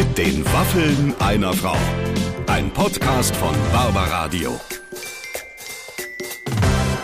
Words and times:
Mit 0.00 0.16
den 0.16 0.42
Waffeln 0.46 1.14
einer 1.20 1.52
Frau. 1.52 1.76
Ein 2.46 2.72
Podcast 2.72 3.36
von 3.36 3.54
Barbaradio. 3.70 4.58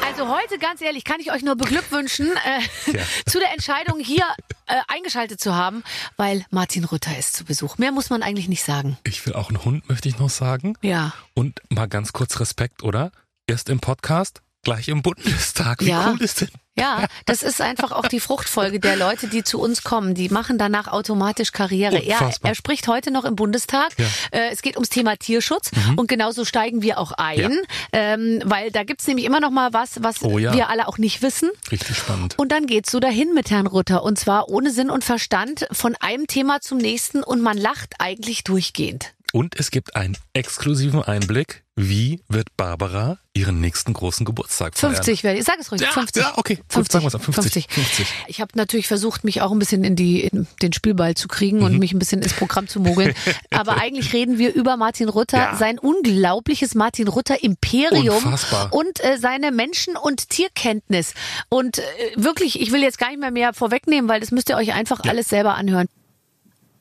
Also 0.03 0.29
heute, 0.35 0.59
ganz 0.59 0.81
ehrlich, 0.81 1.05
kann 1.05 1.21
ich 1.21 1.31
euch 1.31 1.43
nur 1.43 1.57
beglückwünschen, 1.57 2.27
äh, 2.27 2.93
Ja. 2.97 3.03
zu 3.27 3.39
der 3.39 3.53
Entscheidung 3.53 3.99
hier 4.01 4.25
äh, 4.65 4.81
eingeschaltet 4.89 5.41
zu 5.41 5.55
haben, 5.55 5.85
weil 6.17 6.47
Martin 6.49 6.87
Rütter 6.87 7.19
ist 7.19 7.35
zu 7.37 7.45
Besuch. 7.45 7.77
Mehr 7.77 7.93
muss 7.93 8.09
man 8.09 8.23
eigentlich 8.23 8.49
nicht 8.49 8.63
sagen. 8.63 8.97
Ich 9.05 9.27
will 9.27 9.35
auch 9.35 9.51
einen 9.51 9.63
Hund, 9.63 9.87
möchte 9.91 10.09
ich 10.09 10.19
noch 10.19 10.31
sagen. 10.31 10.79
Ja. 10.81 11.13
Und 11.35 11.61
mal 11.69 11.89
ganz 11.89 12.15
kurz 12.15 12.41
Respekt, 12.41 12.83
oder? 12.83 13.13
Erst 13.47 13.69
im 13.69 13.79
Podcast, 13.79 14.41
gleich 14.67 14.89
im 14.89 15.01
Bundestag. 15.03 15.81
Wie 15.81 15.91
Ja. 15.91 16.11
cool 16.13 16.21
ist 16.23 16.41
denn? 16.41 16.49
Ja, 16.79 17.07
das 17.25 17.43
ist 17.43 17.63
einfach 17.63 17.91
auch 17.93 18.07
die 18.07 18.21
Fruchtfolge 18.21 18.81
der 18.81 18.97
Leute, 18.97 19.29
die 19.29 19.43
zu 19.43 19.59
uns 19.61 19.83
kommen. 19.83 20.15
Die 20.15 20.29
machen 20.29 20.59
danach 20.59 20.89
automatisch 20.89 21.53
Karriere. 21.53 21.97
Er, 22.05 22.31
er 22.43 22.55
spricht 22.55 22.87
heute 22.87 23.11
noch 23.11 23.25
im 23.25 23.35
Bundestag. 23.35 23.93
Ja. 23.97 24.05
Äh, 24.33 24.51
es 24.53 24.61
geht 24.61 24.75
ums 24.77 24.91
Thema 24.91 25.17
Tierschutz 25.17 25.71
und 25.97 26.07
genauso 26.09 26.45
steigen 26.45 26.83
wir 26.83 26.99
auch 26.99 27.13
ein, 27.13 27.57
ähm, 27.93 28.43
weil 28.45 28.71
da 28.73 28.83
gibt's 28.85 29.07
nämlich 29.07 29.25
immer 29.25 29.41
noch 29.41 29.51
mal 29.53 29.73
was, 29.73 30.03
was 30.03 30.23
Oh 30.23 30.39
ja. 30.39 30.53
wir 30.53 30.69
alle 30.69 30.87
auch 30.89 30.99
nicht 30.99 31.23
wissen. 31.23 31.49
Richtig 31.71 31.97
spannend. 31.97 32.35
Und 32.39 32.53
dann 32.53 32.67
geht's 32.67 32.91
so 32.91 33.01
dahin 33.01 33.33
mit 33.33 33.51
Herrn 33.51 33.67
Rutter 33.69 34.03
und 34.03 34.19
zwar 34.19 34.49
ohne 34.51 34.71
Sinn 34.71 34.91
und 34.91 35.03
Verstand 35.05 35.67
von 35.73 35.95
einem 36.01 36.27
Thema 36.27 36.61
zum 36.61 36.77
nächsten 36.77 37.23
und 37.23 37.41
man 37.41 37.57
lacht 37.57 37.95
eigentlich 38.01 38.45
durchgehend. 38.45 39.15
Und 39.33 39.59
es 39.59 39.71
gibt 39.71 39.97
einen 39.97 40.17
exklusiven 40.35 41.03
Einblick, 41.03 41.63
wie 41.79 42.23
wird 42.29 42.57
Barbara 42.57 43.19
ihren 43.35 43.61
nächsten 43.61 43.93
großen 43.93 44.25
Geburtstag 44.25 44.79
feiern. 44.79 44.95
50 44.95 45.23
werde 45.25 45.39
ich, 45.39 45.45
sag 45.45 45.59
es 45.61 45.71
ruhig, 45.71 45.83
Ja, 45.83 45.91
50. 45.93 46.23
ja, 46.23 46.33
okay. 46.37 46.59
50, 46.71 46.91
Sagen 46.93 47.05
wir's 47.05 47.15
ab, 47.15 47.23
50, 47.23 47.67
50. 47.69 48.07
Ich 48.29 48.41
habe 48.41 48.53
natürlich 48.55 48.87
versucht, 48.89 49.25
mich 49.25 49.43
auch 49.43 49.53
ein 49.53 49.59
bisschen 49.59 49.85
in, 49.85 49.95
die, 49.95 50.23
in 50.23 50.47
den 50.63 50.73
Spielball 50.73 51.15
zu 51.15 51.29
kriegen 51.29 51.59
Mhm. 51.59 51.65
und 51.65 51.79
mich 51.79 51.93
ein 51.93 51.99
bisschen 51.99 52.23
ins 52.23 52.33
Programm 52.33 52.67
zu 52.67 52.81
mogeln. 52.81 53.13
Aber 53.51 53.77
eigentlich 53.77 54.15
reden 54.15 54.39
wir 54.39 54.55
über 54.55 54.79
Martin 54.79 55.11
Rutter, 55.11 55.37
Ja. 55.37 55.57
sein 55.57 55.79
unglaubliches 55.79 56.75
Martin 56.75 57.09
Rutter 57.09 57.45
Imperium 57.45 58.17
Unfassbar. 58.25 58.73
und 58.73 59.05
äh, 59.05 59.19
seine 59.19 59.53
Menschen- 59.53 59.97
und 59.99 60.31
Tierkenntnis. 60.31 61.13
Und 61.51 61.77
äh, 61.79 61.83
wirklich, 62.17 62.59
ich 62.59 62.73
will 62.73 62.81
jetzt 62.81 62.99
gar 62.99 63.11
nicht 63.11 63.21
mehr 63.21 63.31
mehr 63.31 63.53
vorwegnehmen, 63.53 64.09
weil 64.09 64.21
das 64.21 64.31
müsst 64.31 64.49
ihr 64.49 64.57
euch 64.57 64.73
einfach 64.73 65.01
alles 65.07 65.29
selber 65.29 65.57
anhören. 65.57 65.89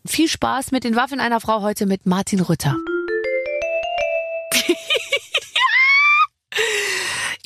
Viel 0.06 0.30
Spaß 0.30 0.72
mit 0.72 0.86
den 0.86 0.96
Waffen 0.96 1.20
einer 1.20 1.42
Frau 1.42 1.62
heute 1.64 1.86
mit 1.86 2.06
Martin 2.06 2.40
Rütter. 2.40 2.78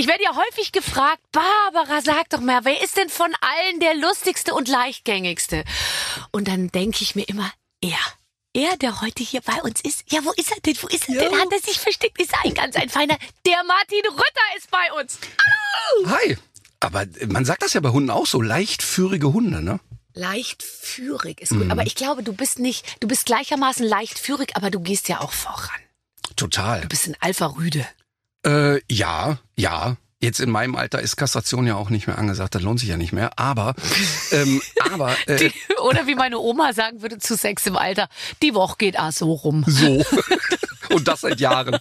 Werde 0.09 0.23
ja 0.23 0.35
häufig 0.35 0.71
gefragt, 0.71 1.21
Barbara, 1.31 2.01
sag 2.01 2.29
doch 2.29 2.39
mal, 2.39 2.65
wer 2.65 2.81
ist 2.83 2.97
denn 2.97 3.09
von 3.09 3.31
allen 3.41 3.79
der 3.79 3.93
lustigste 3.93 4.55
und 4.55 4.67
leichtgängigste? 4.67 5.63
Und 6.31 6.47
dann 6.47 6.69
denke 6.69 7.03
ich 7.03 7.15
mir 7.15 7.29
immer, 7.29 7.51
er. 7.79 7.99
Er, 8.51 8.75
der 8.77 9.01
heute 9.01 9.21
hier 9.21 9.41
bei 9.41 9.61
uns 9.61 9.79
ist. 9.81 10.11
Ja, 10.11 10.25
wo 10.25 10.31
ist 10.31 10.51
er 10.51 10.59
denn? 10.61 10.75
Wo 10.81 10.87
ist 10.87 11.07
er 11.07 11.29
denn? 11.29 11.39
Hat 11.39 11.51
er 11.51 11.59
sich 11.59 11.79
versteckt? 11.79 12.19
Ist 12.19 12.33
er 12.33 12.43
ein 12.43 12.55
ganz 12.55 12.75
ein 12.75 12.89
feiner? 12.89 13.15
Der 13.45 13.63
Martin 13.63 14.01
Rütter 14.09 14.57
ist 14.57 14.71
bei 14.71 14.91
uns. 14.99 15.19
Hi. 16.07 16.35
Aber 16.79 17.05
man 17.27 17.45
sagt 17.45 17.61
das 17.61 17.73
ja 17.73 17.79
bei 17.81 17.89
Hunden 17.89 18.09
auch 18.09 18.25
so, 18.25 18.41
leichtführige 18.41 19.31
Hunde, 19.31 19.61
ne? 19.61 19.79
Leichtführig 20.15 21.39
ist 21.41 21.49
gut. 21.49 21.69
Aber 21.69 21.85
ich 21.85 21.93
glaube, 21.93 22.23
du 22.23 22.33
bist 22.33 22.57
nicht, 22.57 22.83
du 22.99 23.07
bist 23.07 23.27
gleichermaßen 23.27 23.85
leichtführig, 23.85 24.55
aber 24.55 24.71
du 24.71 24.79
gehst 24.79 25.07
ja 25.07 25.21
auch 25.21 25.31
voran. 25.31 25.79
Total. 26.35 26.81
Du 26.81 26.87
bist 26.87 27.07
ein 27.07 27.15
Alpha-Rüde. 27.19 27.85
Äh, 28.45 28.81
ja, 28.91 29.39
ja. 29.55 29.97
Jetzt 30.21 30.41
in 30.41 30.49
meinem 30.49 30.75
Alter 30.75 31.01
ist 31.01 31.15
Kastration 31.15 31.65
ja 31.65 31.75
auch 31.75 31.89
nicht 31.89 32.07
mehr 32.07 32.17
angesagt, 32.17 32.53
das 32.53 32.61
lohnt 32.61 32.81
sich 32.81 32.89
ja 32.89 32.97
nicht 32.97 33.13
mehr. 33.13 33.39
Aber, 33.39 33.73
ähm, 34.31 34.61
aber, 34.91 35.15
äh, 35.27 35.37
Die, 35.37 35.53
oder 35.81 36.07
wie 36.07 36.15
meine 36.15 36.39
Oma 36.39 36.73
sagen 36.73 37.01
würde 37.01 37.19
zu 37.19 37.37
Sex 37.37 37.65
im 37.67 37.77
Alter, 37.77 38.09
die 38.41 38.53
Woche 38.53 38.75
geht 38.77 38.99
auch 38.99 39.13
so 39.13 39.31
rum. 39.31 39.63
so. 39.65 40.03
Und 40.89 41.07
das 41.07 41.21
seit 41.21 41.39
Jahren. 41.39 41.77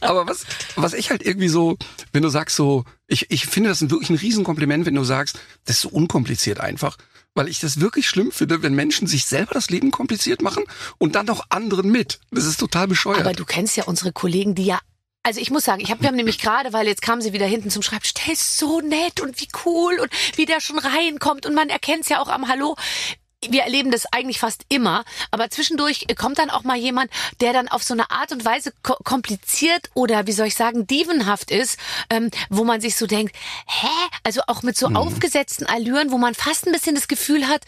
Aber 0.00 0.26
was, 0.26 0.44
was 0.76 0.92
ich 0.92 1.10
halt 1.10 1.22
irgendwie 1.22 1.48
so, 1.48 1.76
wenn 2.12 2.22
du 2.22 2.28
sagst 2.28 2.54
so, 2.54 2.84
ich, 3.06 3.30
ich 3.30 3.46
finde 3.46 3.70
das 3.70 3.80
wirklich 3.88 4.10
ein 4.10 4.16
Riesenkompliment, 4.16 4.86
wenn 4.86 4.94
du 4.94 5.04
sagst, 5.04 5.40
das 5.64 5.76
ist 5.76 5.82
so 5.82 5.88
unkompliziert 5.88 6.60
einfach. 6.60 6.98
Weil 7.34 7.48
ich 7.48 7.60
das 7.60 7.80
wirklich 7.80 8.08
schlimm 8.08 8.30
finde, 8.30 8.62
wenn 8.62 8.74
Menschen 8.74 9.06
sich 9.06 9.24
selber 9.24 9.54
das 9.54 9.70
Leben 9.70 9.90
kompliziert 9.90 10.42
machen 10.42 10.64
und 10.98 11.14
dann 11.14 11.26
noch 11.26 11.46
anderen 11.48 11.90
mit. 11.90 12.20
Das 12.30 12.44
ist 12.44 12.58
total 12.60 12.88
bescheuert. 12.88 13.20
Aber 13.20 13.32
du 13.32 13.44
kennst 13.44 13.76
ja 13.76 13.84
unsere 13.84 14.12
Kollegen, 14.12 14.54
die 14.54 14.66
ja 14.66 14.80
also 15.22 15.40
ich 15.40 15.50
muss 15.50 15.64
sagen, 15.64 15.80
ich 15.80 15.90
hab, 15.90 16.00
wir 16.00 16.08
haben 16.08 16.16
nämlich 16.16 16.38
gerade, 16.38 16.72
weil 16.72 16.86
jetzt 16.86 17.02
kam 17.02 17.20
sie 17.20 17.32
wieder 17.32 17.46
hinten 17.46 17.70
zum 17.70 17.82
Schreibtisch, 17.82 18.14
der 18.14 18.32
ist 18.32 18.56
so 18.56 18.80
nett 18.80 19.20
und 19.20 19.40
wie 19.40 19.48
cool 19.64 19.98
und 20.00 20.10
wie 20.36 20.46
der 20.46 20.60
schon 20.60 20.78
reinkommt 20.78 21.44
und 21.44 21.54
man 21.54 21.68
erkennt 21.68 22.02
es 22.02 22.08
ja 22.08 22.20
auch 22.20 22.28
am 22.28 22.48
Hallo. 22.48 22.76
Wir 23.46 23.62
erleben 23.62 23.92
das 23.92 24.04
eigentlich 24.12 24.40
fast 24.40 24.64
immer, 24.68 25.04
aber 25.30 25.48
zwischendurch 25.48 26.06
kommt 26.16 26.38
dann 26.38 26.50
auch 26.50 26.64
mal 26.64 26.76
jemand, 26.76 27.08
der 27.40 27.52
dann 27.52 27.68
auf 27.68 27.84
so 27.84 27.94
eine 27.94 28.10
Art 28.10 28.32
und 28.32 28.44
Weise 28.44 28.72
ko 28.82 28.96
kompliziert 29.04 29.90
oder 29.94 30.26
wie 30.26 30.32
soll 30.32 30.48
ich 30.48 30.56
sagen, 30.56 30.88
dievenhaft 30.88 31.52
ist, 31.52 31.78
ähm, 32.10 32.32
wo 32.50 32.64
man 32.64 32.80
sich 32.80 32.96
so 32.96 33.06
denkt, 33.06 33.36
hä? 33.66 33.86
Also 34.24 34.40
auch 34.48 34.64
mit 34.64 34.76
so 34.76 34.88
aufgesetzten 34.88 35.66
Allüren, 35.66 36.10
wo 36.10 36.18
man 36.18 36.34
fast 36.34 36.66
ein 36.66 36.72
bisschen 36.72 36.96
das 36.96 37.06
Gefühl 37.06 37.46
hat, 37.46 37.62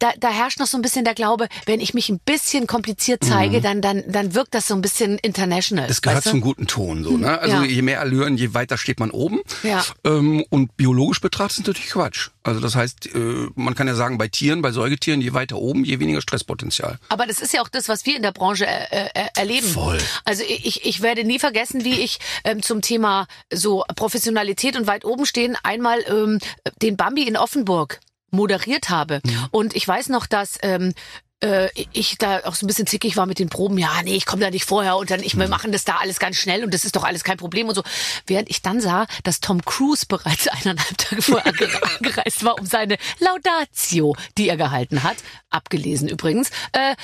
da, 0.00 0.10
da 0.18 0.30
herrscht 0.30 0.58
noch 0.58 0.66
so 0.66 0.76
ein 0.76 0.82
bisschen 0.82 1.04
der 1.04 1.14
Glaube, 1.14 1.46
wenn 1.64 1.78
ich 1.80 1.94
mich 1.94 2.08
ein 2.08 2.18
bisschen 2.18 2.66
kompliziert 2.66 3.22
zeige, 3.24 3.60
dann, 3.60 3.80
dann, 3.80 4.02
dann 4.08 4.34
wirkt 4.34 4.52
das 4.52 4.66
so 4.66 4.74
ein 4.74 4.82
bisschen 4.82 5.18
international. 5.18 5.86
Das 5.86 6.02
gehört 6.02 6.18
weißt 6.18 6.26
du? 6.26 6.30
zum 6.30 6.40
guten 6.40 6.66
Ton, 6.66 7.04
so, 7.04 7.16
ne? 7.16 7.38
Also 7.38 7.58
Ja. 7.58 7.62
je 7.62 7.82
mehr 7.82 8.00
Allüren, 8.00 8.36
je 8.36 8.52
weiter 8.52 8.76
steht 8.76 8.98
man 8.98 9.12
oben. 9.12 9.40
Ja. 9.62 9.84
Ähm, 10.04 10.44
und 10.50 10.76
biologisch 10.76 11.20
betrachtet 11.20 11.60
ist 11.60 11.66
natürlich 11.68 11.90
Quatsch. 11.90 12.30
Also 12.44 12.60
das 12.60 12.76
heißt, 12.76 13.14
äh, 13.14 13.48
man 13.54 13.74
kann 13.74 13.86
ja 13.86 13.94
sagen, 13.94 14.18
bei 14.18 14.28
Tieren, 14.28 14.60
bei 14.60 14.70
Säugetieren, 14.70 15.22
je 15.22 15.32
weiter 15.32 15.56
oben, 15.56 15.82
je 15.82 15.98
weniger 15.98 16.20
Stresspotenzial. 16.20 16.98
Aber 17.08 17.26
das 17.26 17.40
ist 17.40 17.54
ja 17.54 17.62
auch 17.62 17.68
das, 17.68 17.88
was 17.88 18.04
wir 18.04 18.16
in 18.16 18.22
der 18.22 18.32
Branche 18.32 18.66
äh, 18.66 19.08
äh, 19.14 19.28
erleben. 19.34 19.66
Voll. 19.66 19.98
Also 20.26 20.42
ich, 20.46 20.84
ich 20.84 21.00
werde 21.00 21.24
nie 21.24 21.38
vergessen, 21.38 21.84
wie 21.84 22.00
ich 22.00 22.18
ähm, 22.44 22.62
zum 22.62 22.82
Thema 22.82 23.26
so 23.50 23.82
Professionalität 23.96 24.76
und 24.76 24.86
weit 24.86 25.06
oben 25.06 25.24
stehen 25.24 25.56
einmal 25.62 26.00
ähm, 26.06 26.38
den 26.82 26.96
Bambi 26.96 27.26
in 27.26 27.38
Offenburg 27.38 28.00
moderiert 28.30 28.90
habe. 28.90 29.20
Mhm. 29.24 29.48
Und 29.50 29.74
ich 29.74 29.88
weiß 29.88 30.10
noch, 30.10 30.26
dass 30.26 30.58
ähm, 30.62 30.92
äh, 31.40 31.68
ich 31.92 32.16
da 32.18 32.40
auch 32.44 32.54
so 32.54 32.64
ein 32.64 32.68
bisschen 32.68 32.86
zickig 32.86 33.16
war 33.16 33.26
mit 33.26 33.38
den 33.38 33.48
Proben. 33.48 33.76
Ja, 33.78 34.00
nee, 34.02 34.14
ich 34.14 34.26
komme 34.26 34.42
da 34.42 34.50
nicht 34.50 34.64
vorher 34.64 34.96
und 34.96 35.10
dann 35.10 35.22
ich, 35.22 35.34
Mhm. 35.34 35.40
wir 35.40 35.48
machen 35.48 35.72
das 35.72 35.84
da 35.84 35.96
alles 35.96 36.18
ganz 36.18 36.36
schnell 36.36 36.64
und 36.64 36.72
das 36.72 36.84
ist 36.84 36.96
doch 36.96 37.04
alles 37.04 37.24
kein 37.24 37.36
Problem 37.36 37.68
und 37.68 37.74
so. 37.74 37.82
Während 38.26 38.48
ich 38.50 38.62
dann 38.62 38.80
sah, 38.80 39.06
dass 39.24 39.40
Tom 39.40 39.64
Cruise 39.64 40.06
bereits 40.06 40.48
eineinhalb 40.48 40.96
Tage 40.98 41.22
vorher 41.22 41.52
ange- 41.52 41.82
angereist 41.98 42.44
war, 42.44 42.58
um 42.58 42.66
seine 42.66 42.96
Laudatio, 43.18 44.16
die 44.38 44.48
er 44.48 44.56
gehalten 44.56 45.02
hat, 45.02 45.16
abgelesen 45.54 46.08
übrigens, 46.08 46.50
äh, 46.72 46.96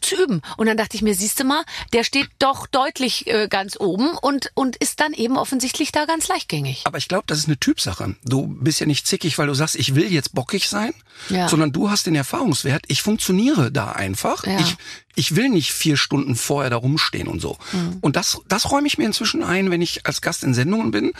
zu 0.00 0.16
üben. 0.22 0.42
Und 0.56 0.66
dann 0.66 0.76
dachte 0.76 0.96
ich 0.96 1.02
mir, 1.02 1.14
siehste 1.14 1.44
mal, 1.44 1.62
der 1.92 2.04
steht 2.04 2.28
doch 2.38 2.66
deutlich 2.66 3.26
äh, 3.26 3.48
ganz 3.48 3.76
oben 3.78 4.10
und 4.10 4.50
und 4.54 4.76
ist 4.76 5.00
dann 5.00 5.12
eben 5.12 5.36
offensichtlich 5.36 5.92
da 5.92 6.04
ganz 6.06 6.28
leichtgängig. 6.28 6.82
Aber 6.84 6.98
ich 6.98 7.08
glaube, 7.08 7.24
das 7.26 7.38
ist 7.38 7.46
eine 7.46 7.58
Typsache. 7.58 8.16
Du 8.24 8.46
bist 8.46 8.80
ja 8.80 8.86
nicht 8.86 9.06
zickig, 9.06 9.38
weil 9.38 9.46
du 9.46 9.54
sagst, 9.54 9.76
ich 9.76 9.94
will 9.94 10.12
jetzt 10.12 10.34
bockig 10.34 10.68
sein, 10.68 10.92
Ja. 11.28 11.48
sondern 11.48 11.72
du 11.72 11.90
hast 11.90 12.06
den 12.06 12.14
Erfahrungswert, 12.14 12.84
ich 12.88 13.02
funktioniere 13.02 13.70
da 13.70 13.92
einfach. 13.92 14.44
Ja. 14.46 14.58
Ich, 14.60 14.76
ich 15.14 15.36
will 15.36 15.48
nicht 15.48 15.72
vier 15.72 15.96
Stunden 15.96 16.36
vorher 16.36 16.70
da 16.70 16.76
rumstehen 16.76 17.28
und 17.28 17.40
so. 17.40 17.58
Mhm. 17.72 17.98
Und 18.00 18.16
das, 18.16 18.40
das 18.48 18.70
räume 18.70 18.86
ich 18.86 18.98
mir 18.98 19.04
inzwischen 19.06 19.42
ein, 19.42 19.70
wenn 19.70 19.82
ich 19.82 20.06
als 20.06 20.20
Gast 20.22 20.44
in 20.44 20.54
Sendungen 20.54 20.90
bin, 20.90 21.12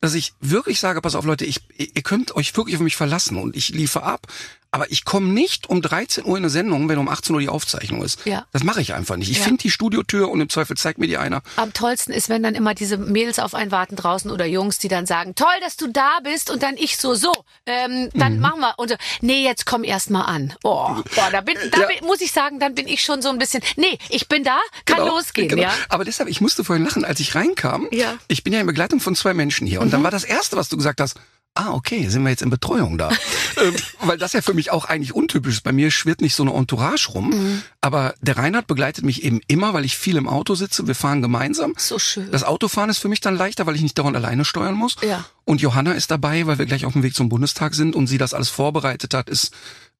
dass 0.00 0.14
ich 0.14 0.34
wirklich 0.40 0.80
sage, 0.80 1.00
pass 1.00 1.14
auf 1.14 1.24
Leute, 1.24 1.46
ich, 1.46 1.60
ihr 1.78 2.02
könnt 2.02 2.36
euch 2.36 2.54
wirklich 2.56 2.76
auf 2.76 2.82
mich 2.82 2.96
verlassen 2.96 3.38
und 3.38 3.56
ich 3.56 3.70
liefere 3.70 4.02
ab. 4.04 4.26
Aber 4.74 4.90
ich 4.90 5.04
komme 5.04 5.28
nicht 5.28 5.68
um 5.70 5.80
13 5.82 6.24
Uhr 6.24 6.36
in 6.36 6.42
eine 6.42 6.50
Sendung, 6.50 6.88
wenn 6.88 6.98
um 6.98 7.08
18 7.08 7.32
Uhr 7.32 7.40
die 7.40 7.48
Aufzeichnung 7.48 8.02
ist. 8.02 8.18
Ja. 8.26 8.44
Das 8.50 8.64
mache 8.64 8.80
ich 8.80 8.92
einfach 8.92 9.14
nicht. 9.16 9.30
Ich 9.30 9.38
Ja. 9.38 9.44
finde 9.44 9.58
die 9.62 9.70
Studiotür 9.70 10.28
und 10.32 10.40
im 10.40 10.48
Zweifel 10.48 10.76
zeigt 10.76 10.98
mir 10.98 11.06
die 11.06 11.16
einer. 11.16 11.42
Am 11.54 11.72
tollsten 11.72 12.10
ist, 12.12 12.28
wenn 12.28 12.42
dann 12.42 12.56
immer 12.56 12.74
diese 12.74 12.98
Mädels 12.98 13.38
auf 13.38 13.54
einen 13.54 13.70
warten 13.70 13.94
draußen 13.94 14.32
oder 14.32 14.46
Jungs, 14.46 14.78
die 14.80 14.88
dann 14.88 15.06
sagen, 15.06 15.36
toll, 15.36 15.46
dass 15.60 15.76
du 15.76 15.86
da 15.86 16.18
bist 16.24 16.50
und 16.50 16.64
dann 16.64 16.76
ich 16.76 16.96
so, 16.96 17.14
so, 17.14 17.32
ähm, 17.66 18.10
Mhm. 18.12 18.18
dann 18.18 18.40
machen 18.40 18.58
wir 18.62 18.74
und 18.76 18.88
so, 18.88 18.96
nee, 19.20 19.44
jetzt 19.44 19.64
komm 19.64 19.84
erst 19.84 20.10
mal 20.10 20.22
an. 20.22 20.52
Oh, 20.64 20.88
boah, 21.14 21.28
da 21.30 21.40
bin, 21.40 21.56
da 21.70 21.82
Ja. 21.82 21.86
bin, 21.86 22.04
muss 22.04 22.20
ich 22.20 22.32
sagen, 22.32 22.58
dann 22.58 22.74
bin 22.74 22.88
ich 22.88 23.00
schon 23.04 23.22
so 23.22 23.28
ein 23.28 23.38
bisschen, 23.38 23.62
nee, 23.76 23.96
ich 24.08 24.26
bin 24.26 24.42
da, 24.42 24.58
kann 24.86 24.96
Genau, 24.96 25.14
losgehen, 25.14 25.46
genau. 25.48 25.62
ja. 25.62 25.72
Aber 25.88 26.04
deshalb, 26.04 26.28
ich 26.28 26.40
musste 26.40 26.64
vorhin 26.64 26.84
lachen, 26.84 27.04
als 27.04 27.20
ich 27.20 27.36
reinkam. 27.36 27.86
Ja. 27.92 28.14
Mhm. 28.14 28.18
Ich 28.26 28.42
bin 28.42 28.52
ja 28.52 28.58
in 28.60 28.66
Begleitung 28.66 28.98
von 28.98 29.14
zwei 29.14 29.34
Menschen 29.34 29.68
hier. 29.68 29.80
Und 29.80 29.92
dann 29.92 30.02
war 30.02 30.10
das 30.10 30.24
Erste, 30.24 30.56
was 30.56 30.68
du 30.68 30.76
gesagt 30.76 31.00
hast, 31.00 31.14
ah, 31.54 31.72
okay, 31.72 32.08
sind 32.08 32.24
wir 32.24 32.30
jetzt 32.30 32.42
in 32.42 32.50
Betreuung 32.50 32.98
da. 32.98 33.10
ähm, 33.62 33.74
weil 34.00 34.18
das 34.18 34.32
ja 34.32 34.42
für 34.42 34.54
mich 34.54 34.70
auch 34.70 34.86
eigentlich 34.86 35.14
untypisch 35.14 35.54
ist. 35.54 35.62
Bei 35.62 35.72
mir 35.72 35.90
schwirrt 35.90 36.20
nicht 36.20 36.34
so 36.34 36.42
eine 36.42 36.52
Entourage 36.52 37.10
rum. 37.12 37.30
Mhm. 37.30 37.62
Aber 37.80 38.14
der 38.20 38.36
Reinhard 38.36 38.66
begleitet 38.66 39.04
mich 39.04 39.22
eben 39.22 39.40
immer, 39.46 39.72
weil 39.72 39.84
ich 39.84 39.96
viel 39.96 40.16
im 40.16 40.28
Auto 40.28 40.54
sitze. 40.54 40.86
Wir 40.86 40.94
fahren 40.94 41.22
gemeinsam. 41.22 41.74
So 41.76 41.98
schön. 41.98 42.30
Das 42.30 42.44
Autofahren 42.44 42.90
ist 42.90 42.98
für 42.98 43.08
mich 43.08 43.20
dann 43.20 43.36
leichter, 43.36 43.66
weil 43.66 43.76
ich 43.76 43.82
nicht 43.82 43.98
dauernd 43.98 44.16
alleine 44.16 44.44
steuern 44.44 44.74
muss. 44.74 44.96
Ja. 45.02 45.24
Und 45.44 45.60
Johanna 45.60 45.92
ist 45.92 46.10
dabei, 46.10 46.46
weil 46.46 46.58
wir 46.58 46.66
gleich 46.66 46.86
auf 46.86 46.92
dem 46.94 47.02
Weg 47.02 47.14
zum 47.14 47.28
Bundestag 47.28 47.74
sind 47.74 47.94
und 47.94 48.06
sie 48.06 48.18
das 48.18 48.34
alles 48.34 48.48
vorbereitet 48.48 49.14
hat, 49.14 49.28
ist 49.28 49.52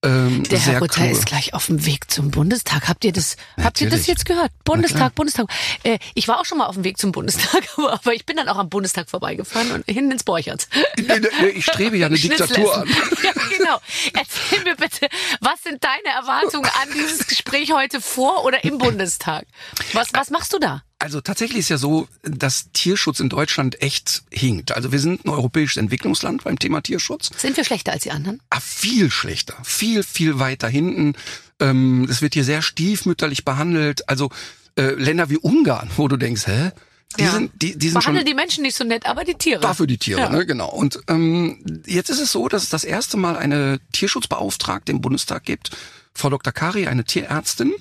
ähm, 0.05 0.43
Der 0.45 0.59
Herr 0.59 0.79
Rutter 0.81 1.03
cool. 1.03 1.11
ist 1.11 1.27
gleich 1.27 1.55
auf 1.55 1.67
dem 1.67 1.85
Weg 1.87 2.11
zum 2.11 2.31
Bundestag. 2.31 2.89
Habt 2.89 3.05
ihr 3.05 3.12
das, 3.12 3.37
habt 3.62 3.81
ihr 3.81 3.91
das 3.91 4.06
jetzt 4.06 4.25
gehört? 4.27 4.53
Bundestag, 4.65 5.15
Bundestag. 5.15 5.47
Äh, 5.83 5.99
ich 6.15 6.29
war 6.29 6.41
auch 6.41 6.45
schon 6.45 6.59
mal 6.59 6.67
auf 6.67 6.75
dem 6.75 6.85
Weg 6.85 6.99
zum 6.99 7.12
Bundestag, 7.12 7.65
aber, 7.77 7.95
aber 7.95 8.15
ich 8.15 8.27
bin 8.27 8.37
dann 8.37 8.49
auch 8.49 8.59
am 8.59 8.69
Bundestag 8.69 9.09
vorbeigefahren 9.09 9.71
und 9.73 9.85
hin 9.87 10.11
ins 10.11 10.25
Borchertz. 10.25 10.69
Ich 11.55 11.65
strebe 11.65 11.97
ja 11.97 12.06
eine 12.06 12.19
Diktatur 12.19 12.77
an. 12.77 12.89
Ja, 13.23 13.33
genau. 13.56 13.79
Erzähl 14.12 14.62
mir 14.65 14.77
bitte, 14.77 15.09
Was 15.41 15.62
sind 15.62 15.83
deine 15.83 16.15
Erwartungen 16.15 16.65
an 16.83 16.89
dieses 16.95 17.27
Gespräch 17.27 17.73
heute 17.73 18.01
vor 18.01 18.45
oder 18.45 18.65
im 18.65 18.79
Bundestag? 18.79 19.47
Was, 19.93 20.09
was 20.12 20.31
machst 20.31 20.53
du 20.53 20.59
da? 20.59 20.83
Also 21.05 21.21
tatsächlich 21.21 21.59
ist 21.59 21.69
ja 21.69 21.77
so, 21.77 22.09
dass 22.23 22.71
Tierschutz 22.73 23.21
in 23.21 23.29
Deutschland 23.29 23.83
echt 23.83 24.23
hinkt. 24.31 24.73
Also 24.73 24.91
wir 24.91 24.99
sind 24.99 25.27
ein 25.27 25.29
europäisches 25.29 25.77
Entwicklungsland 25.77 26.45
beim 26.45 26.59
Thema 26.59 26.81
Tierschutz. 26.81 27.31
Sind 27.37 27.59
wir 27.59 27.65
schlechter 27.65 27.93
als 27.93 28.05
die 28.05 28.11
anderen? 28.11 28.41
Ah, 28.49 28.59
viel 28.61 29.11
schlechter, 29.11 29.55
viel, 29.65 30.03
viel 30.03 30.39
weiter 30.39 30.67
hinten. 30.67 31.12
Ähm, 31.61 32.06
es 32.11 32.23
wird 32.23 32.33
hier 32.33 32.45
sehr 32.45 32.62
stiefmütterlich 32.62 33.45
behandelt. 33.45 34.09
Also 34.09 34.31
äh, 34.79 34.93
Länder 34.95 35.29
wie 35.29 35.37
Ungarn, 35.37 35.91
wo 35.99 36.09
du 36.09 36.17
denkst, 36.17 36.47
hä? 36.47 36.71
Die 37.19 37.25
Ja. 37.25 37.33
sind, 37.33 37.51
die, 37.61 37.77
die 37.79 37.91
sind 37.91 38.03
schon 38.03 38.15
Behandle 38.15 38.25
die 38.25 38.35
Menschen 38.35 38.62
nicht 38.62 38.75
so 38.75 38.83
nett, 38.85 39.05
aber 39.05 39.25
die 39.25 39.35
Tiere. 39.35 39.61
Dafür 39.61 39.87
die 39.87 39.99
Tiere, 39.99 40.21
Ja. 40.21 40.31
ne, 40.31 40.47
genau. 40.47 40.71
Und 40.71 41.01
ähm, 41.09 41.83
jetzt 41.85 42.09
ist 42.09 42.19
es 42.19 42.33
so, 42.33 42.49
dass 42.49 42.62
es 42.62 42.71
das 42.71 42.83
erste 42.83 43.19
Mal 43.19 43.37
eine 43.37 43.79
Tierschutzbeauftragte 43.93 44.91
im 44.91 45.03
Bundestag 45.03 45.45
gibt, 45.45 45.71
Frau 46.15 46.31
Dr. 46.31 46.53
Kari, 46.55 46.87
eine 46.87 47.05
Tierärztin. 47.05 47.75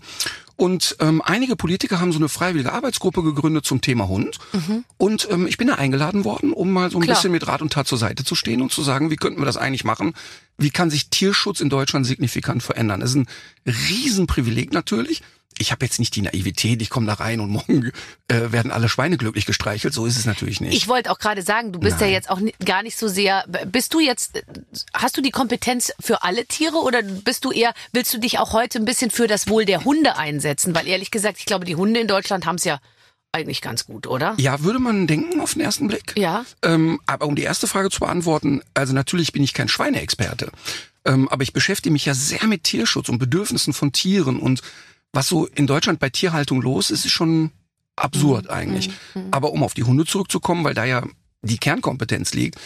Und 0.56 0.96
ähm, 1.00 1.22
einige 1.26 1.56
Politiker 1.56 2.00
haben 2.00 2.12
so 2.12 2.20
eine 2.20 2.30
freiwillige 2.30 2.72
Arbeitsgruppe 2.74 3.24
gegründet 3.24 3.66
zum 3.66 3.82
Thema 3.82 4.08
Hund. 4.08 4.38
Und 4.98 5.28
ähm, 5.32 5.48
ich 5.48 5.58
bin 5.58 5.68
da 5.68 5.76
eingeladen 5.76 6.26
worden, 6.26 6.54
um 6.54 6.72
mal 6.72 6.92
so 6.92 6.98
ein 6.98 7.02
Mhm. 7.02 7.06
Klar. 7.06 7.16
bisschen 7.18 7.32
mit 7.32 7.48
Rat 7.48 7.62
und 7.62 7.74
Tat 7.74 7.88
zur 7.88 7.98
Seite 7.98 8.24
zu 8.24 8.36
stehen 8.36 8.62
und 8.62 8.72
zu 8.72 8.84
sagen, 8.84 9.10
wie 9.10 9.16
könnten 9.16 9.42
wir 9.42 9.46
das 9.46 9.58
eigentlich 9.58 9.84
machen? 9.84 10.14
Wie 10.58 10.70
kann 10.70 10.90
sich 10.92 11.10
Tierschutz 11.10 11.60
in 11.60 11.70
Deutschland 11.70 12.06
signifikant 12.06 12.62
verändern? 12.64 13.00
Das 13.00 13.10
ist 13.12 13.16
ein 13.18 13.28
Riesenprivileg 13.66 14.74
natürlich. 14.74 15.22
Ich 15.60 15.72
habe 15.72 15.86
jetzt 15.86 16.00
nicht 16.00 16.16
die 16.16 16.22
Naivität, 16.22 16.82
ich 16.82 16.90
komme 16.90 17.08
da 17.08 17.14
rein 17.14 17.40
und 17.40 17.50
morgen 17.50 17.92
äh, 18.28 18.52
werden 18.52 18.72
alle 18.72 18.90
Schweine 18.90 19.18
glücklich 19.18 19.46
gestreichelt. 19.46 19.94
So 19.94 20.06
ist 20.06 20.18
es 20.18 20.26
natürlich 20.26 20.62
nicht. 20.62 20.74
Ich 20.74 20.88
wollte 20.88 21.12
auch 21.12 21.20
gerade 21.20 21.42
sagen, 21.42 21.72
du 21.72 21.80
bist 21.80 22.00
ja 22.00 22.08
Nein. 22.08 22.14
jetzt 22.14 22.30
auch 22.30 22.40
gar 22.66 22.84
nicht 22.84 22.98
so 22.98 23.08
sehr. 23.08 23.46
Bist 23.68 23.94
du 23.94 24.00
jetzt, 24.00 24.44
hast 24.94 25.18
du 25.18 25.22
die 25.22 25.32
Kompetenz 25.32 25.94
für 26.00 26.24
alle 26.24 26.46
Tiere 26.46 26.78
oder 26.78 27.02
bist 27.02 27.46
du 27.46 27.52
eher, 27.52 27.74
willst 27.92 28.14
du 28.14 28.20
dich 28.20 28.40
auch 28.40 28.54
heute 28.54 28.80
ein 28.80 28.86
bisschen 28.86 29.12
für 29.12 29.28
das 29.28 29.48
Wohl 29.48 29.66
der 29.66 29.86
Hunde 29.86 30.18
einsetzen? 30.18 30.76
Weil 30.76 30.88
ehrlich 30.88 31.12
gesagt, 31.12 31.38
ich 31.40 31.46
glaube, 31.46 31.66
die 31.66 31.76
Hunde 31.76 32.00
in 32.00 32.08
Deutschland 32.08 32.46
haben 32.46 32.56
es 32.56 32.64
ja 32.64 32.80
eigentlich 33.34 33.62
ganz 33.62 33.86
gut, 33.86 34.08
oder? 34.08 34.36
Ja, 34.38 34.62
würde 34.62 34.80
man 34.80 35.08
denken 35.08 35.42
auf 35.42 35.54
den 35.54 35.62
ersten 35.62 35.88
Blick. 35.88 36.14
Ja. 36.16 36.46
Ähm, 36.62 37.02
aber 37.08 37.26
um 37.26 37.36
die 37.36 37.42
erste 37.42 37.68
Frage 37.68 37.90
zu 37.90 38.00
beantworten, 38.00 38.62
also 38.74 38.94
natürlich 38.94 39.34
bin 39.34 39.44
ich 39.44 39.54
kein 39.54 39.68
Schweineexperte, 39.68 40.52
ähm, 41.06 41.28
aber 41.30 41.44
ich 41.44 41.52
beschäftige 41.52 41.92
mich 41.92 42.06
ja 42.06 42.14
sehr 42.14 42.46
mit 42.46 42.64
Tierschutz 42.64 43.10
und 43.10 43.18
Bedürfnissen 43.18 43.74
von 43.74 43.92
Tieren 43.92 44.40
und 44.40 44.62
was 45.14 45.28
so 45.28 45.46
in 45.46 45.68
Deutschland 45.68 46.00
bei 46.00 46.10
Tierhaltung 46.10 46.62
los 46.62 46.90
ist, 46.90 47.06
ist 47.06 47.12
schon 47.12 47.52
absurd 47.96 48.50
eigentlich. 48.50 48.90
Aber 49.32 49.52
um 49.54 49.64
auf 49.64 49.74
die 49.76 49.84
Hunde 49.84 50.06
zurückzukommen, 50.06 50.64
weil 50.64 50.74
da 50.74 50.84
ja 50.86 51.04
die 51.44 51.58
Kernkompetenz 51.58 52.34
liegt, 52.34 52.60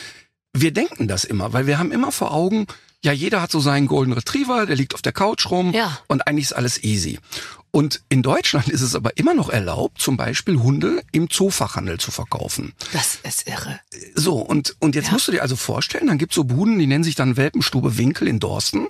wir 0.53 0.71
denken 0.71 1.07
das 1.07 1.23
immer, 1.25 1.53
weil 1.53 1.67
wir 1.67 1.77
haben 1.77 1.91
immer 1.91 2.11
vor 2.11 2.33
Augen, 2.33 2.65
ja, 3.03 3.11
jeder 3.11 3.41
hat 3.41 3.51
so 3.51 3.59
seinen 3.59 3.85
Golden 3.87 4.13
Retriever, 4.13 4.65
der 4.65 4.75
liegt 4.75 4.95
auf 4.95 5.01
der 5.03 5.11
Couch 5.11 5.51
rum 5.51 5.71
Ja. 5.73 5.99
und 6.07 6.25
eigentlich 6.27 6.45
ist 6.45 6.53
alles 6.53 6.83
easy. 6.83 7.19
Und 7.71 8.01
in 8.09 8.23
Deutschland 8.23 8.69
ist 8.69 8.81
es 8.81 8.95
aber 8.95 9.17
immer 9.17 9.33
noch 9.35 9.49
erlaubt, 9.49 10.01
zum 10.01 10.17
Beispiel 10.17 10.57
Hunde 10.59 11.03
im 11.11 11.29
Zoofachhandel 11.29 11.99
zu 11.99 12.09
verkaufen. 12.11 12.73
Das 12.93 13.19
ist 13.23 13.47
irre. 13.47 13.79
So, 14.15 14.37
und, 14.37 14.75
und 14.79 14.95
jetzt 14.95 15.07
Ja. 15.07 15.13
musst 15.13 15.27
du 15.27 15.33
dir 15.33 15.41
also 15.43 15.55
vorstellen, 15.55 16.07
dann 16.07 16.17
gibt's 16.17 16.35
so 16.35 16.45
Buden, 16.45 16.79
die 16.79 16.87
nennen 16.87 17.03
sich 17.03 17.15
dann 17.15 17.37
Welpenstube 17.37 17.97
Winkel 17.97 18.27
in 18.27 18.39
Dorsten. 18.39 18.87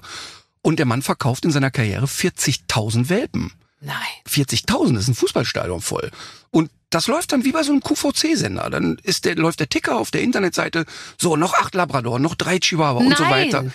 Und 0.67 0.79
der 0.79 0.85
Mann 0.85 1.01
verkauft 1.01 1.45
in 1.45 1.51
seiner 1.51 1.71
Karriere 1.71 2.07
40.000 2.07 3.07
Welpen. 3.07 3.53
Nein. 3.79 3.95
40.000 4.27 4.95
das 4.95 5.03
ist 5.03 5.07
ein 5.07 5.15
Fußballstadion 5.15 5.79
voll. 5.79 6.11
Und 6.51 6.69
das 6.89 7.07
läuft 7.07 7.31
dann 7.33 7.43
wie 7.43 7.51
bei 7.51 7.63
so 7.63 7.71
einem 7.71 7.81
QVC-Sender. 7.81 8.69
Dann 8.69 8.97
ist 9.03 9.25
der, 9.25 9.35
läuft 9.35 9.59
der 9.59 9.69
Ticker 9.69 9.97
auf 9.97 10.11
der 10.11 10.21
Internetseite, 10.21 10.85
so, 11.17 11.35
noch 11.35 11.53
acht 11.53 11.75
Labrador, 11.75 12.19
noch 12.19 12.35
drei 12.35 12.59
Chihuahua 12.59 12.99
und 12.99 13.17
so 13.17 13.23
Nein. 13.23 13.31
weiter. 13.47 13.65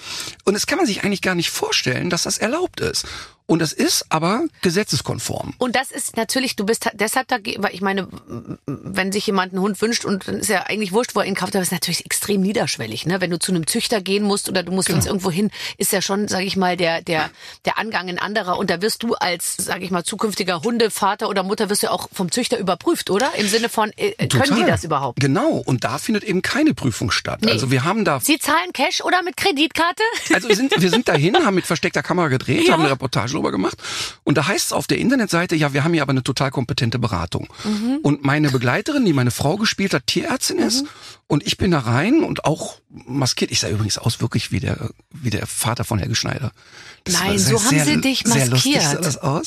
Und 0.44 0.54
das 0.54 0.66
kann 0.66 0.78
man 0.78 0.86
sich 0.86 1.04
eigentlich 1.04 1.22
gar 1.22 1.34
nicht 1.34 1.50
vorstellen, 1.50 2.08
dass 2.10 2.22
das 2.22 2.38
erlaubt 2.38 2.80
ist. 2.80 3.06
Und 3.46 3.58
das 3.58 3.72
ist 3.72 4.06
aber 4.08 4.44
gesetzeskonform. 4.62 5.52
Und 5.58 5.76
das 5.76 5.90
ist 5.90 6.16
natürlich, 6.16 6.56
du 6.56 6.64
bist 6.64 6.88
deshalb 6.94 7.28
dagegen, 7.28 7.62
weil 7.62 7.74
ich 7.74 7.80
meine, 7.82 8.08
wenn 8.66 9.12
sich 9.12 9.26
jemand 9.26 9.52
einen 9.52 9.60
Hund 9.60 9.82
wünscht 9.82 10.04
und 10.04 10.26
dann 10.26 10.36
ist 10.36 10.48
ja 10.48 10.62
eigentlich 10.62 10.92
wurscht, 10.92 11.14
wo 11.14 11.20
er 11.20 11.26
ihn 11.26 11.34
kauft, 11.34 11.54
aber 11.54 11.60
es 11.60 11.68
ist 11.68 11.72
natürlich 11.72 12.06
extrem 12.06 12.40
niederschwellig, 12.40 13.04
ne? 13.04 13.20
Wenn 13.20 13.30
du 13.30 13.38
zu 13.38 13.52
einem 13.52 13.66
Züchter 13.66 14.00
gehen 14.00 14.22
musst 14.22 14.48
oder 14.48 14.62
du 14.62 14.72
musst 14.72 14.86
Genau. 14.88 14.98
sonst 15.00 15.06
irgendwo 15.06 15.30
hin, 15.30 15.50
ist 15.76 15.92
ja 15.92 16.00
schon, 16.00 16.28
sage 16.28 16.44
ich 16.44 16.56
mal, 16.56 16.76
der 16.76 17.02
der 17.02 17.30
der 17.64 17.78
Angang 17.78 18.08
ein 18.08 18.18
anderer 18.18 18.56
und 18.58 18.70
da 18.70 18.80
wirst 18.80 19.02
du 19.02 19.14
als, 19.14 19.56
sage 19.56 19.84
ich 19.84 19.90
mal, 19.90 20.04
zukünftiger 20.04 20.62
Hundevater 20.62 21.28
oder 21.28 21.42
Mutter 21.42 21.68
wirst 21.68 21.82
du 21.82 21.90
auch 21.90 22.08
vom 22.12 22.30
Züchter 22.30 22.58
überprüft, 22.58 23.01
oder? 23.10 23.32
Im 23.36 23.48
Sinne 23.48 23.68
von, 23.68 23.90
äh, 23.96 24.12
können 24.28 24.56
die 24.56 24.64
das 24.64 24.84
überhaupt? 24.84 25.20
Genau. 25.20 25.62
Und 25.64 25.84
da 25.84 25.98
findet 25.98 26.24
eben 26.24 26.42
keine 26.42 26.74
Prüfung 26.74 27.10
statt. 27.10 27.40
Nee. 27.42 27.52
Also 27.52 27.70
wir 27.70 27.84
haben 27.84 28.04
da 28.04 28.20
Sie 28.20 28.38
zahlen 28.38 28.72
Cash 28.72 29.00
oder 29.02 29.22
mit 29.22 29.36
Kreditkarte? 29.36 30.02
Also 30.34 30.48
wir 30.48 30.56
sind, 30.56 30.72
wir 30.80 30.90
sind 30.90 31.08
dahin, 31.08 31.36
haben 31.36 31.54
mit 31.54 31.66
versteckter 31.66 32.02
Kamera 32.02 32.28
gedreht, 32.28 32.66
Ja. 32.66 32.72
haben 32.74 32.80
eine 32.82 32.90
Reportage 32.92 33.32
darüber 33.32 33.50
gemacht. 33.50 33.76
Und 34.24 34.38
da 34.38 34.46
heißt 34.46 34.66
es 34.66 34.72
auf 34.72 34.86
der 34.86 34.98
Internetseite, 34.98 35.54
ja, 35.56 35.72
wir 35.72 35.84
haben 35.84 35.92
hier 35.92 36.02
aber 36.02 36.10
eine 36.12 36.22
total 36.22 36.50
kompetente 36.50 36.98
Beratung. 36.98 37.48
Mhm. 37.64 37.98
Und 38.02 38.24
meine 38.24 38.50
Begleiterin, 38.50 39.04
die 39.04 39.12
meine 39.12 39.30
Frau 39.30 39.56
gespielt 39.56 39.94
hat, 39.94 40.06
Tierärztin 40.06 40.58
ist. 40.58 40.84
Und 41.32 41.46
ich 41.46 41.56
bin 41.56 41.70
da 41.70 41.78
rein 41.78 42.24
und 42.24 42.44
auch 42.44 42.76
maskiert. 42.90 43.50
Ich 43.52 43.60
sah 43.60 43.70
übrigens 43.70 43.96
aus 43.96 44.20
wirklich 44.20 44.52
wie 44.52 44.60
der, 44.60 44.90
wie 45.14 45.30
der 45.30 45.46
Vater 45.46 45.82
von 45.82 45.98
Helge 45.98 46.14
Schneider. 46.14 46.52
Das 47.04 47.14
Nein, 47.14 47.30
war 47.30 47.38
so 47.38 47.64
haben 47.64 47.84
sie 47.86 48.00
dich 48.02 48.22
Sehr 48.26 48.48
lustig 48.48 48.74
maskiert. 48.74 48.82
sah 48.82 49.00
das 49.00 49.16
aus. 49.16 49.46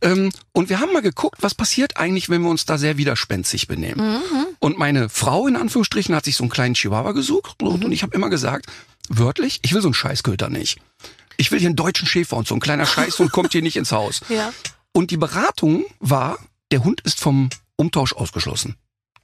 Ähm, 0.00 0.32
und 0.52 0.70
wir 0.70 0.80
haben 0.80 0.94
mal 0.94 1.02
geguckt, 1.02 1.42
was 1.42 1.54
passiert 1.54 1.98
eigentlich, 1.98 2.30
wenn 2.30 2.40
wir 2.40 2.48
uns 2.48 2.64
da 2.64 2.78
sehr 2.78 2.96
widerspenstig 2.96 3.68
benehmen. 3.68 4.14
Mhm. 4.14 4.46
Und 4.60 4.78
meine 4.78 5.10
Frau 5.10 5.46
in 5.46 5.56
Anführungsstrichen 5.56 6.14
hat 6.14 6.24
sich 6.24 6.36
so 6.36 6.42
einen 6.44 6.50
kleinen 6.50 6.72
Chihuahua 6.72 7.12
gesucht 7.12 7.60
Mhm. 7.60 7.84
und 7.84 7.92
ich 7.92 8.02
habe 8.02 8.16
immer 8.16 8.30
gesagt, 8.30 8.64
wörtlich, 9.10 9.58
ich 9.60 9.74
will 9.74 9.82
so 9.82 9.88
einen 9.88 9.94
Scheißköter 9.94 10.48
nicht. 10.48 10.78
Ich 11.36 11.50
will 11.50 11.58
hier 11.58 11.68
einen 11.68 11.76
deutschen 11.76 12.08
Schäfer 12.08 12.38
und 12.38 12.48
so 12.48 12.54
ein 12.54 12.60
kleiner 12.60 12.86
Scheißhund 12.86 13.30
kommt 13.30 13.52
hier 13.52 13.60
nicht 13.60 13.76
ins 13.76 13.92
Haus. 13.92 14.22
Ja. 14.30 14.54
Und 14.92 15.10
die 15.10 15.18
Beratung 15.18 15.84
war, 16.00 16.38
der 16.72 16.82
Hund 16.82 17.02
ist 17.02 17.20
vom 17.20 17.50
Umtausch 17.76 18.14
ausgeschlossen. 18.14 18.76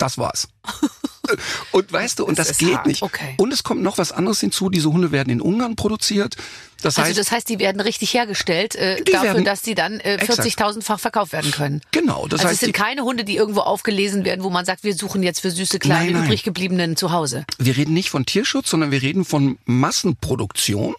Das 0.02 0.18
war's. 0.18 0.48
Und 1.70 1.90
weißt 1.92 2.18
du, 2.18 2.26
und 2.26 2.38
Das 2.38 2.48
das, 2.48 2.58
geht 2.58 2.74
hart, 2.76 2.86
nicht. 2.86 3.02
okay. 3.02 3.34
Und 3.38 3.52
es 3.52 3.62
kommt 3.62 3.80
noch 3.80 3.96
was 3.96 4.10
anderes 4.10 4.40
hinzu. 4.40 4.68
Diese 4.68 4.92
Hunde 4.92 5.12
werden 5.12 5.30
in 5.30 5.40
Ungarn 5.40 5.76
produziert. 5.76 6.34
Das 6.82 6.98
Also 6.98 7.08
heißt, 7.08 7.18
das 7.18 7.30
heißt, 7.30 7.48
die 7.48 7.60
werden 7.60 7.80
richtig 7.80 8.12
hergestellt 8.12 8.74
äh, 8.74 9.00
dafür, 9.04 9.22
werden- 9.34 9.44
dass 9.44 9.62
die 9.62 9.76
dann 9.76 10.00
äh, 10.00 10.16
Exakt. 10.16 10.40
40.000-fach 10.40 10.98
verkauft 10.98 11.32
werden 11.32 11.52
können. 11.52 11.80
genau. 11.92 12.26
Das 12.26 12.40
also 12.40 12.46
es 12.46 12.50
heißt, 12.50 12.60
sind 12.60 12.66
die, 12.68 12.72
keine 12.72 13.02
Hunde, 13.02 13.24
die 13.24 13.36
irgendwo 13.36 13.60
aufgelesen 13.60 14.24
werden, 14.24 14.42
wo 14.42 14.50
man 14.50 14.64
sagt, 14.64 14.82
wir 14.82 14.94
suchen 14.94 15.22
jetzt 15.22 15.40
für 15.40 15.52
süße 15.52 15.78
kleine 15.78 16.06
Nein, 16.06 16.12
nein. 16.14 16.24
übrig 16.24 16.42
gebliebenen 16.42 16.96
zu 16.96 17.12
Hause. 17.12 17.46
wir 17.58 17.76
reden 17.76 17.94
nicht 17.94 18.10
von 18.10 18.26
Tierschutz, 18.26 18.68
sondern 18.68 18.90
wir 18.90 19.00
reden 19.00 19.24
von 19.24 19.58
Massenproduktion. 19.64 20.94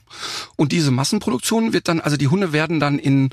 Und 0.56 0.72
diese 0.72 0.90
Massenproduktion 0.92 1.74
wird 1.74 1.90
dann, 1.90 2.00
also 2.00 2.16
die 2.16 2.30
Hunde 2.30 2.54
werden 2.54 2.80
dann 2.80 2.98
in 2.98 3.30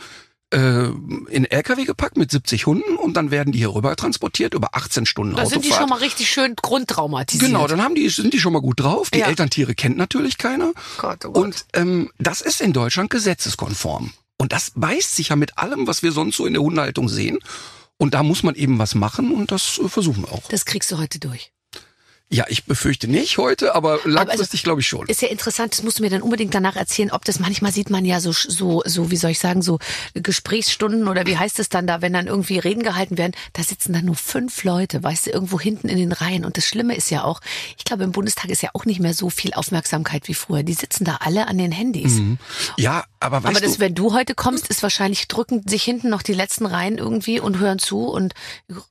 äh, 0.53 0.89
in 1.29 1.45
LKW 1.45 1.85
gepackt 1.85 2.17
mit 2.17 2.31
70 2.31 2.67
Hunden 2.67 2.97
und 2.97 3.15
dann 3.15 3.31
werden 3.31 3.53
die 3.53 3.59
hier 3.59 3.75
rüber 3.75 3.95
transportiert 3.97 4.55
über 4.55 4.75
18 4.75 5.07
Stunden 5.07 5.37
Da 5.37 5.47
sind 5.47 5.65
die 5.65 5.73
schon 5.73 5.89
mal 5.89 5.99
richtig 5.99 6.29
schön 6.31 6.55
grundtraumatisiert. 6.57 7.47
Genau, 7.47 7.67
dann 7.67 7.83
haben 7.83 7.95
die, 7.95 8.09
sind 8.09 8.33
die 8.35 8.41
schon 8.41 8.53
mal 8.53 8.61
gut 8.61 8.81
drauf. 8.81 9.11
Die 9.11 9.19
Ja. 9.21 9.27
Elterntiere 9.27 9.75
kennt 9.75 9.97
natürlich 9.97 10.39
keiner. 10.39 10.73
Gott, 10.99 11.25
oh 11.25 11.33
Gott. 11.33 11.45
Und 11.45 11.65
ähm, 11.75 12.11
das 12.19 12.41
ist 12.41 12.61
in 12.61 12.73
Deutschland 12.73 13.11
gesetzeskonform. 13.11 14.13
Und 14.39 14.53
das 14.53 14.73
beißt 14.75 15.17
sich 15.17 15.29
ja 15.29 15.37
mit 15.37 15.59
allem, 15.59 15.87
was 15.87 16.03
wir 16.03 16.13
sonst 16.13 16.37
so 16.37 16.47
in 16.47 16.55
der 16.55 16.63
Hundehaltung 16.63 17.09
sehen. 17.09 17.39
Und 17.99 18.15
da 18.15 18.23
muss 18.23 18.43
man 18.43 18.55
eben 18.55 18.79
was 18.79 18.95
machen 18.95 19.33
und 19.33 19.53
das 19.53 19.79
äh, 19.79 19.89
versuchen 19.89 20.23
wir 20.23 20.33
auch. 20.33 20.49
das 20.49 20.65
kriegst 20.65 20.91
du 20.91 20.99
heute 20.99 21.19
durch. 21.19 21.53
Ja, 22.33 22.45
ich 22.49 22.65
befürchte 22.65 23.09
nicht 23.09 23.39
heute, 23.39 23.75
aber 23.75 23.99
langfristig 24.05 24.63
glaube 24.63 24.81
ich 24.83 24.87
schon. 24.87 25.09
Ist 25.09 25.21
ja 25.21 25.29
interessant, 25.29 25.73
das 25.73 25.83
musst 25.83 25.99
du 25.99 26.05
mir 26.05 26.11
dann 26.11 26.23
unbedingt 26.23 26.55
danach 26.55 26.77
erzählen, 26.77 27.11
ob 27.11 27.25
das 27.25 27.41
manchmal 27.41 27.73
sieht 27.73 27.91
man 27.91 28.05
ja 28.05 28.21
so, 28.21 28.31
so, 28.31 28.83
so, 28.87 29.11
wie 29.11 29.17
soll 29.17 29.33
ich 29.33 29.41
sagen, 29.41 29.63
so 29.63 29.81
Gesprächsstunden 30.15 31.09
oder 31.09 31.27
wie 31.27 31.37
heißt 31.37 31.59
es 31.59 31.71
dann 31.71 31.89
da, 31.89 32.03
wenn 32.03 32.13
dann 32.13 32.29
irgendwie 32.29 32.61
Reden 32.61 32.85
gehalten 32.85 33.19
werden, 33.19 33.33
da 33.55 33.65
sitzen 33.65 33.93
dann 33.93 34.05
nur 34.05 34.15
fünf 34.15 34.63
Leute, 34.63 35.03
weißt 35.03 35.27
du, 35.27 35.31
irgendwo 35.31 35.59
hinten 35.59 35.89
in 35.89 35.99
den 35.99 36.13
Reihen. 36.13 36.45
Und 36.45 36.57
das 36.57 36.67
Schlimme 36.67 36.95
ist 36.95 37.11
ja 37.11 37.25
auch, 37.25 37.41
ich 37.77 37.85
glaube, 37.85 38.05
im 38.05 38.13
Bundestag 38.13 38.49
ist 38.49 38.63
ja 38.63 38.71
auch 38.75 38.85
nicht 38.85 39.01
mehr 39.01 39.13
so 39.13 39.29
viel 39.29 39.53
Aufmerksamkeit 39.53 40.29
wie 40.29 40.35
früher. 40.35 40.63
Die 40.63 40.75
sitzen 40.75 41.05
da 41.05 41.17
alle 41.23 41.49
an 41.49 41.59
den 41.59 41.73
Handys. 41.73 42.21
Ja, 42.79 43.07
aber 43.19 43.43
weißt 43.43 43.57
Aber 43.57 43.61
das, 43.61 43.75
du, 43.75 43.81
wenn 43.81 43.97
du 43.97 44.15
heute 44.15 44.37
kommst, 44.37 44.69
ist 44.69 44.85
wahrscheinlich 44.85 45.27
drücken 45.27 45.67
sich 45.67 45.83
hinten 45.83 46.11
noch 46.11 46.23
die 46.23 46.35
letzten 46.35 46.67
Reihen 46.67 46.97
irgendwie 46.97 47.41
und 47.41 47.59
hören 47.59 47.81
zu 47.81 48.05
und 48.05 48.35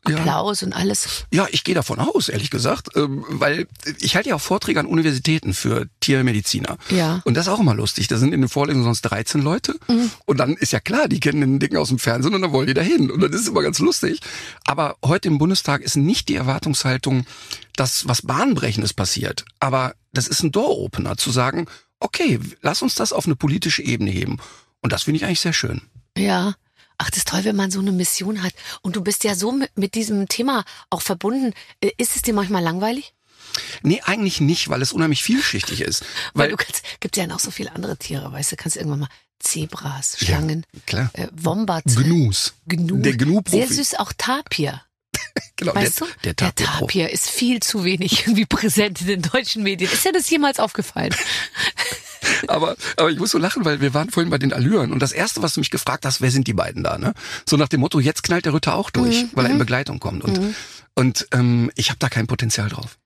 Applaus 0.04 0.62
und 0.62 0.74
alles. 0.74 1.26
ja, 1.32 1.48
ich 1.52 1.64
gehe 1.64 1.74
davon 1.74 2.00
aus, 2.00 2.28
ehrlich 2.28 2.50
gesagt, 2.50 2.90
ähm, 2.98 3.24
weil 3.30 3.68
ich 4.00 4.16
halte 4.16 4.30
ja 4.30 4.36
auch 4.36 4.42
Vorträge 4.42 4.80
an 4.80 4.86
Universitäten 4.86 5.54
für 5.54 5.88
Tiermediziner. 6.00 6.78
Ja. 6.90 7.22
Und 7.26 7.36
das 7.36 7.48
ist 7.48 7.54
auch 7.54 7.60
immer 7.60 7.76
lustig. 7.76 8.08
Da 8.08 8.18
sind 8.18 8.34
in 8.34 8.42
den 8.42 8.50
Vorlesungen 8.50 8.84
sonst 8.84 9.04
13 9.04 9.42
Leute. 9.42 9.76
Und 10.26 10.38
dann 10.38 10.54
ist 10.54 10.74
ja 10.74 10.80
klar, 10.80 11.08
die 11.08 11.20
kennen 11.20 11.42
den 11.42 11.60
Ding 11.60 11.78
aus 11.78 11.90
dem 11.90 12.00
Fernsehen 12.00 12.34
und 12.34 12.42
dann 12.42 12.52
wollen 12.52 12.68
die 12.68 12.74
da 12.74 12.82
hin. 12.82 13.12
Und 13.12 13.22
das 13.22 13.42
ist 13.42 13.48
immer 13.48 13.62
ganz 13.62 13.80
lustig. 13.80 14.20
Aber 14.66 14.98
heute 15.06 15.28
im 15.28 15.38
Bundestag 15.38 15.82
ist 15.82 15.96
nicht 15.96 16.28
die 16.30 16.36
Erwartungshaltung, 16.36 17.26
dass 17.76 18.08
was 18.08 18.24
Bahnbrechendes 18.24 18.94
passiert. 18.94 19.46
Aber 19.60 19.94
das 20.12 20.28
ist 20.28 20.44
ein 20.44 20.52
Door-Opener, 20.52 21.18
zu 21.18 21.32
sagen, 21.32 21.68
okay, 22.00 22.40
lass 22.62 22.82
uns 22.82 22.96
das 22.96 23.14
auf 23.14 23.26
eine 23.26 23.36
politische 23.36 23.84
Ebene 23.84 24.12
heben. 24.12 24.38
Und 24.82 24.92
das 24.92 25.04
finde 25.04 25.18
ich 25.18 25.26
eigentlich 25.26 25.42
sehr 25.42 25.54
schön. 25.54 25.82
Ja. 26.18 26.56
Ach, 27.02 27.10
das 27.10 27.20
ist 27.20 27.30
toll, 27.30 27.46
wenn 27.46 27.56
man 27.56 27.72
so 27.72 27.80
eine 27.80 27.94
Mission 27.94 28.44
hat. 28.44 28.54
Und 28.82 28.98
du 28.98 29.02
bist 29.02 29.24
ja 29.24 29.34
so 29.34 29.54
mit, 29.54 29.72
mit 29.78 29.96
diesem 29.96 30.28
Thema 30.28 30.66
auch 30.90 31.02
verbunden. 31.02 31.54
Äh, 31.80 31.92
Ist 31.98 32.18
es 32.18 32.22
dir 32.24 32.34
manchmal 32.34 32.62
langweilig? 32.62 33.14
Nee, 33.84 34.02
eigentlich 34.06 34.42
nicht, 34.42 34.70
weil 34.70 34.82
es 34.82 34.92
unheimlich 34.94 35.24
vielschichtig 35.24 35.82
ist. 35.82 36.04
Weil, 36.34 36.46
Weil, 36.46 36.50
du 36.52 36.58
kannst, 36.58 36.84
gibt 37.00 37.18
ja 37.18 37.28
noch 37.28 37.40
so 37.40 37.52
viele 37.52 37.74
andere 37.74 37.98
Tiere, 37.98 38.32
weißt 38.32 38.52
du, 38.52 38.56
kannst 38.56 38.78
irgendwann 38.78 39.00
mal 39.02 39.10
Zebras, 39.42 40.18
Schlangen, 40.20 40.66
klar. 40.86 41.10
äh, 41.14 41.28
Wombats, 41.32 41.96
Gnus. 41.96 42.54
Gnu. 42.68 42.98
Der 43.02 43.16
Gnu-Profi. 43.16 43.58
Sehr 43.66 43.68
süß, 43.76 43.96
auch 43.96 44.12
Tapir. 44.18 44.82
Genau, 45.56 45.76
Weißt 45.76 46.00
der, 46.02 46.08
du? 46.08 46.14
der 46.24 46.34
der 46.34 46.56
Tapir. 46.56 46.66
Tapir 46.80 47.10
ist 47.12 47.30
viel 47.30 47.60
zu 47.62 47.84
wenig 47.84 48.22
irgendwie 48.28 48.46
präsent 48.46 49.02
in 49.02 49.08
den 49.08 49.22
deutschen 49.22 49.64
Medien. 49.64 49.92
Ist 49.92 50.06
dir 50.06 50.12
das 50.14 50.30
jemals 50.30 50.60
aufgefallen? 50.60 51.14
Aber, 52.48 52.76
aber 52.98 53.10
ich 53.10 53.18
muss 53.18 53.32
so 53.32 53.38
lachen, 53.38 53.64
weil 53.66 53.80
wir 53.82 53.94
waren 53.94 54.10
vorhin 54.10 54.30
bei 54.30 54.38
den 54.38 54.52
Allüren 54.54 54.92
und 54.92 55.00
das 55.00 55.12
erste, 55.14 55.42
was 55.42 55.54
du 55.54 55.62
mich 55.62 55.72
gefragt 55.72 56.06
hast, 56.06 56.22
wer 56.22 56.32
sind 56.32 56.48
die 56.48 56.54
beiden 56.54 56.84
da, 56.84 56.98
ne? 56.98 57.14
So 57.48 57.56
nach 57.58 57.70
dem 57.70 57.80
Motto, 57.80 58.00
jetzt 58.00 58.24
knallt 58.24 58.46
der 58.46 58.54
Ritter 58.54 58.76
auch 58.76 58.90
durch, 58.90 59.24
Mhm. 59.24 59.30
weil 59.34 59.46
er 59.46 59.52
in 59.52 59.58
Begleitung 59.58 60.00
kommt. 60.00 60.24
Und, 60.24 60.56
und 60.96 61.28
ähm, 61.32 61.72
ich 61.76 61.90
habe 61.90 61.98
da 62.00 62.10
kein 62.10 62.28
Potenzial 62.28 62.70
drauf. 62.70 62.98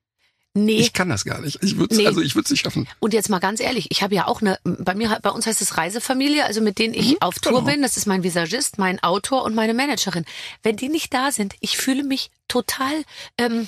Nee. 0.56 0.78
Ich 0.78 0.94
kann 0.94 1.10
das 1.10 1.26
gar 1.26 1.42
nicht. 1.42 1.64
Ich 1.64 1.78
würde 1.78 1.96
Nee. 1.96 2.06
also 2.06 2.22
ich 2.22 2.36
würde 2.36 2.46
es 2.46 2.52
nicht 2.52 2.62
schaffen. 2.62 2.88
Und 3.00 3.14
jetzt 3.14 3.30
mal 3.30 3.40
ganz 3.40 3.60
ehrlich, 3.60 3.88
ich 3.90 4.04
habe 4.04 4.14
ja 4.14 4.28
auch 4.28 4.42
eine, 4.42 4.60
bei 4.64 4.94
mir, 4.94 5.18
bei 5.22 5.32
uns 5.32 5.48
heißt 5.48 5.62
es 5.62 5.78
Reisefamilie, 5.78 6.46
also 6.46 6.62
mit 6.62 6.78
denen 6.78 6.94
ich 6.94 7.22
auf 7.24 7.40
Tour 7.40 7.60
genau. 7.60 7.72
bin. 7.72 7.82
Das 7.82 7.98
ist 7.98 8.06
mein 8.06 8.24
Visagist, 8.24 8.78
mein 8.78 9.02
Autor 9.02 9.44
und 9.44 9.56
meine 9.56 9.74
Managerin. 9.74 10.26
Wenn 10.62 10.76
die 10.78 10.90
nicht 10.90 11.14
da 11.14 11.32
sind, 11.32 11.56
ich 11.60 11.78
fühle 11.78 12.04
mich 12.04 12.30
total 12.48 13.04
ähm, 13.40 13.68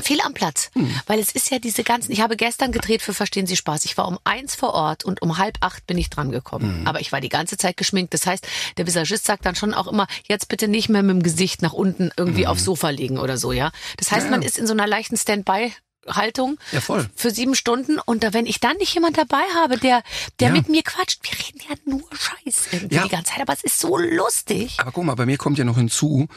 fehl 0.00 0.20
am 0.20 0.34
Platz. 0.34 0.70
Weil 1.06 1.20
es 1.20 1.30
ist 1.30 1.50
ja 1.50 1.58
diese 1.60 1.84
ganzen, 1.84 2.10
ich 2.12 2.20
habe 2.20 2.36
gestern 2.36 2.72
gedreht 2.72 3.02
für 3.02 3.14
Verstehen 3.14 3.46
Sie 3.46 3.56
Spaß. 3.56 3.84
Ich 3.84 3.96
war 3.96 4.08
um 4.08 4.18
eins 4.24 4.54
vor 4.56 4.74
Ort 4.74 5.04
und 5.04 5.22
um 5.22 5.38
halb 5.38 5.56
acht 5.60 5.86
bin 5.86 5.96
ich 5.96 6.10
dran 6.10 6.32
gekommen. 6.32 6.82
Aber 6.86 7.00
ich 7.00 7.12
war 7.12 7.20
die 7.20 7.28
ganze 7.28 7.56
Zeit 7.56 7.76
geschminkt. 7.76 8.12
Das 8.14 8.26
heißt, 8.26 8.46
der 8.76 8.86
Visagist 8.86 9.24
sagt 9.24 9.46
dann 9.46 9.54
schon 9.54 9.72
auch 9.74 9.86
immer, 9.86 10.06
jetzt 10.28 10.48
bitte 10.48 10.66
nicht 10.68 10.88
mehr 10.88 11.02
mit 11.02 11.16
dem 11.16 11.22
Gesicht 11.22 11.62
nach 11.62 11.72
unten 11.72 12.10
irgendwie 12.16 12.46
aufs 12.46 12.64
Sofa 12.64 12.90
legen 12.90 13.18
oder 13.18 13.38
so, 13.38 13.52
ja. 13.52 13.70
Das 13.96 14.10
heißt, 14.10 14.24
Ja, 14.26 14.30
man 14.32 14.42
ist 14.42 14.58
in 14.58 14.66
so 14.66 14.72
einer 14.72 14.86
leichten 14.88 15.16
Standby. 15.16 15.72
Haltung 16.08 16.58
Ja, 16.72 16.80
voll. 16.80 17.08
für 17.14 17.30
sieben 17.30 17.54
Stunden 17.54 17.98
und 17.98 18.22
da, 18.22 18.32
wenn 18.32 18.46
ich 18.46 18.60
dann 18.60 18.76
nicht 18.78 18.94
jemand 18.94 19.18
dabei 19.18 19.42
habe, 19.56 19.78
der, 19.78 20.02
der 20.40 20.48
Ja. 20.48 20.54
mit 20.54 20.68
mir 20.68 20.82
quatscht, 20.82 21.20
wir 21.22 21.38
reden 21.38 21.60
ja 21.68 21.76
nur 21.84 22.08
Scheiß 22.12 22.68
irgendwie 22.72 22.94
Ja. 22.96 23.02
die 23.04 23.08
ganze 23.10 23.32
Zeit, 23.32 23.40
aber 23.42 23.52
es 23.52 23.64
ist 23.64 23.78
so 23.78 23.96
lustig. 23.98 24.76
Aber 24.78 24.92
guck 24.92 25.04
mal, 25.04 25.14
bei 25.14 25.26
mir 25.26 25.36
kommt 25.38 25.58
ja 25.58 25.64
noch 25.64 25.76
hinzu, 25.76 26.28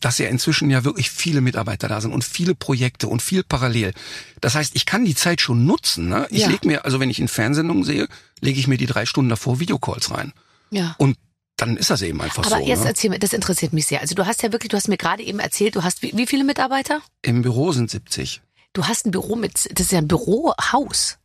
dass 0.00 0.18
ja 0.18 0.28
inzwischen 0.28 0.68
ja 0.70 0.84
wirklich 0.84 1.10
viele 1.10 1.40
Mitarbeiter 1.40 1.88
da 1.88 2.00
sind 2.00 2.12
und 2.12 2.24
viele 2.24 2.54
Projekte 2.54 3.08
und 3.08 3.22
viel 3.22 3.42
parallel. 3.42 3.94
Das 4.42 4.54
heißt, 4.54 4.72
ich 4.76 4.84
kann 4.84 5.04
die 5.06 5.14
Zeit 5.14 5.40
schon 5.40 5.64
nutzen. 5.64 6.08
Ne? 6.08 6.26
Ich 6.30 6.42
Ja. 6.42 6.48
leg 6.48 6.64
mir, 6.64 6.84
also 6.84 7.00
wenn 7.00 7.08
ich 7.08 7.18
in 7.20 7.28
Fernsehsendungen 7.28 7.84
sehe, 7.84 8.08
lege 8.40 8.60
ich 8.60 8.66
mir 8.66 8.76
die 8.76 8.86
drei 8.86 9.06
Stunden 9.06 9.30
davor 9.30 9.60
Videocalls 9.60 10.10
rein. 10.10 10.32
Ja. 10.70 10.94
Und 10.98 11.16
dann 11.56 11.76
ist 11.76 11.88
das 11.88 12.02
eben 12.02 12.20
einfach 12.20 12.44
Aber 12.44 12.58
so. 12.58 12.66
jetzt 12.66 12.80
Ne? 12.82 12.88
erzähl 12.88 13.08
mir, 13.10 13.18
das 13.20 13.32
interessiert 13.32 13.72
mich 13.72 13.86
sehr. 13.86 14.00
Also 14.00 14.14
du 14.16 14.26
hast 14.26 14.42
ja 14.42 14.50
wirklich, 14.52 14.68
du 14.70 14.76
hast 14.76 14.88
mir 14.88 14.96
gerade 14.98 15.22
eben 15.22 15.38
erzählt, 15.38 15.76
du 15.76 15.84
hast 15.84 16.02
wie, 16.02 16.12
wie 16.14 16.26
viele 16.26 16.42
Mitarbeiter? 16.44 17.00
Im 17.22 17.42
Büro 17.42 17.70
sind 17.72 17.88
70. 17.90 18.42
Du 18.74 18.86
hast 18.86 19.06
ein 19.06 19.12
Büro 19.12 19.36
mit, 19.36 19.54
das 19.72 19.86
ist 19.86 19.92
ja 19.92 19.98
ein 19.98 20.08
Bürohaus. 20.08 21.16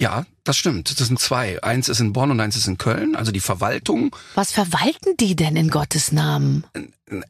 Ja, 0.00 0.24
das 0.44 0.56
stimmt. 0.56 0.98
Das 0.98 1.06
sind 1.08 1.20
zwei. 1.20 1.62
Eins 1.62 1.90
ist 1.90 2.00
in 2.00 2.14
Bonn 2.14 2.30
und 2.30 2.40
eins 2.40 2.56
ist 2.56 2.66
in 2.66 2.78
Köln. 2.78 3.14
Also 3.14 3.32
die 3.32 3.40
Verwaltung. 3.40 4.16
Was 4.34 4.50
verwalten 4.50 5.14
die 5.20 5.36
denn 5.36 5.56
in 5.56 5.68
Gottes 5.68 6.10
Namen? 6.10 6.64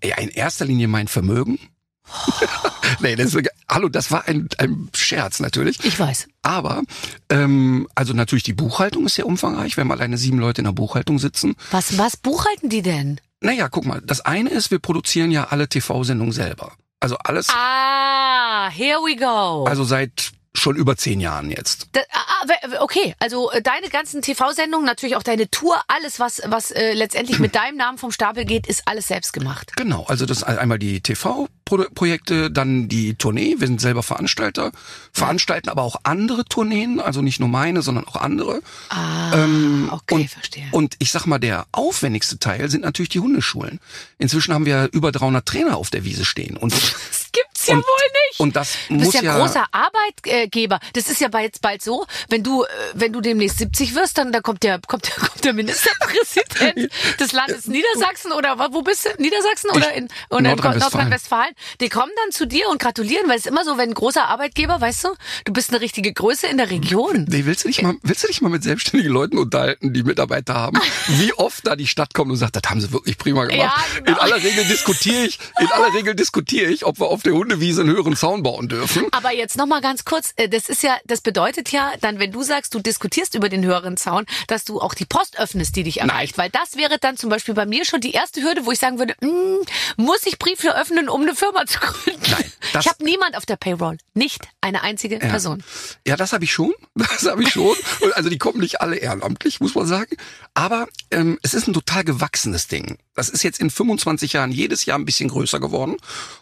Ja, 0.04 0.16
in 0.18 0.28
erster 0.28 0.64
Linie 0.64 0.86
mein 0.86 1.08
Vermögen. 1.08 1.58
nee, 3.00 3.16
das 3.16 3.34
ist, 3.34 3.48
hallo, 3.68 3.88
das 3.88 4.12
war 4.12 4.28
ein, 4.28 4.48
ein 4.58 4.88
Scherz 4.94 5.40
natürlich. 5.40 5.84
Ich 5.84 5.98
weiß. 5.98 6.28
Aber, 6.42 6.82
ähm, 7.28 7.88
also 7.96 8.12
natürlich 8.14 8.44
die 8.44 8.52
Buchhaltung 8.52 9.06
ist 9.06 9.16
sehr 9.16 9.26
umfangreich. 9.26 9.76
Wir 9.76 9.82
haben 9.82 9.92
alleine 9.92 10.16
sieben 10.16 10.38
Leute 10.38 10.60
in 10.60 10.66
der 10.66 10.72
Buchhaltung 10.72 11.18
sitzen. 11.18 11.56
Was, 11.72 11.98
was 11.98 12.16
buchhalten 12.16 12.68
die 12.68 12.82
denn? 12.82 13.20
Naja, 13.40 13.68
guck 13.68 13.84
mal, 13.84 14.00
das 14.00 14.20
eine 14.20 14.50
ist, 14.50 14.70
wir 14.70 14.78
produzieren 14.78 15.32
ja 15.32 15.48
alle 15.48 15.68
TV-Sendungen 15.68 16.32
selber. 16.32 16.72
Also 17.00 17.16
alles, 17.16 17.48
Ah, 17.48 18.49
here 18.68 18.98
we 18.98 19.16
go. 19.16 19.64
also 19.64 19.84
seit 19.84 20.32
schon 20.52 20.74
über 20.74 20.96
zehn 20.96 21.20
Jahren 21.20 21.48
jetzt. 21.48 21.86
Da, 21.92 22.00
ah, 22.12 22.44
we- 22.68 22.80
okay, 22.80 23.14
also 23.20 23.52
äh, 23.52 23.62
deine 23.62 23.88
ganzen 23.88 24.20
TV-Sendungen, 24.20 24.84
natürlich 24.84 25.14
auch 25.14 25.22
deine 25.22 25.48
Tour, 25.48 25.80
alles, 25.86 26.18
was, 26.18 26.42
was 26.46 26.72
äh, 26.72 26.92
letztendlich 26.92 27.38
mit 27.38 27.54
deinem 27.54 27.76
Namen 27.76 27.98
vom 27.98 28.10
Stapel 28.10 28.44
geht, 28.44 28.66
ist 28.66 28.82
alles 28.86 29.06
selbst 29.06 29.32
gemacht. 29.32 29.70
Genau, 29.76 30.04
also 30.08 30.26
das 30.26 30.42
einmal 30.42 30.80
die 30.80 31.00
TV-Projekte, 31.02 32.50
dann 32.50 32.88
die 32.88 33.14
Tournee. 33.14 33.54
Wir 33.58 33.68
sind 33.68 33.80
selber 33.80 34.02
Veranstalter, 34.02 34.72
veranstalten 35.12 35.68
aber 35.68 35.82
auch 35.82 35.96
andere 36.02 36.44
Tourneen, 36.44 36.98
also 37.00 37.22
nicht 37.22 37.38
nur 37.38 37.48
meine, 37.48 37.82
sondern 37.82 38.06
auch 38.08 38.16
andere. 38.16 38.60
Ah, 38.88 39.32
Ähm, 39.32 39.88
okay, 39.92 40.14
und, 40.14 40.30
verstehe. 40.30 40.68
Und 40.72 40.96
ich 40.98 41.12
sag 41.12 41.26
mal, 41.26 41.38
der 41.38 41.66
aufwendigste 41.70 42.38
Teil 42.40 42.68
sind 42.68 42.82
natürlich 42.82 43.10
die 43.10 43.20
Hundeschulen. 43.20 43.78
Inzwischen 44.18 44.52
haben 44.52 44.66
wir 44.66 44.88
über 44.92 45.12
300 45.12 45.46
Trainer 45.46 45.76
auf 45.76 45.90
der 45.90 46.04
Wiese 46.04 46.24
stehen 46.24 46.56
und 46.56 46.72
das 47.08 47.28
gibt's 47.32 47.66
ja 47.68 47.76
und- 47.76 47.84
wohl 47.84 47.96
nicht. 48.12 48.19
Und 48.40 48.56
das 48.56 48.76
Du 48.88 48.94
bist 48.94 49.06
muss 49.06 49.14
ja, 49.14 49.22
ja 49.22 49.38
großer 49.38 49.66
Arbeitgeber. 49.70 50.80
Das 50.94 51.08
ist 51.08 51.20
ja 51.20 51.28
jetzt 51.40 51.60
bald 51.60 51.82
so, 51.82 52.06
wenn 52.28 52.42
du, 52.42 52.64
äh, 52.64 52.66
wenn 52.94 53.12
du 53.12 53.20
demnächst 53.20 53.58
70 53.58 53.94
wirst, 53.94 54.18
dann 54.18 54.32
da 54.32 54.40
kommt 54.40 54.62
der, 54.62 54.80
kommt 54.86 55.06
der, 55.06 55.14
kommt 55.28 55.44
der 55.44 55.52
Ministerpräsident 55.52 56.90
des 57.20 57.32
Landes 57.32 57.66
Niedersachsen 57.66 58.32
oder 58.32 58.58
wo 58.72 58.82
bist 58.82 59.04
du? 59.04 59.22
Niedersachsen 59.22 59.70
oder 59.70 59.92
in, 59.92 60.04
in 60.04 60.10
Nordrhein-Westfalen. 60.30 60.78
Nordrhein-Westfalen? 60.78 61.54
Die 61.80 61.88
kommen 61.88 62.12
dann 62.24 62.32
zu 62.32 62.46
dir 62.46 62.68
und 62.68 62.80
gratulieren, 62.80 63.28
weil 63.28 63.36
es 63.36 63.44
ist 63.44 63.50
immer 63.50 63.64
so, 63.64 63.78
wenn 63.78 63.90
ein 63.90 63.94
großer 63.94 64.26
Arbeitgeber, 64.26 64.80
weißt 64.80 65.04
du, 65.04 65.08
du 65.44 65.52
bist 65.52 65.70
eine 65.70 65.80
richtige 65.80 66.12
Größe 66.12 66.46
in 66.46 66.56
der 66.56 66.70
Region. 66.70 67.26
Nee, 67.28 67.44
willst 67.44 67.64
du 67.64 67.68
dich 67.68 67.82
mal, 67.82 67.96
willst 68.02 68.24
du 68.24 68.28
dich 68.28 68.40
mal 68.40 68.48
mit 68.48 68.62
selbstständigen 68.62 69.12
Leuten 69.12 69.38
unterhalten, 69.38 69.92
die 69.92 70.02
Mitarbeiter 70.02 70.54
haben? 70.54 70.78
Wie 71.08 71.32
oft 71.34 71.66
da 71.66 71.76
die 71.76 71.86
Stadt 71.86 72.14
kommt 72.14 72.30
und 72.30 72.36
sagt, 72.36 72.56
das 72.56 72.62
haben 72.70 72.80
sie 72.80 72.92
wirklich 72.92 73.18
prima 73.18 73.44
gemacht. 73.44 73.76
Ja, 73.76 73.98
genau. 73.98 74.10
In 74.10 74.14
aller 74.16 74.42
Regel 74.42 74.64
diskutiere 74.64 75.24
ich, 75.24 75.38
in 75.60 75.66
aller 75.68 75.92
Regel 75.94 76.14
diskutiere 76.14 76.70
ich, 76.70 76.86
ob 76.86 76.98
wir 77.00 77.08
auf 77.08 77.22
der 77.22 77.34
Hundewiese 77.34 77.82
einen 77.82 77.90
höheren 77.90 78.16
Zaun 78.30 78.42
bauen 78.44 78.68
dürfen. 78.68 79.06
Aber 79.10 79.32
jetzt 79.32 79.56
noch 79.56 79.66
mal 79.66 79.80
ganz 79.80 80.04
kurz, 80.04 80.32
äh, 80.36 80.48
das 80.48 80.68
ist 80.68 80.82
ja, 80.82 80.96
das 81.04 81.20
bedeutet 81.20 81.72
ja, 81.72 81.92
dann 82.00 82.20
wenn 82.20 82.30
du 82.30 82.42
sagst, 82.42 82.74
du 82.74 82.78
diskutierst 82.78 83.34
über 83.34 83.48
den 83.48 83.64
höheren 83.64 83.96
Zaun, 83.96 84.24
dass 84.46 84.64
du 84.64 84.80
auch 84.80 84.94
die 84.94 85.04
Post 85.04 85.38
öffnest, 85.38 85.74
die 85.74 85.82
dich 85.82 86.00
erreicht, 86.00 86.38
weil 86.38 86.48
das 86.50 86.76
wäre 86.76 86.98
dann 87.00 87.16
zum 87.16 87.28
Beispiel 87.28 87.54
bei 87.54 87.66
mir 87.66 87.84
schon 87.84 88.00
die 88.00 88.12
erste 88.12 88.42
Hürde, 88.42 88.66
wo 88.66 88.72
ich 88.72 88.78
sagen 88.78 88.98
würde, 88.98 89.14
mm, 89.20 89.64
muss 89.96 90.26
ich 90.26 90.38
Briefe 90.38 90.76
öffnen, 90.76 91.08
um 91.08 91.22
eine 91.22 91.34
Firma 91.34 91.66
zu 91.66 91.80
gründen? 91.80 92.20
Nein, 92.30 92.52
ich 92.78 92.88
habe 92.88 93.02
niemand 93.04 93.36
auf 93.36 93.46
der 93.46 93.56
Payroll, 93.56 93.98
nicht 94.14 94.48
eine 94.60 94.82
einzige 94.82 95.18
Person. 95.18 95.62
Ja, 96.06 96.16
das 96.16 96.32
habe 96.32 96.44
ich 96.44 96.52
schon. 96.52 96.72
Das 97.10 97.26
habe 97.26 97.42
ich 97.42 97.50
schon. 97.50 97.74
Also 98.14 98.30
die 98.30 98.38
kommen 98.38 98.60
nicht 98.60 98.80
alle 98.80 98.96
ehrenamtlich, 98.96 99.60
muss 99.60 99.74
man 99.74 99.86
sagen. 99.86 100.16
Aber 100.54 100.86
ähm, 101.10 101.38
es 101.42 101.54
ist 101.54 101.66
ein 101.66 101.74
total 101.74 102.04
gewachsenes 102.04 102.68
Ding. 102.68 102.98
Das 103.14 103.28
ist 103.28 103.42
jetzt 103.42 103.60
in 103.60 103.70
25 103.70 104.32
Jahren 104.32 104.52
jedes 104.52 104.86
Jahr 104.86 104.98
ein 104.98 105.04
bisschen 105.04 105.28
größer 105.28 105.60
geworden. 105.60 105.96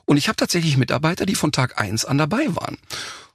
Und 0.05 0.17
ich 0.17 0.29
habe 0.29 0.37
tatsächlich 0.37 0.77
Mitarbeiter, 0.77 1.27
die 1.27 1.35
von 1.35 1.53
Tag 1.53 1.78
eins 1.79 2.05
an 2.05 2.19
dabei 2.19 2.47
waren. 2.55 2.79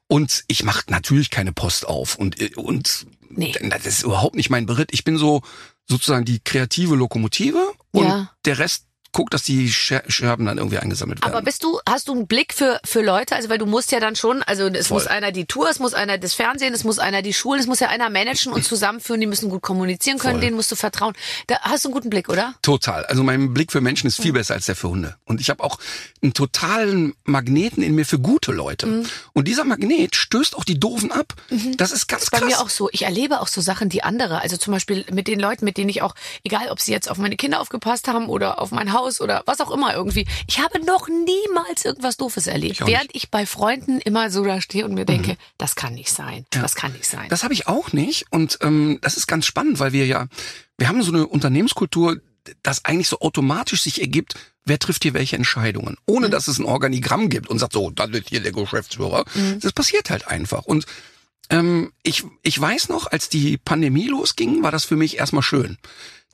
Und 0.08 0.44
ich 0.48 0.64
mache 0.64 0.84
natürlich 0.90 1.30
keine 1.30 1.54
Post 1.54 1.88
auf. 1.88 2.16
Und, 2.16 2.40
äh, 2.42 2.52
und 2.56 3.08
Nee. 3.30 3.54
das 3.70 3.86
ist 3.86 4.04
überhaupt 4.04 4.36
nicht 4.36 4.50
mein 4.52 4.66
Beritt. 4.68 4.90
Ich 4.92 5.04
bin 5.04 5.18
so 5.18 5.42
sozusagen 5.90 6.24
die 6.26 6.40
kreative 6.40 6.96
Lokomotive 6.96 7.72
und 7.92 8.06
Ja. 8.06 8.32
der 8.46 8.60
Rest 8.60 8.86
guckt, 9.13 9.34
dass 9.34 9.43
die 9.43 9.72
Scher 9.72 10.03
Scherben 10.08 10.46
dann 10.46 10.58
irgendwie 10.58 10.77
eingesammelt 10.79 11.22
werden. 11.22 11.32
Aber 11.34 11.41
bist 11.43 11.63
du, 11.63 11.79
hast 11.88 12.08
du 12.08 12.13
einen 12.13 12.27
Blick 12.27 12.53
für, 12.53 12.79
für 12.84 13.01
Leute? 13.01 13.36
Also, 13.36 13.50
weil 13.50 13.58
du 13.58 13.65
musst 13.65 13.91
ja 13.91 14.00
dann 14.00 14.15
schon, 14.15 14.43
also 14.43 14.67
es 14.67 14.88
Voll. 14.88 14.98
muss 14.98 15.08
einer 15.08 15.32
die 15.32 15.46
Tour, 15.46 15.70
es 15.70 15.79
muss 15.79 15.93
einer 15.93 16.17
das 16.17 16.34
Fernsehen, 16.34 16.74
es 16.74 16.84
muss 16.84 17.00
einer 17.00 17.22
die 17.22 17.34
Schulen, 17.34 17.60
es 17.60 17.67
muss 17.67 17.79
ja 17.79 17.88
einer 17.89 18.10
managen 18.10 18.51
und 18.51 18.63
zusammenführen, 18.65 19.22
die 19.22 19.27
müssen 19.27 19.50
gut 19.50 19.62
kommunizieren 19.62 20.17
können, 20.17 20.36
Voll. 20.36 20.41
denen 20.41 20.55
musst 20.55 20.72
du 20.72 20.75
vertrauen. 20.75 21.13
Da 21.48 21.60
hast 21.62 21.86
du 21.86 21.89
einen 21.89 21.93
guten 21.93 22.10
Blick, 22.10 22.29
oder? 22.29 22.55
Total. 22.62 23.05
Also 23.05 23.24
mein 23.24 23.53
Blick 23.53 23.72
für 23.72 23.82
Menschen 23.82 24.08
ist 24.08 24.20
viel 24.22 24.34
besser 24.34 24.55
als 24.55 24.65
der 24.65 24.75
für 24.75 24.89
Hunde. 24.89 25.15
Und 25.25 25.39
ich 25.39 25.50
habe 25.50 25.63
auch 25.63 25.77
einen 26.22 26.34
totalen 26.34 27.13
Magneten 27.24 27.84
in 27.84 27.96
mir 27.96 28.05
für 28.05 28.20
gute 28.20 28.51
Leute. 28.51 29.05
Und 29.34 29.48
dieser 29.48 29.63
Magnet 29.63 30.15
stößt 30.15 30.55
auch 30.55 30.63
die 30.63 30.79
Doofen 30.79 31.12
ab. 31.12 31.34
Das 31.77 31.91
ist 31.91 32.08
ganz 32.08 32.29
Bei 32.29 32.39
krass. 32.39 32.50
mir 32.50 32.60
auch 32.60 32.70
so. 32.70 32.89
Ich 32.91 33.03
erlebe 33.03 33.41
auch 33.41 33.48
so 33.48 33.62
Sachen, 33.62 33.89
die 33.89 34.03
andere, 34.03 34.41
also 34.41 34.58
zum 34.58 34.74
Beispiel 34.74 35.05
mit 35.12 35.27
den 35.27 35.39
Leuten, 35.39 35.65
mit 35.65 35.77
denen 35.77 35.89
ich 35.89 36.01
auch, 36.01 36.15
egal 36.43 36.70
ob 36.70 36.79
sie 36.79 36.91
jetzt 36.91 37.10
auf 37.10 37.17
meine 37.17 37.36
Kinder 37.36 37.60
aufgepasst 37.62 38.08
haben 38.08 38.27
oder 38.27 38.60
auf 38.60 38.72
mein 38.72 38.93
Haus 38.93 39.03
oder 39.22 39.44
was 39.46 39.60
auch 39.62 39.72
immer 39.72 39.94
irgendwie, 39.94 40.26
ich 40.48 40.60
habe 40.60 40.84
noch 40.86 41.08
niemals 41.08 41.86
irgendwas 41.86 42.18
Doofes 42.18 42.48
erlebt. 42.48 42.82
Ich 42.82 42.88
Während 42.88 43.10
ich 43.14 43.30
bei 43.30 43.46
Freunden 43.46 44.00
immer 44.00 44.30
so 44.30 44.44
da 44.44 44.62
stehe 44.62 44.86
und 44.86 44.94
mir 44.94 45.06
denke, 45.06 45.38
das 45.58 45.76
kann 45.76 45.94
nicht 45.94 46.12
sein, 46.12 46.46
das 46.50 46.76
kann 46.76 46.94
nicht 46.94 47.08
sein. 47.08 47.28
Das 47.30 47.44
habe 47.44 47.54
ich 47.54 47.68
auch 47.68 47.94
nicht. 47.94 48.26
Und 48.32 48.60
ähm, 48.62 49.00
das 49.02 49.18
ist 49.18 49.28
ganz 49.28 49.46
spannend, 49.46 49.80
weil 49.80 49.94
wir 49.94 50.06
ja, 50.06 50.28
wir 50.78 50.88
haben 50.88 51.02
so 51.04 51.12
eine 51.12 51.28
Unternehmenskultur, 51.28 52.18
das 52.62 52.86
eigentlich 52.86 53.08
so 53.08 53.20
automatisch 53.20 53.84
sich 53.84 54.02
ergibt, 54.02 54.36
wer 54.66 54.80
trifft 54.80 55.04
hier 55.04 55.14
welche 55.14 55.36
Entscheidungen, 55.36 55.98
ohne 56.06 56.30
dass 56.30 56.48
es 56.48 56.60
ein 56.60 56.66
Organigramm 56.66 57.30
gibt 57.30 57.50
und 57.50 57.60
sagt 57.60 57.74
so, 57.74 57.90
dann 57.90 58.14
ist 58.14 58.30
hier 58.30 58.42
der 58.42 58.52
Geschäftsführer. 58.52 59.26
Das 59.62 59.72
passiert 59.72 60.10
halt 60.10 60.28
einfach. 60.28 60.66
Und 60.66 60.86
ähm, 61.50 61.92
ich, 62.04 62.24
ich 62.42 62.60
weiß 62.60 62.90
noch, 62.90 63.08
als 63.08 63.30
die 63.30 63.58
Pandemie 63.58 64.08
losging, 64.08 64.64
war 64.64 64.72
das 64.72 64.86
für 64.86 64.96
mich 64.96 65.18
erstmal 65.18 65.44
schön. 65.44 65.78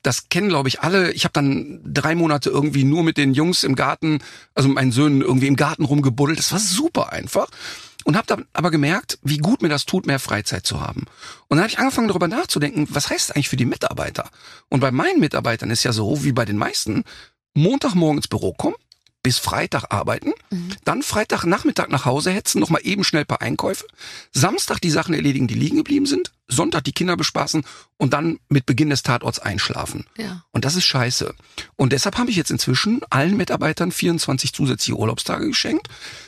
Das 0.02 0.30
kennen, 0.30 0.50
glaube 0.50 0.70
ich, 0.70 0.82
alle. 0.82 1.12
Ich 1.12 1.24
habe 1.24 1.34
dann 1.34 1.82
drei 1.84 2.16
Monate 2.16 2.50
irgendwie 2.50 2.84
nur 2.84 3.04
mit 3.04 3.18
den 3.18 3.34
Jungs 3.34 3.64
im 3.64 3.76
Garten, 3.76 4.20
also 4.56 4.70
mit 4.70 4.76
meinen 4.76 4.92
Söhnen 4.92 5.22
irgendwie 5.22 5.48
im 5.48 5.56
Garten 5.56 5.86
rumgebuddelt. 5.86 6.40
Das 6.40 6.52
war 6.52 6.60
super 6.60 7.12
einfach. 7.12 7.48
Und 8.06 8.16
habe 8.16 8.28
dann 8.28 8.46
aber 8.54 8.72
gemerkt, 8.72 9.20
wie 9.24 9.38
gut 9.38 9.62
mir 9.62 9.70
das 9.70 9.86
tut, 9.86 10.08
mehr 10.08 10.20
Freizeit 10.20 10.66
zu 10.66 10.80
haben. 10.80 11.02
Und 11.48 11.58
dann 11.58 11.60
habe 11.60 11.70
ich 11.70 11.80
angefangen, 11.80 12.08
darüber 12.08 12.30
nachzudenken, 12.30 12.88
was 12.90 13.10
heißt 13.10 13.30
das 13.30 13.36
eigentlich 13.36 13.50
für 13.50 13.58
die 13.58 13.66
Mitarbeiter? 13.66 14.30
Und 14.70 14.80
bei 14.80 14.92
meinen 14.92 15.20
Mitarbeitern 15.20 15.70
ist 15.70 15.84
ja 15.84 15.92
so, 15.92 16.24
wie 16.24 16.32
bei 16.32 16.46
den 16.46 16.58
meisten, 16.58 17.04
Montagmorgen 17.56 18.20
ins 18.20 18.28
Büro 18.28 18.54
kommen, 18.54 18.76
bis 19.22 19.38
Freitag 19.38 19.86
arbeiten, 19.90 20.34
dann 20.86 21.04
Freitagnachmittag 21.04 21.90
nach 21.90 22.06
Hause 22.06 22.32
hetzen, 22.32 22.60
nochmal 22.60 22.82
eben 22.84 23.04
schnell 23.04 23.24
ein 23.24 23.28
paar 23.28 23.42
Einkäufe, 23.42 23.86
Samstag 24.32 24.80
die 24.80 24.90
Sachen 24.90 25.14
erledigen, 25.14 25.48
die 25.48 25.56
liegen 25.56 25.78
geblieben 25.78 26.06
sind, 26.06 26.32
Sonntag 26.48 26.84
die 26.86 26.94
Kinder 26.94 27.18
bespaßen 27.18 27.64
und 27.98 28.14
dann 28.14 28.40
mit 28.48 28.66
Beginn 28.66 28.90
des 28.90 29.04
Tatorts 29.04 29.40
einschlafen. 29.40 30.06
Ja. 30.18 30.44
Und 30.52 30.66
das 30.66 30.76
ist 30.76 30.86
scheiße. 30.86 31.34
Und 31.76 31.92
deshalb 31.92 32.18
habe 32.18 32.32
ich 32.32 32.38
jetzt 32.38 32.52
inzwischen 32.52 33.02
allen 33.10 33.36
Mitarbeitern 33.36 33.92
24 33.92 34.54
zusätzliche 34.54 34.98
Urlaubstage 34.98 35.48
geschenkt. 35.48 35.88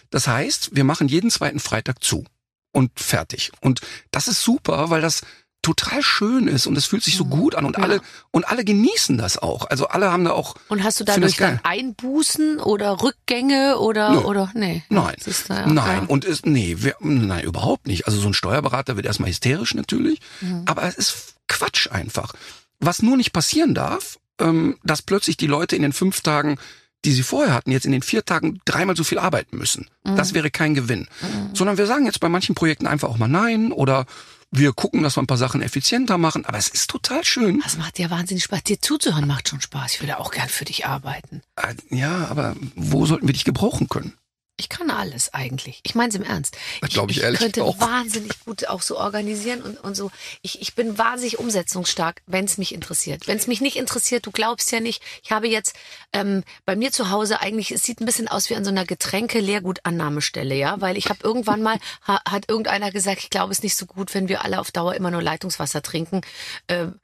Das 0.09 0.27
heißt, 0.27 0.75
wir 0.75 0.83
machen 0.83 1.07
jeden 1.07 1.31
zweiten 1.31 1.59
Freitag 1.59 2.03
zu 2.03 2.25
und 2.73 2.99
fertig. 2.99 3.51
Und 3.61 3.81
das 4.11 4.27
ist 4.27 4.43
super, 4.43 4.89
weil 4.89 5.01
das 5.01 5.21
total 5.61 6.01
schön 6.01 6.47
ist 6.47 6.65
und 6.65 6.75
es 6.77 6.85
fühlt 6.85 7.03
sich 7.03 7.15
so 7.15 7.25
gut 7.25 7.53
an 7.55 7.65
und 7.65 7.77
Ja. 7.77 7.83
alle 7.83 8.01
und 8.31 8.47
alle 8.47 8.65
genießen 8.65 9.17
das 9.17 9.37
auch. 9.37 9.65
Also 9.69 9.87
alle 9.87 10.11
haben 10.11 10.23
da 10.25 10.31
auch 10.31 10.55
Und 10.69 10.83
hast 10.83 10.99
du 10.99 11.03
dadurch 11.03 11.37
dann 11.37 11.59
Einbußen 11.63 12.59
oder 12.59 13.01
Rückgänge 13.01 13.77
oder 13.79 14.11
Nö. 14.11 14.17
oder 14.21 14.51
nee? 14.55 14.83
Nein, 14.89 15.15
ja. 15.49 15.65
nein 15.67 16.01
Ja. 16.01 16.05
und 16.07 16.25
ist 16.25 16.45
nee, 16.45 16.77
wir, 16.79 16.95
nein 16.99 17.43
überhaupt 17.43 17.85
nicht. 17.87 18.07
Also 18.07 18.19
so 18.19 18.27
ein 18.27 18.33
Steuerberater 18.33 18.95
wird 18.95 19.05
erstmal 19.05 19.29
hysterisch 19.29 19.75
natürlich, 19.75 20.19
Mhm. 20.41 20.63
aber 20.65 20.83
es 20.83 20.95
ist 20.95 21.35
Quatsch 21.47 21.91
einfach. 21.91 22.33
Was 22.79 23.01
nur 23.03 23.15
nicht 23.17 23.31
passieren 23.31 23.75
darf, 23.75 24.17
ähm, 24.39 24.77
dass 24.83 25.01
plötzlich 25.03 25.37
die 25.37 25.47
Leute 25.47 25.75
in 25.75 25.83
den 25.83 25.93
fünf 25.93 26.21
Tagen, 26.21 26.57
die 27.05 27.11
sie 27.11 27.23
vorher 27.23 27.53
hatten, 27.53 27.71
jetzt 27.71 27.85
in 27.85 27.91
den 27.91 28.01
vier 28.01 28.25
Tagen 28.25 28.59
dreimal 28.65 28.95
so 28.95 29.03
viel 29.03 29.19
arbeiten 29.19 29.57
müssen. 29.57 29.89
Mhm. 30.03 30.15
Das 30.15 30.33
wäre 30.33 30.49
kein 30.49 30.73
Gewinn. 30.73 31.07
Sondern 31.53 31.77
wir 31.77 31.85
sagen 31.85 32.05
jetzt 32.05 32.19
bei 32.19 32.29
manchen 32.29 32.55
Projekten 32.55 32.87
einfach 32.87 33.09
auch 33.09 33.17
mal 33.19 33.27
nein 33.27 33.71
oder 33.71 34.05
wir 34.51 34.73
gucken, 34.73 35.01
dass 35.01 35.15
wir 35.17 35.23
ein 35.23 35.27
paar 35.27 35.37
Sachen 35.37 35.61
effizienter 35.61 36.17
machen. 36.17 36.45
Aber 36.45 36.57
es 36.57 36.67
ist 36.67 36.89
total 36.89 37.23
schön. 37.23 37.61
Das 37.63 37.77
macht 37.77 37.97
ja 37.99 38.09
wahnsinnig 38.09 38.43
Spaß. 38.43 38.63
Dir 38.63 38.81
zuzuhören 38.81 39.27
macht 39.27 39.47
schon 39.49 39.61
Spaß. 39.61 39.93
Ich 39.95 40.01
würde 40.01 40.19
auch 40.19 40.31
gern 40.31 40.49
für 40.49 40.65
dich 40.65 40.85
arbeiten. 40.85 41.41
Äh, 41.55 41.75
Ja, 41.89 42.27
aber 42.29 42.55
wo 42.75 43.05
sollten 43.05 43.27
wir 43.27 43.33
dich 43.33 43.45
gebrauchen 43.45 43.87
können? 43.87 44.13
Ich 44.61 44.69
kann 44.69 44.91
alles 44.91 45.33
eigentlich. 45.33 45.79
Ich 45.81 45.95
meine 45.95 46.09
es 46.09 46.15
im 46.15 46.21
Ernst. 46.21 46.55
Ich 46.87 46.95
ich 46.95 47.23
ehrlich 47.23 47.39
könnte 47.39 47.63
auch. 47.63 47.79
wahnsinnig 47.79 48.45
gut 48.45 48.67
auch 48.67 48.83
so 48.83 48.99
organisieren 48.99 49.63
und, 49.63 49.83
und 49.83 49.95
so. 49.95 50.11
Ich, 50.43 50.61
ich 50.61 50.75
bin 50.75 50.99
wahnsinnig 50.99 51.39
umsetzungsstark, 51.39 52.21
wenn 52.27 52.45
es 52.45 52.59
mich 52.59 52.71
interessiert. 52.71 53.27
Wenn 53.27 53.37
es 53.37 53.47
mich 53.47 53.59
nicht 53.59 53.75
interessiert, 53.75 54.27
du 54.27 54.31
glaubst 54.31 54.71
ja 54.71 54.79
nicht. 54.79 55.01
Ich 55.23 55.31
habe 55.31 55.47
jetzt 55.47 55.75
ähm, 56.13 56.43
bei 56.63 56.75
mir 56.75 56.91
zu 56.91 57.09
Hause 57.09 57.41
eigentlich, 57.41 57.71
es 57.71 57.81
sieht 57.81 58.01
ein 58.01 58.05
bisschen 58.05 58.27
aus 58.27 58.51
wie 58.51 58.55
an 58.55 58.63
so 58.63 58.69
einer 58.69 58.85
Getränke-Leergutannahmestelle, 58.85 60.53
ja, 60.53 60.79
weil 60.79 60.95
ich 60.95 61.09
habe 61.09 61.19
irgendwann 61.23 61.63
mal 61.63 61.79
ha, 62.07 62.21
hat 62.29 62.47
irgendeiner 62.47 62.91
gesagt, 62.91 63.23
ich 63.23 63.31
glaube 63.31 63.51
es 63.51 63.57
ist 63.57 63.63
nicht 63.63 63.75
so 63.75 63.87
gut, 63.87 64.13
wenn 64.13 64.29
wir 64.29 64.45
alle 64.45 64.59
auf 64.59 64.69
Dauer 64.69 64.93
immer 64.93 65.09
nur 65.09 65.23
Leitungswasser 65.23 65.81
trinken. 65.81 66.21
Ähm, 66.67 66.99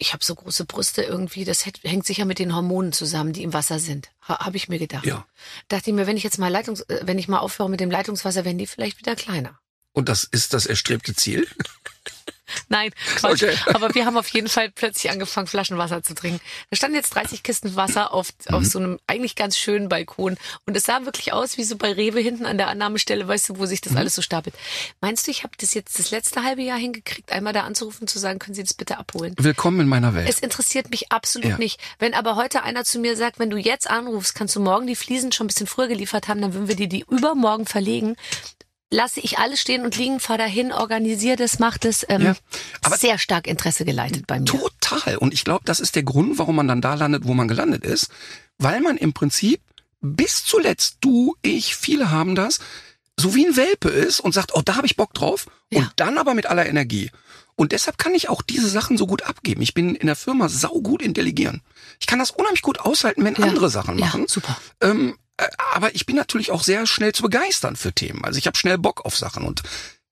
ich 0.00 0.14
habe 0.14 0.24
so 0.24 0.34
große 0.34 0.64
Brüste 0.64 1.02
irgendwie, 1.02 1.44
das 1.44 1.66
hängt 1.66 2.06
sicher 2.06 2.24
mit 2.24 2.38
den 2.38 2.54
Hormonen 2.54 2.92
zusammen, 2.92 3.34
die 3.34 3.42
im 3.42 3.52
Wasser 3.52 3.78
sind. 3.78 4.10
Ha, 4.26 4.46
habe 4.46 4.56
ich 4.56 4.68
mir 4.68 4.78
gedacht. 4.78 5.04
Ja. 5.04 5.26
Dachte 5.68 5.90
ich 5.90 5.96
mir, 5.96 6.06
wenn 6.06 6.16
ich 6.16 6.22
jetzt 6.22 6.38
mal 6.38 6.48
Leitungs, 6.48 6.80
äh, 6.82 7.00
wenn 7.02 7.18
ich 7.18 7.28
mal 7.28 7.38
aufhöre 7.38 7.68
mit 7.68 7.80
dem 7.80 7.90
Leitungswasser, 7.90 8.46
werden 8.46 8.56
die 8.56 8.66
vielleicht 8.66 8.98
wieder 8.98 9.14
kleiner. 9.14 9.60
Und 9.92 10.08
das 10.08 10.24
ist 10.24 10.54
das 10.54 10.64
erstrebte 10.64 11.14
Ziel? 11.14 11.46
Nein, 12.68 12.92
Quatsch. 13.16 13.42
Okay. 13.42 13.56
Aber 13.66 13.94
wir 13.94 14.06
haben 14.06 14.16
auf 14.16 14.28
jeden 14.28 14.48
Fall 14.48 14.70
plötzlich 14.70 15.10
angefangen, 15.10 15.46
Flaschenwasser 15.46 16.02
zu 16.02 16.14
trinken. 16.14 16.40
Da 16.70 16.76
standen 16.76 16.96
jetzt 16.96 17.14
30 17.14 17.42
Kisten 17.42 17.76
Wasser 17.76 18.12
auf, 18.12 18.28
auf 18.48 18.64
so 18.64 18.78
einem 18.78 18.98
eigentlich 19.06 19.36
ganz 19.36 19.56
schönen 19.56 19.88
Balkon. 19.88 20.36
Und 20.66 20.76
es 20.76 20.84
sah 20.84 21.04
wirklich 21.04 21.32
aus 21.32 21.56
wie 21.58 21.64
so 21.64 21.76
bei 21.76 21.92
Rewe 21.92 22.20
hinten 22.20 22.46
an 22.46 22.58
der 22.58 22.68
Annahmestelle, 22.68 23.26
weißt 23.26 23.48
du, 23.50 23.58
wo 23.58 23.66
sich 23.66 23.80
das 23.80 23.96
alles 23.96 24.14
so 24.14 24.22
stapelt. 24.22 24.54
Meinst 25.00 25.26
du, 25.26 25.30
ich 25.30 25.42
habe 25.42 25.52
das 25.58 25.74
jetzt 25.74 25.98
das 25.98 26.10
letzte 26.10 26.42
halbe 26.42 26.62
Jahr 26.62 26.78
hingekriegt, 26.78 27.32
einmal 27.32 27.52
da 27.52 27.62
anzurufen, 27.62 28.06
zu 28.06 28.18
sagen, 28.18 28.38
können 28.38 28.54
Sie 28.54 28.62
das 28.62 28.74
bitte 28.74 28.98
abholen? 28.98 29.34
Willkommen 29.38 29.80
in 29.80 29.88
meiner 29.88 30.14
Welt. 30.14 30.28
Es 30.28 30.38
interessiert 30.40 30.90
mich 30.90 31.12
absolut 31.12 31.50
Ja. 31.50 31.58
nicht. 31.58 31.80
Wenn 31.98 32.14
aber 32.14 32.36
heute 32.36 32.62
einer 32.62 32.84
zu 32.84 32.98
mir 32.98 33.16
sagt, 33.16 33.38
wenn 33.38 33.50
du 33.50 33.56
jetzt 33.56 33.88
anrufst, 33.90 34.34
kannst 34.34 34.56
du 34.56 34.60
morgen 34.60 34.86
die 34.86 34.96
Fliesen 34.96 35.32
schon 35.32 35.46
ein 35.46 35.48
bisschen 35.48 35.66
früher 35.66 35.88
geliefert 35.88 36.28
haben, 36.28 36.40
dann 36.40 36.54
würden 36.54 36.68
wir 36.68 36.76
dir 36.76 36.88
die 36.88 37.04
übermorgen 37.08 37.66
verlegen. 37.66 38.16
Lasse 38.92 39.20
ich 39.20 39.38
alles 39.38 39.60
stehen 39.60 39.84
und 39.84 39.96
liegen, 39.96 40.18
fahr 40.18 40.36
dahin, 40.38 40.72
organisiere 40.72 41.36
das, 41.36 41.58
mach 41.60 41.78
das. 41.78 42.04
Ähm, 42.08 42.22
Ja, 42.22 42.36
aber- 42.82 42.96
sehr 42.96 43.18
stark 43.18 43.46
Interesse 43.46 43.84
geleitet 43.84 44.26
bei 44.26 44.40
mir. 44.40 44.46
Total. 44.46 45.16
Und 45.18 45.32
ich 45.32 45.44
glaube, 45.44 45.64
das 45.64 45.78
ist 45.78 45.94
der 45.94 46.02
Grund, 46.02 46.38
warum 46.38 46.56
man 46.56 46.66
dann 46.66 46.80
da 46.80 46.94
landet, 46.94 47.24
wo 47.24 47.34
man 47.34 47.46
gelandet 47.46 47.84
ist. 47.84 48.08
Weil 48.58 48.80
man 48.80 48.96
im 48.96 49.12
Prinzip 49.12 49.60
bis 50.00 50.44
zuletzt, 50.44 50.96
du, 51.02 51.36
ich, 51.42 51.76
viele 51.76 52.10
haben 52.10 52.34
das, 52.34 52.58
so 53.18 53.34
wie 53.34 53.46
ein 53.46 53.56
Welpe 53.56 53.90
ist 53.90 54.18
und 54.18 54.32
sagt, 54.32 54.52
oh, 54.54 54.62
da 54.64 54.74
habe 54.76 54.86
ich 54.86 54.96
Bock 54.96 55.14
drauf. 55.14 55.46
Und 55.72 55.82
Ja. 55.82 55.92
dann 55.96 56.18
aber 56.18 56.34
mit 56.34 56.46
aller 56.46 56.66
Energie. 56.66 57.10
Und 57.54 57.72
deshalb 57.72 57.98
kann 57.98 58.14
ich 58.14 58.28
auch 58.30 58.40
diese 58.42 58.68
Sachen 58.68 58.96
so 58.96 59.06
gut 59.06 59.22
abgeben. 59.22 59.60
Ich 59.62 59.74
bin 59.74 59.94
in 59.94 60.06
der 60.06 60.16
Firma 60.16 60.48
saugut 60.48 61.02
in 61.02 61.12
Delegieren. 61.14 61.60
Ich 62.00 62.06
kann 62.06 62.18
das 62.18 62.30
unheimlich 62.30 62.62
gut 62.62 62.80
aushalten, 62.80 63.22
wenn 63.22 63.34
Ja. 63.34 63.44
andere 63.44 63.68
Sachen 63.70 63.98
Ja, 63.98 64.06
machen. 64.06 64.26
super. 64.26 64.56
Ähm, 64.80 65.10
äh, 65.10 65.14
aber 65.72 65.94
ich 65.94 66.06
bin 66.06 66.16
natürlich 66.16 66.50
auch 66.50 66.62
sehr 66.62 66.86
schnell 66.86 67.12
zu 67.12 67.22
begeistern 67.22 67.76
für 67.76 67.92
Themen. 67.92 68.24
Also 68.24 68.38
ich 68.38 68.46
habe 68.46 68.56
schnell 68.56 68.78
Bock 68.78 69.04
auf 69.04 69.16
Sachen. 69.16 69.44
Und 69.44 69.62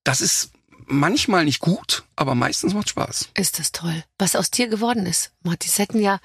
das 0.05 0.21
ist 0.21 0.51
manchmal 0.87 1.45
nicht 1.45 1.61
gut, 1.61 2.05
aber 2.17 2.35
meistens 2.35 2.75
macht 2.75 2.89
Spaß. 2.89 3.29
Ist 3.35 3.59
das 3.59 3.73
toll. 3.73 4.05
Was 4.19 4.37
aus 4.37 4.51
dir 4.51 4.69
geworden 4.69 5.07
ist. 5.07 5.33
Das 5.43 5.79
hätten 5.79 6.01
ja, 6.01 6.21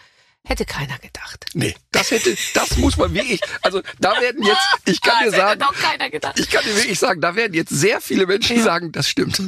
hätte 0.45 0.65
keiner 0.65 0.97
gedacht. 0.99 1.45
Nee, 1.53 1.73
das 1.91 2.11
hätte, 2.11 2.35
das 2.53 2.77
muss 2.77 2.97
man 2.97 3.13
wirklich, 3.13 3.39
also 3.61 3.81
da 3.99 4.19
werden 4.19 4.43
jetzt, 4.43 4.61
ich 4.85 5.01
kann 5.01 5.19
dir 5.23 5.31
das 5.31 5.35
hätte 5.35 5.47
sagen, 5.47 5.59
doch 5.61 5.73
keiner 5.73 6.09
gedacht. 6.09 6.39
ich 6.39 6.49
kann 6.49 6.63
dir 6.65 6.75
wirklich 6.75 6.99
sagen, 6.99 7.21
da 7.21 7.35
werden 7.35 7.53
jetzt 7.53 7.69
sehr 7.69 8.01
viele 8.01 8.25
Menschen 8.27 8.57
Ja. 8.57 8.63
sagen, 8.63 8.91
das 8.91 9.07
stimmt. 9.07 9.41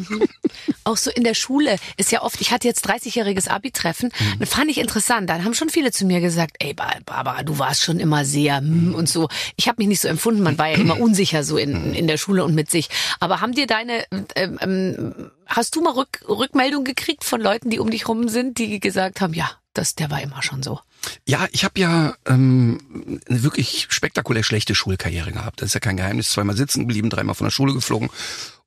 Auch 0.83 0.97
so 0.97 1.11
in 1.11 1.23
der 1.23 1.33
Schule 1.33 1.77
ist 1.97 2.11
ja 2.11 2.21
oft, 2.21 2.39
ich 2.39 2.51
hatte 2.51 2.67
jetzt 2.67 2.87
30-jähriges 2.87 3.49
Abi-Treffen, 3.49 4.11
Mhm. 4.39 4.45
fand 4.45 4.69
ich 4.71 4.77
interessant. 4.77 5.29
Dann 5.29 5.43
haben 5.43 5.53
schon 5.53 5.69
viele 5.69 5.91
zu 5.91 6.05
mir 6.05 6.21
gesagt, 6.21 6.55
ey 6.59 6.73
Ba- 6.73 6.99
Barbara, 7.05 7.43
du 7.43 7.57
warst 7.59 7.81
schon 7.83 7.99
immer 7.99 8.23
sehr 8.23 8.61
mm, 8.61 8.93
und 8.95 9.09
so. 9.09 9.27
Ich 9.57 9.67
habe 9.67 9.77
mich 9.79 9.87
nicht 9.87 10.01
so 10.01 10.07
empfunden, 10.07 10.43
man 10.43 10.57
war 10.57 10.67
ja 10.69 10.77
immer 10.77 10.99
unsicher 10.99 11.43
so 11.43 11.57
in, 11.57 11.93
in 11.93 12.07
der 12.07 12.17
Schule 12.17 12.43
und 12.45 12.55
mit 12.55 12.69
sich. 12.71 12.89
Aber 13.19 13.41
haben 13.41 13.53
dir 13.53 13.67
deine, 13.67 14.05
ähm, 14.35 14.57
ähm, 14.61 15.31
hast 15.47 15.75
du 15.75 15.81
mal 15.81 15.91
Rück, 15.93 16.23
Rückmeldung 16.27 16.83
gekriegt 16.83 17.23
von 17.23 17.41
Leuten, 17.41 17.69
die 17.69 17.79
um 17.79 17.89
dich 17.89 18.07
rum 18.07 18.29
sind, 18.29 18.57
die 18.59 18.79
gesagt 18.79 19.21
haben, 19.21 19.33
ja, 19.33 19.49
das, 19.77 19.95
der 19.95 20.09
war 20.09 20.21
immer 20.21 20.41
schon 20.41 20.63
so. 20.63 20.79
Ja, 21.27 21.47
ich 21.51 21.63
habe 21.63 21.79
ja 21.79 22.15
ähm, 22.25 23.19
eine 23.29 23.43
wirklich 23.43 23.87
spektakulär 23.89 24.43
schlechte 24.43 24.75
Schulkarriere 24.75 25.31
gehabt. 25.31 25.61
Das 25.61 25.67
ist 25.67 25.73
ja 25.73 25.79
kein 25.79 25.97
Geheimnis. 25.97 26.29
Zweimal 26.29 26.55
sitzen 26.55 26.81
geblieben, 26.81 27.09
dreimal 27.09 27.35
von 27.35 27.45
der 27.45 27.51
Schule 27.51 27.73
geflogen 27.73 28.09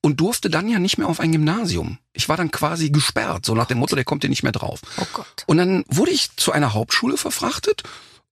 und 0.01 0.21
durfte 0.21 0.51
dann 0.51 0.69
ja 0.69 0.79
nicht 0.79 0.99
mehr 0.99 1.09
auf 1.09 1.21
ein 1.21 1.33
Gymnasium. 1.33 1.99
Ich 2.13 2.29
war 2.29 2.37
dann 2.37 2.51
quasi 2.51 2.91
gesperrt, 2.91 3.45
so 3.45 3.55
nach 3.55 3.67
dem 3.67 3.79
Motto, 3.79 3.97
der 3.97 4.05
kommt 4.05 4.23
hier 4.23 4.31
nicht 4.31 4.43
mehr 4.43 4.53
drauf. 4.53 4.81
Oh 4.99 5.07
Gott. 5.13 5.45
Und 5.47 5.57
dann 5.57 5.85
wurde 5.89 6.13
ich 6.13 6.37
zu 6.37 6.53
einer 6.53 6.75
Hauptschule 6.75 7.17
verfrachtet, 7.17 7.83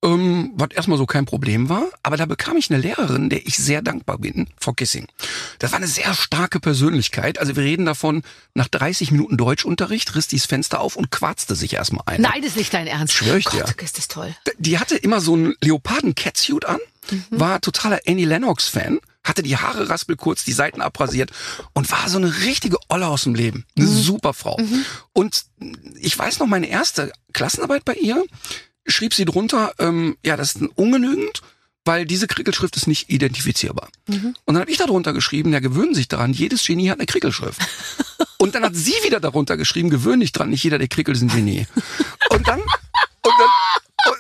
ähm, 0.05 0.53
was 0.55 0.71
erstmal 0.73 0.99
so 0.99 1.07
kein 1.07 1.25
Problem 1.27 1.69
war. 1.69 1.87
Aber 2.03 2.17
da 2.17 2.27
bekam 2.27 2.57
ich 2.57 2.71
eine 2.71 2.81
Lehrerin, 2.81 3.31
der 3.31 3.47
ich 3.47 3.57
sehr 3.57 3.83
dankbar 3.83 4.19
bin, 4.19 4.49
Frau 4.59 4.73
Kissing. 4.73 5.07
Das 5.59 5.73
war 5.73 5.79
eine 5.79 5.87
sehr 5.87 6.13
starke 6.15 6.61
Persönlichkeit. 6.61 7.39
Also 7.39 7.57
wir 7.57 7.63
reden 7.65 7.87
davon, 7.87 8.23
nach 8.55 8.69
30 8.69 9.11
Minuten 9.11 9.37
Deutschunterricht 9.37 10.15
riss 10.15 10.29
die 10.29 10.37
das 10.37 10.47
Fenster 10.47 10.81
auf 10.81 10.97
und 10.97 11.11
quarzte 11.11 11.55
sich 11.55 11.75
erstmal 11.75 12.03
ein. 12.07 12.21
Nein, 12.21 12.43
das 12.43 12.51
ist 12.51 12.57
nicht 12.57 12.75
dein 12.75 12.87
Ernst. 12.87 13.15
Schwör 13.15 13.37
ich 13.37 13.47
Gott, 13.47 13.55
dir. 13.55 13.85
ist 13.85 13.99
das 13.99 14.09
toll. 14.09 14.35
Die 14.59 14.79
hatte 14.79 14.97
immer 14.97 15.21
so 15.21 15.35
einen 15.35 15.55
Leoparden-Catsuit 15.63 16.67
an, 16.67 16.79
war 17.31 17.61
totaler 17.61 18.01
Annie 18.07 18.27
Lennox-Fan, 18.27 18.99
hatte 19.25 19.43
die 19.43 19.57
Haare 19.57 19.89
raspelkurz, 19.89 20.45
die 20.45 20.53
Seiten 20.53 20.81
abrasiert 20.81 21.31
und 21.73 21.91
war 21.91 22.09
so 22.09 22.19
eine 22.19 22.43
richtige 22.43 22.79
Olle 22.89 23.09
aus 23.09 23.25
dem 23.25 23.35
Leben. 23.35 23.65
Eine 23.77 23.87
super 23.87 24.35
Frau. 24.35 24.59
Und 25.13 25.45
ich 26.01 26.17
weiß 26.19 26.39
noch, 26.39 26.47
meine 26.47 26.69
erste 26.69 27.13
Klassenarbeit 27.33 27.85
bei 27.85 27.95
ihr 27.95 28.25
schrieb 28.87 29.15
sie 29.15 29.25
drunter, 29.25 29.75
ähm, 29.79 30.17
ja, 30.25 30.37
das 30.37 30.55
ist 30.57 30.63
ungenügend, 30.75 31.43
weil 31.85 32.05
diese 32.05 32.27
Krickelschrift 32.27 32.77
ist 32.77 32.87
nicht 32.89 33.11
identifizierbar. 33.11 33.89
Und 34.09 34.35
dann 34.47 34.59
habe 34.59 34.71
ich 34.71 34.77
darunter 34.79 35.13
geschrieben, 35.13 35.53
ja, 35.53 35.61
gewöhnen 35.61 35.95
sich 35.95 36.09
daran, 36.09 36.33
jedes 36.33 36.65
Genie 36.67 36.91
hat 36.91 36.99
eine 36.99 37.07
Krickelschrift. 37.07 37.61
Und 38.39 38.55
dann 38.55 38.65
hat 38.65 38.75
sie 38.75 38.95
wieder 39.05 39.19
darunter 39.21 39.57
geschrieben, 39.57 39.89
gewöhn 39.89 40.21
dich 40.21 40.33
dran, 40.33 40.51
nicht 40.51 40.63
jeder, 40.63 40.79
der 40.79 40.89
krickelt, 40.89 41.17
ist 41.17 41.23
ein 41.23 41.29
Genie. 41.29 41.67
Und 42.31 42.47
dann, 42.47 42.61
und 42.61 43.35
dann, 43.39 43.49
und, 44.09 44.17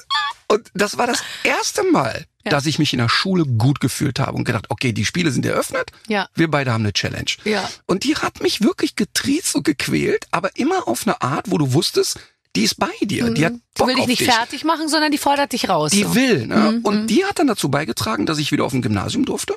und 0.57 0.70
das 0.74 0.96
war 0.96 1.07
das 1.07 1.22
erste 1.44 1.83
Mal, 1.85 2.24
Ja. 2.44 2.50
dass 2.52 2.64
ich 2.66 2.79
mich 2.79 2.92
in 2.92 2.98
der 3.00 3.09
Schule 3.11 3.44
gut 3.44 3.79
gefühlt 3.81 4.18
habe 4.20 4.33
und 4.37 4.44
gedacht, 4.44 4.66
okay, 4.70 4.92
die 4.92 5.05
Spiele 5.05 5.31
sind 5.33 5.44
eröffnet, 5.44 5.90
Ja. 6.09 6.29
wir 6.35 6.48
beide 6.50 6.72
haben 6.72 6.83
eine 6.85 6.92
Challenge. 6.94 7.31
Ja. 7.44 7.68
Und 7.87 8.05
die 8.05 8.16
hat 8.16 8.40
mich 8.42 8.62
wirklich 8.62 8.96
getriezt 8.96 9.55
und 9.57 9.64
gequält, 9.64 10.26
aber 10.31 10.57
immer 10.57 10.88
auf 10.88 11.07
eine 11.07 11.20
Art, 11.20 11.50
wo 11.50 11.59
du 11.59 11.72
wusstest, 11.74 12.18
die 12.57 12.62
ist 12.64 12.77
bei 12.79 12.88
dir, 13.03 13.31
die 13.31 13.45
hat 13.47 13.53
Die 13.53 13.61
Bock 13.79 13.87
will 13.88 13.95
dich 13.97 14.07
nicht 14.07 14.21
dich. 14.23 14.33
fertig 14.33 14.64
machen, 14.64 14.88
sondern 14.88 15.12
die 15.12 15.19
fordert 15.19 15.53
dich 15.53 15.69
raus. 15.69 15.92
Die 15.92 16.03
so. 16.05 16.14
will, 16.14 16.47
ne? 16.47 16.81
Und 16.83 17.07
die 17.09 17.25
hat 17.25 17.38
dann 17.38 17.47
dazu 17.47 17.69
beigetragen, 17.71 18.27
dass 18.27 18.38
ich 18.38 18.51
wieder 18.51 18.64
auf 18.64 18.73
ein 18.73 18.83
Gymnasium 18.83 19.25
durfte. 19.25 19.55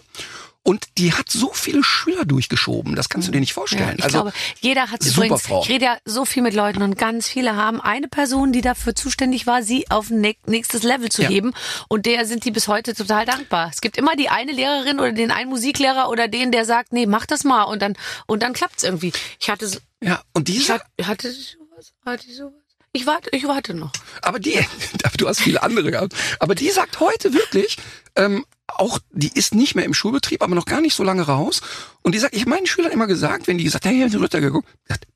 Und 0.62 0.86
die 0.98 1.14
hat 1.14 1.30
so 1.32 1.52
viele 1.54 1.84
Schüler 1.86 2.26
durchgeschoben, 2.26 2.94
das 2.94 3.08
kannst 3.08 3.30
du 3.30 3.32
dir 3.32 3.40
nicht 3.40 3.52
Ja, 3.52 3.54
vorstellen. 3.56 3.96
ich 3.98 4.04
also 4.04 4.24
glaube, 4.24 4.34
jeder 4.60 4.92
hat 4.92 5.02
super 5.02 5.26
übrigens, 5.28 5.42
Frau. 5.44 5.64
ich 5.64 5.70
rede 5.70 5.86
ja 5.86 5.98
so 6.04 6.26
viel 6.26 6.44
mit 6.44 6.54
Leuten 6.54 6.82
und 6.82 6.98
ganz 6.98 7.30
viele 7.30 7.56
haben 7.56 7.80
eine 7.80 8.10
Person, 8.10 8.52
die 8.52 8.60
dafür 8.60 8.94
zuständig 8.94 9.48
war, 9.48 9.64
sie 9.64 9.90
auf 9.90 10.10
ein 10.10 10.20
nä- 10.24 10.36
nächstes 10.48 10.84
Level 10.84 11.10
zu 11.10 11.24
Ja. 11.24 11.30
heben 11.30 11.54
und 11.88 12.06
der 12.06 12.26
sind 12.26 12.44
die 12.44 12.52
bis 12.52 12.68
heute 12.68 12.94
total 12.94 13.26
dankbar. 13.26 13.70
Es 13.74 13.80
gibt 13.80 13.98
immer 13.98 14.18
die 14.18 14.28
eine 14.28 14.52
Lehrerin 14.52 15.00
oder 15.00 15.14
den 15.14 15.32
einen 15.32 15.50
Musiklehrer 15.50 16.10
oder 16.10 16.28
den, 16.28 16.52
der 16.52 16.66
sagt, 16.66 16.92
nee, 16.92 17.06
mach 17.06 17.26
das 17.26 17.46
mal 17.46 17.64
und 17.64 17.82
dann 17.82 17.96
und 18.28 18.44
dann 18.44 18.52
klappt's 18.52 18.84
irgendwie. 18.84 19.14
Ich 19.40 19.50
hatte 19.50 19.66
so, 19.66 19.80
ja, 20.04 20.22
und 20.34 20.50
ich 20.50 20.58
diese, 20.58 20.74
hatte, 20.74 20.86
hatte 21.04 21.30
ich 21.30 21.56
sowas, 21.58 21.94
hatte 22.06 22.26
ich 22.30 22.36
sowas. 22.36 22.54
Ich 22.92 23.06
warte, 23.06 23.30
ich 23.34 23.44
warte 23.46 23.74
noch. 23.74 23.92
aber 24.22 24.40
die, 24.40 24.58
aber 25.04 25.18
du 25.18 25.28
hast 25.28 25.42
viele 25.42 25.62
andere 25.62 25.92
gehabt. 25.92 26.14
Aber 26.40 26.56
die 26.56 26.70
sagt 26.70 27.00
heute 27.00 27.34
wirklich, 27.34 27.78
ähm, 28.16 28.46
auch, 28.68 29.00
die 29.12 29.32
ist 29.34 29.56
nicht 29.56 29.76
mehr 29.76 29.86
im 29.86 29.94
Schulbetrieb, 29.94 30.44
aber 30.44 30.56
noch 30.56 30.66
gar 30.66 30.82
nicht 30.82 30.96
so 30.96 31.04
lange 31.04 31.24
raus. 31.24 31.62
Und 32.02 32.14
die 32.14 32.20
sagt, 32.20 32.34
ich 32.36 32.42
habe 32.42 32.52
meinen 32.52 32.68
Schülern 32.68 32.92
immer 32.92 33.08
gesagt, 33.08 33.48
wenn 33.48 33.58
die 33.58 33.64
gesagt, 33.64 33.86
hey, 33.86 34.00
haben 34.00 34.10
Sie 34.10 34.18
Ritter 34.18 34.42
geguckt? 34.42 34.68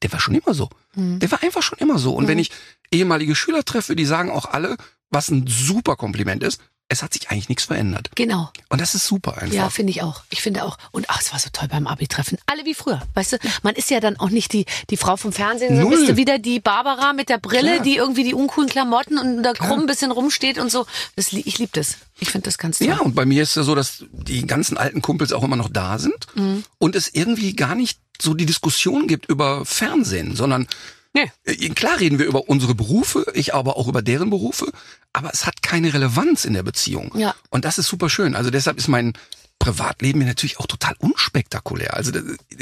Der 0.01 0.11
war 0.11 0.19
schon 0.19 0.35
immer 0.35 0.53
so. 0.53 0.69
Der 0.95 1.31
war 1.31 1.43
einfach 1.43 1.61
schon 1.61 1.79
immer 1.79 1.97
so. 1.99 2.13
Und 2.13 2.27
wenn 2.27 2.39
ich 2.39 2.51
ehemalige 2.91 3.35
Schüler 3.35 3.63
treffe, 3.63 3.95
die 3.95 4.05
sagen 4.05 4.31
auch 4.31 4.45
alle, 4.45 4.75
was 5.09 5.29
ein 5.29 5.45
super 5.47 5.95
Kompliment 5.95 6.43
ist, 6.43 6.61
es 6.93 7.03
hat 7.03 7.13
sich 7.13 7.29
eigentlich 7.29 7.49
nichts 7.49 7.65
verändert. 7.65 8.09
Genau. 8.15 8.49
Und 8.69 8.79
das 8.79 8.95
ist 8.95 9.05
super 9.05 9.37
einfach. 9.37 9.53
Ja, 9.55 9.69
finde 9.69 9.91
ich 9.91 10.01
auch. 10.01 10.23
Ich 10.29 10.41
finde 10.41 10.63
auch. 10.63 10.77
Und 10.91 11.09
ach, 11.09 11.19
es 11.21 11.31
war 11.33 11.39
so 11.39 11.49
toll 11.51 11.67
beim 11.67 11.87
Abi-Treffen. 11.87 12.37
Alle 12.45 12.63
wie 12.65 12.73
früher. 12.73 13.01
Weißt 13.15 13.33
du, 13.33 13.37
man 13.63 13.75
ist 13.75 13.89
ja 13.89 13.99
dann 13.99 14.17
auch 14.17 14.29
nicht 14.29 14.53
die, 14.53 14.65
die 14.89 14.97
Frau 14.97 15.17
vom 15.17 15.33
Fernsehen, 15.33 15.75
sondern 15.75 15.89
bist 15.99 16.09
du 16.09 16.15
wieder 16.17 16.39
die 16.39 16.59
Barbara 16.59 17.13
mit 17.13 17.27
der 17.29 17.37
Brille, 17.39 17.73
Klar. 17.73 17.83
die 17.83 17.95
irgendwie 17.97 18.23
die 18.23 18.33
uncoolen 18.33 18.69
Klamotten 18.69 19.17
und 19.17 19.43
da 19.43 19.53
krumm 19.53 19.81
ein 19.81 19.85
bisschen 19.87 20.11
rumsteht 20.11 20.57
und 20.57 20.71
so. 20.71 20.85
Das, 21.15 21.33
ich 21.33 21.57
liebe 21.59 21.71
das. 21.73 21.97
Ich 22.19 22.29
finde 22.29 22.45
das 22.45 22.57
ganz 22.57 22.77
toll. 22.77 22.87
Ja, 22.87 22.99
und 22.99 23.15
bei 23.15 23.25
mir 23.25 23.43
ist 23.43 23.57
es 23.57 23.65
so, 23.65 23.75
dass 23.75 24.05
die 24.11 24.45
ganzen 24.47 24.77
alten 24.77 25.01
Kumpels 25.01 25.33
auch 25.33 25.43
immer 25.43 25.55
noch 25.57 25.69
da 25.69 25.99
sind 25.99 26.27
Mhm. 26.35 26.63
und 26.77 26.95
es 26.95 27.09
irgendwie 27.13 27.55
gar 27.55 27.75
nicht 27.75 27.99
so 28.21 28.33
die 28.33 28.45
Diskussion 28.45 29.07
gibt 29.07 29.25
über 29.29 29.65
Fernsehen, 29.65 30.35
sondern 30.35 30.67
Nee. 31.13 31.31
äh, 31.45 31.69
klar 31.69 31.99
reden 31.99 32.19
wir 32.19 32.25
über 32.25 32.49
unsere 32.49 32.73
Berufe, 32.75 33.25
ich 33.33 33.53
aber 33.53 33.77
auch 33.77 33.87
über 33.87 34.01
deren 34.01 34.29
Berufe, 34.29 34.71
aber 35.13 35.31
es 35.31 35.45
hat 35.45 35.61
keine 35.61 35.93
Relevanz 35.93 36.43
in 36.45 36.53
der 36.53 36.63
Beziehung. 36.63 37.11
Ja. 37.15 37.35
Und 37.49 37.65
das 37.65 37.77
ist 37.77 37.87
super 37.87 38.09
schön. 38.09 38.35
Also 38.35 38.49
deshalb 38.49 38.77
ist 38.77 38.87
mein 38.87 39.13
Privatleben 39.59 40.21
ja 40.21 40.27
natürlich 40.27 40.59
auch 40.59 40.67
total 40.67 40.95
unspektakulär. 40.99 41.93
Also 41.93 42.11
da, 42.11 42.19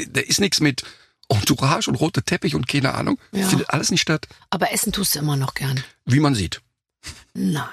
da 0.08 0.20
ist 0.20 0.40
nichts 0.40 0.60
mit 0.60 0.82
Entourage 1.28 1.88
und 1.88 1.96
rote 1.96 2.22
Teppich 2.22 2.54
und 2.54 2.68
keine 2.68 2.94
Ahnung. 2.94 3.18
Ja. 3.32 3.48
Findet 3.48 3.70
alles 3.70 3.90
nicht 3.90 4.02
statt, 4.02 4.28
Aber 4.50 4.70
Essen 4.72 4.92
tust 4.92 5.14
du 5.14 5.18
immer 5.18 5.36
noch 5.36 5.54
gern. 5.54 5.82
wie 6.04 6.20
man 6.20 6.34
sieht. 6.34 6.60
Nein. 7.34 7.66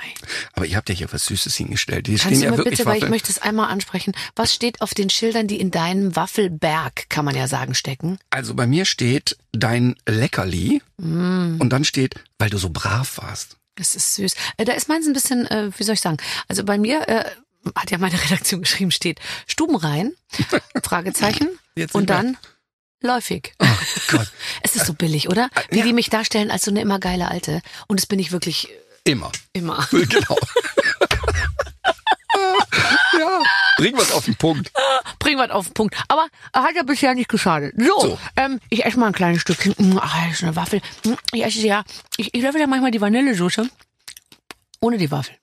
Aber 0.54 0.66
ihr 0.66 0.78
habt 0.78 0.88
ja 0.90 0.96
hier 0.96 1.12
was 1.12 1.26
Süßes 1.26 1.56
hingestellt. 1.56 2.08
Die 2.08 2.12
Kannst 2.12 2.26
stehen 2.26 2.40
du 2.40 2.46
ja 2.46 2.52
mir 2.52 2.58
wirklich 2.60 2.78
bitte, 2.80 2.90
weil 2.90 3.04
ich 3.04 3.10
möchte 3.10 3.30
es 3.32 3.40
einmal 3.40 3.70
ansprechen, 3.70 4.14
was 4.36 4.54
steht 4.54 4.82
auf 4.82 4.94
den 4.94 5.10
Schildern, 5.10 5.48
die 5.48 5.60
in 5.60 5.70
deinem 5.70 6.16
Waffelberg, 6.16 7.10
kann 7.10 7.26
man 7.26 7.36
ja 7.36 7.48
sagen, 7.48 7.76
stecken? 7.76 8.20
Also 8.30 8.54
bei 8.54 8.66
mir 8.68 8.86
steht 8.86 9.38
dein 9.52 9.96
Leckerli 10.08 10.82
Mm. 10.98 11.60
und 11.60 11.70
dann 11.70 11.86
steht, 11.86 12.16
weil 12.40 12.50
du 12.50 12.58
so 12.58 12.70
brav 12.70 13.18
warst. 13.18 13.56
Das 13.76 13.96
ist 13.96 14.16
süß. 14.16 14.34
Äh, 14.58 14.66
da 14.66 14.74
ist 14.74 14.90
meins 14.90 15.08
ein 15.08 15.14
bisschen, 15.14 15.46
äh, 15.48 15.72
wie 15.78 15.84
soll 15.84 15.94
ich 15.94 16.02
sagen, 16.02 16.18
also 16.50 16.66
bei 16.66 16.78
mir 16.78 17.08
äh, 17.08 17.24
hat 17.76 17.92
ja 17.92 17.98
meine 17.98 18.22
Redaktion 18.24 18.62
geschrieben, 18.62 18.92
steht 18.92 19.20
Stubenrein, 19.48 20.14
Fragezeichen, 20.84 21.48
und 21.94 22.10
dann 22.10 22.38
läufig. 23.02 23.54
Oh 23.60 23.66
Gott, 24.10 24.32
Es 24.62 24.76
ist 24.76 24.86
so 24.86 24.94
billig, 24.94 25.30
oder? 25.30 25.50
Wie 25.70 25.80
ja. 25.80 25.86
die 25.86 25.94
mich 25.94 26.10
darstellen 26.10 26.52
als 26.52 26.64
so 26.64 26.72
eine 26.72 26.82
immer 26.82 27.00
geile 27.00 27.30
Alte. 27.30 27.62
Und 27.88 28.00
das 28.00 28.06
bin 28.06 28.20
ich 28.20 28.32
wirklich 28.34 28.68
immer. 29.04 29.32
immer. 29.54 29.88
genau. 29.92 30.38
ja, 33.18 33.42
bring 33.78 33.98
was 33.98 34.12
auf 34.12 34.26
den 34.26 34.36
Punkt. 34.36 34.72
Bringen 35.20 35.38
wir 35.38 35.46
es 35.46 35.52
auf 35.52 35.66
den 35.68 35.74
Punkt. 35.74 35.96
Aber 36.08 36.28
hat 36.54 36.76
ja 36.76 36.84
bisher 36.84 37.14
nicht 37.16 37.30
geschadet. 37.30 37.74
So, 37.78 38.00
So. 38.02 38.20
Ähm, 38.36 38.60
ich 38.70 38.86
esse 38.86 39.00
mal 39.00 39.08
ein 39.08 39.14
kleines 39.14 39.42
Stückchen. 39.42 39.74
Mm, 39.78 39.98
Ach, 40.02 40.24
das 40.26 40.34
ist 40.38 40.44
eine 40.44 40.56
Waffel. 40.56 40.82
Mm, 41.06 41.14
Ich 41.34 41.44
esse 41.44 41.60
ja, 41.60 41.84
ich, 42.18 42.34
ich 42.34 42.42
löffel 42.42 42.62
ja 42.62 42.68
manchmal 42.68 42.92
die 42.92 43.02
Vanillesoße. 43.02 43.70
Ohne 44.82 44.98
die 44.98 45.12
Waffel. 45.12 45.36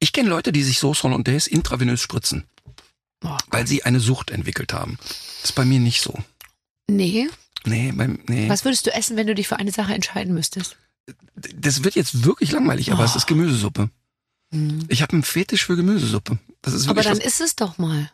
Ich 0.00 0.12
kenne 0.12 0.28
Leute, 0.30 0.50
die 0.50 0.62
sich 0.62 0.78
Sauce 0.78 1.02
Hollandaise 1.04 1.48
intravenös 1.50 2.00
spritzen, 2.00 2.46
Oh, 3.22 3.36
weil 3.48 3.66
sie 3.66 3.84
eine 3.84 4.00
Sucht 4.00 4.30
entwickelt 4.30 4.72
haben. 4.72 4.98
Das 5.02 5.50
ist 5.50 5.52
bei 5.52 5.64
mir 5.64 5.78
nicht 5.78 6.00
so. 6.02 6.14
nee. 6.88 7.28
Nee, 7.64 7.92
beim, 7.94 8.18
nee. 8.26 8.48
Was 8.48 8.64
würdest 8.64 8.86
du 8.86 8.90
essen, 8.94 9.18
wenn 9.18 9.26
du 9.26 9.34
dich 9.34 9.46
für 9.46 9.56
eine 9.56 9.70
Sache 9.70 9.92
entscheiden 9.92 10.32
müsstest? 10.32 10.78
Das 11.36 11.84
wird 11.84 11.94
jetzt 11.96 12.24
wirklich 12.24 12.52
langweilig, 12.52 12.92
aber 12.92 13.04
es 13.04 13.16
ist 13.16 13.26
Gemüsesuppe. 13.26 13.90
Ich 14.88 15.02
habe 15.02 15.12
einen 15.12 15.22
Fetisch 15.22 15.64
für 15.66 15.76
Gemüsesuppe. 15.76 16.38
Das 16.62 16.74
ist 16.74 16.88
Aber 16.88 17.02
dann 17.02 17.18
was, 17.18 17.24
isst 17.24 17.40
es 17.40 17.56
doch 17.56 17.78
mal. 17.78 18.10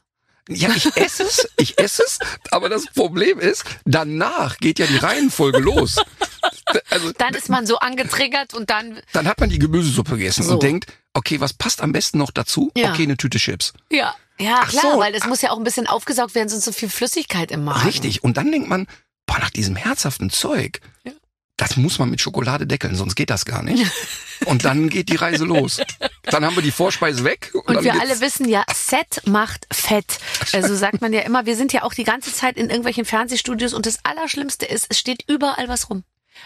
Ja, 0.48 0.68
ich 0.76 0.94
esse 0.96 1.24
es, 1.24 1.48
ich 1.56 1.76
esse 1.78 2.04
es, 2.06 2.18
aber 2.52 2.68
das 2.68 2.86
Problem 2.92 3.40
ist, 3.40 3.64
danach 3.84 4.58
geht 4.58 4.78
ja 4.78 4.86
die 4.86 4.96
Reihenfolge 4.98 5.58
los. 5.58 5.96
Also 6.90 7.10
Dann 7.12 7.34
ist 7.34 7.48
man 7.48 7.66
so 7.66 7.78
angetriggert 7.80 8.54
und 8.54 8.70
dann, 8.70 9.00
dann 9.12 9.26
hat 9.26 9.40
man 9.40 9.50
die 9.50 9.58
Gemüsesuppe 9.58 10.12
gegessen 10.16 10.44
So. 10.44 10.54
und 10.54 10.62
denkt, 10.62 10.86
okay, 11.14 11.40
was 11.40 11.52
passt 11.52 11.80
am 11.82 11.90
besten 11.92 12.18
noch 12.18 12.30
dazu? 12.30 12.70
Ja. 12.76 12.92
Okay, 12.92 13.02
eine 13.04 13.16
Tüte 13.16 13.38
Chips. 13.38 13.72
ja. 13.90 14.14
Ja, 14.38 14.58
Ach 14.64 14.68
klar, 14.68 14.92
so. 14.92 14.98
weil 15.00 15.14
das 15.14 15.24
muss 15.26 15.40
ja 15.40 15.50
auch 15.50 15.56
ein 15.56 15.64
bisschen 15.64 15.86
aufgesaugt 15.86 16.34
werden, 16.34 16.50
sonst 16.50 16.66
so 16.66 16.72
viel 16.72 16.90
Flüssigkeit 16.90 17.50
im 17.50 17.64
Magen. 17.64 17.86
Richtig. 17.86 18.22
Und 18.22 18.36
dann 18.36 18.52
denkt 18.52 18.68
man, 18.68 18.86
boah, 19.24 19.38
nach 19.38 19.48
diesem 19.48 19.76
herzhaften 19.76 20.28
Zeug, 20.28 20.80
Ja. 21.04 21.12
Das 21.56 21.76
muss 21.76 21.98
man 21.98 22.10
mit 22.10 22.20
Schokolade 22.20 22.66
deckeln, 22.66 22.94
sonst 22.94 23.14
geht 23.14 23.30
das 23.30 23.44
gar 23.44 23.62
nicht. 23.62 23.90
Und 24.44 24.64
dann 24.66 24.90
geht 24.90 25.08
die 25.08 25.16
Reise 25.16 25.44
los. 25.44 25.80
Dann 26.24 26.44
haben 26.44 26.54
wir 26.54 26.62
die 26.62 26.70
Vorspeise 26.70 27.24
weg. 27.24 27.52
Und, 27.54 27.76
Und 27.76 27.84
wir 27.84 27.98
alle 27.98 28.20
wissen 28.20 28.46
ja, 28.48 28.64
Set 28.74 29.22
macht 29.24 29.66
fett. 29.72 30.18
Also 30.52 30.74
sagt 30.74 31.00
man 31.00 31.12
ja 31.12 31.20
immer, 31.20 31.46
wir 31.46 31.56
sind 31.56 31.72
ja 31.72 31.82
auch 31.82 31.94
die 31.94 32.04
ganze 32.04 32.32
Zeit 32.32 32.58
in 32.58 32.68
irgendwelchen 32.68 33.06
Fernsehstudios 33.06 33.72
und 33.72 33.86
das 33.86 34.00
Allerschlimmste 34.02 34.66
ist, 34.66 34.86
es 34.90 34.98
steht 34.98 35.24
überall 35.28 35.68
was 35.68 35.88
rum. 35.88 36.04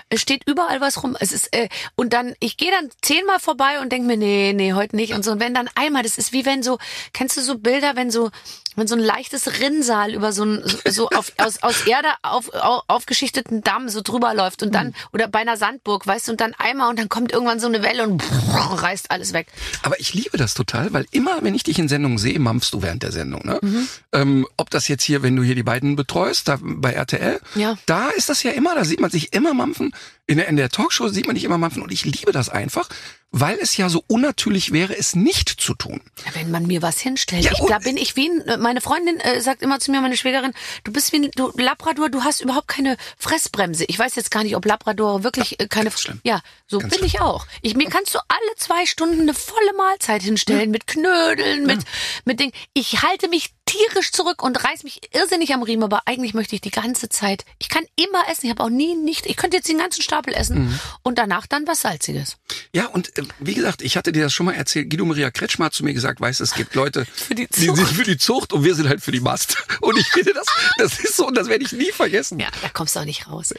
Es 0.08 0.20
steht 0.20 0.48
überall 0.48 0.80
was 0.80 1.02
rum. 1.02 1.16
Es 1.18 1.32
ist 1.32 1.54
äh, 1.54 1.68
und 1.96 2.12
dann 2.12 2.34
ich 2.38 2.56
gehe 2.56 2.70
dann 2.70 2.90
zehnmal 3.02 3.40
vorbei 3.40 3.80
und 3.80 3.90
denk 3.90 4.06
mir 4.06 4.16
nee 4.16 4.52
nee 4.52 4.72
heute 4.72 4.94
nicht 4.94 5.14
und 5.14 5.24
so 5.24 5.32
und 5.32 5.40
wenn 5.40 5.52
dann 5.52 5.68
einmal 5.74 6.04
das 6.04 6.16
ist 6.16 6.32
wie 6.32 6.46
wenn 6.46 6.62
so 6.62 6.78
kennst 7.12 7.36
du 7.36 7.40
so 7.40 7.58
Bilder 7.58 7.96
wenn 7.96 8.10
so 8.12 8.30
wenn 8.76 8.86
so 8.86 8.94
ein 8.94 9.00
leichtes 9.00 9.60
Rinnsal 9.60 10.14
über 10.14 10.32
so 10.32 10.44
ein 10.44 10.62
so 10.88 11.08
auf, 11.10 11.32
aus 11.38 11.62
aus 11.62 11.86
Erde 11.86 12.08
auf, 12.22 12.52
au- 12.54 12.82
aufgeschichteten 12.88 13.62
Damm 13.62 13.88
so 13.88 14.00
drüber 14.00 14.32
läuft 14.34 14.62
und 14.62 14.74
dann 14.74 14.94
oder 15.12 15.28
bei 15.28 15.40
einer 15.40 15.56
Sandburg 15.56 16.06
weißt 16.06 16.28
du 16.28 16.32
und 16.32 16.40
dann 16.40 16.54
einmal 16.54 16.90
und 16.90 16.98
dann 16.98 17.08
kommt 17.08 17.32
irgendwann 17.32 17.60
so 17.60 17.66
eine 17.66 17.82
Welle 17.82 18.04
und 18.06 18.22
reißt 18.52 19.10
alles 19.10 19.32
weg. 19.32 19.48
Aber 19.82 19.98
ich 20.00 20.14
liebe 20.14 20.36
das 20.38 20.54
total, 20.54 20.92
weil 20.92 21.06
immer, 21.10 21.38
wenn 21.42 21.54
ich 21.54 21.62
dich 21.64 21.78
in 21.78 21.88
Sendungen 21.88 22.18
sehe, 22.18 22.38
mampfst 22.38 22.70
du 22.72 22.82
während 22.82 23.02
der 23.02 23.12
Sendung. 23.12 23.42
Ne? 23.44 23.58
Mhm. 23.62 23.88
Ähm, 24.12 24.46
ob 24.56 24.70
das 24.70 24.88
jetzt 24.88 25.02
hier, 25.04 25.22
wenn 25.22 25.36
du 25.36 25.42
hier 25.42 25.54
die 25.54 25.62
beiden 25.62 25.96
betreust, 25.96 26.48
da 26.48 26.58
bei 26.62 26.92
RTL, 26.92 27.40
Ja. 27.54 27.76
da 27.86 28.08
ist 28.10 28.28
das 28.28 28.42
ja 28.42 28.52
immer, 28.52 28.74
da 28.74 28.84
sieht 28.84 29.00
man 29.00 29.10
sich 29.10 29.32
immer 29.32 29.52
mampfen. 29.54 29.94
In 30.30 30.36
der, 30.36 30.46
in 30.46 30.56
der 30.56 30.68
Talkshow 30.68 31.08
sieht 31.08 31.26
man 31.26 31.34
dich 31.34 31.42
immer 31.42 31.58
mampfen 31.58 31.82
und 31.82 31.90
ich 31.90 32.04
liebe 32.04 32.30
das 32.30 32.48
einfach, 32.48 32.88
weil 33.32 33.58
es 33.60 33.76
ja 33.76 33.88
so 33.88 34.04
unnatürlich 34.06 34.72
wäre, 34.72 34.96
es 34.96 35.16
nicht 35.16 35.48
zu 35.48 35.74
tun. 35.74 36.00
Ja, 36.24 36.34
Wenn 36.34 36.52
man 36.52 36.66
mir 36.66 36.82
was 36.82 37.00
hinstellt. 37.00 37.44
Ja, 37.44 37.50
ich, 37.52 37.58
da 37.66 37.78
bin 37.78 37.96
ich 37.96 38.14
wie 38.14 38.28
ein, 38.28 38.60
meine 38.60 38.80
Freundin 38.80 39.18
äh, 39.18 39.40
sagt 39.40 39.62
immer 39.62 39.80
zu 39.80 39.90
mir, 39.90 40.00
meine 40.00 40.16
Schwägerin, 40.16 40.52
du 40.84 40.92
bist 40.92 41.12
wie 41.12 41.16
ein 41.16 41.30
du, 41.34 41.52
Labrador, 41.56 42.10
du 42.10 42.22
hast 42.22 42.42
überhaupt 42.42 42.68
keine 42.68 42.96
Fressbremse. 43.18 43.84
Ich 43.88 43.98
weiß 43.98 44.14
jetzt 44.14 44.30
gar 44.30 44.44
nicht, 44.44 44.54
ob 44.54 44.64
Labrador 44.64 45.24
wirklich 45.24 45.60
äh, 45.60 45.66
keine. 45.66 45.90
schlimm. 45.90 46.20
Ja, 46.22 46.42
so 46.68 46.78
Ganz 46.78 46.96
bin 46.96 47.04
ich 47.04 47.20
auch. 47.20 47.46
Ich, 47.62 47.74
mir 47.74 47.88
kannst 47.88 48.14
du 48.14 48.20
alle 48.28 48.56
zwei 48.56 48.86
Stunden 48.86 49.20
eine 49.22 49.34
volle 49.34 49.72
Mahlzeit 49.76 50.22
hinstellen 50.22 50.70
mit 50.70 50.86
Knödeln, 50.86 51.66
mit 51.66 51.80
mit 52.24 52.38
Ding. 52.38 52.52
Ich 52.72 53.02
halte 53.02 53.28
mich 53.28 53.50
tierisch 53.70 54.10
zurück 54.12 54.42
und 54.42 54.62
reiß 54.64 54.82
mich 54.82 55.00
irrsinnig 55.14 55.54
am 55.54 55.62
Riemen, 55.62 55.84
aber 55.84 56.02
eigentlich 56.06 56.34
möchte 56.34 56.54
ich 56.56 56.60
die 56.60 56.70
ganze 56.72 57.08
Zeit. 57.08 57.44
Ich 57.58 57.68
kann 57.68 57.84
immer 57.96 58.28
essen. 58.28 58.46
Ich 58.46 58.50
habe 58.50 58.62
auch 58.64 58.68
nie 58.68 58.94
nicht. 58.96 59.26
Ich 59.26 59.36
könnte 59.36 59.56
jetzt 59.56 59.68
den 59.68 59.78
ganzen 59.78 60.02
Stapel 60.02 60.34
essen 60.34 60.64
Mhm. 60.66 60.80
und 61.02 61.18
danach 61.18 61.46
dann 61.46 61.66
was 61.66 61.82
Salziges. 61.82 62.36
Ja, 62.74 62.86
und 62.86 63.16
äh, 63.18 63.22
wie 63.38 63.54
gesagt, 63.54 63.82
ich 63.82 63.96
hatte 63.96 64.12
dir 64.12 64.24
das 64.24 64.32
schon 64.32 64.46
mal 64.46 64.54
erzählt, 64.54 64.90
Guido 64.90 65.04
Maria 65.04 65.30
Kretschmer 65.30 65.66
hat 65.66 65.74
zu 65.74 65.84
mir 65.84 65.94
gesagt, 65.94 66.20
weißt 66.20 66.40
es 66.40 66.54
gibt 66.54 66.74
Leute, 66.74 67.06
die 67.30 67.46
die 67.46 67.64
sind 67.64 67.86
für 67.88 68.04
die 68.04 68.18
Zucht 68.18 68.52
und 68.52 68.64
wir 68.64 68.74
sind 68.74 68.88
halt 68.88 69.02
für 69.02 69.12
die 69.12 69.20
Mast. 69.20 69.56
Und 69.80 69.96
ich 69.98 70.08
finde 70.08 70.32
das, 70.34 70.46
das 70.78 70.98
ist 71.00 71.16
so, 71.16 71.26
und 71.26 71.34
das 71.36 71.48
werde 71.48 71.64
ich 71.64 71.72
nie 71.72 71.90
vergessen. 71.92 72.38
Ja, 72.38 72.48
da 72.62 72.68
kommst 72.68 72.94
du 72.96 73.00
auch 73.00 73.04
nicht 73.04 73.28
raus. 73.28 73.54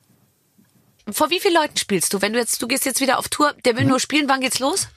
Vor 1.11 1.29
wie 1.29 1.39
vielen 1.39 1.55
Leuten 1.55 1.77
spielst 1.77 2.13
du? 2.13 2.21
Wenn 2.21 2.33
du 2.33 2.39
jetzt, 2.39 2.61
du 2.61 2.67
gehst 2.67 2.85
jetzt 2.85 3.01
wieder 3.01 3.17
auf 3.17 3.27
Tour, 3.29 3.53
der 3.65 3.75
will 3.77 3.85
nur 3.85 3.99
spielen, 3.99 4.29
wann 4.29 4.41
geht's 4.41 4.59
los? 4.59 4.87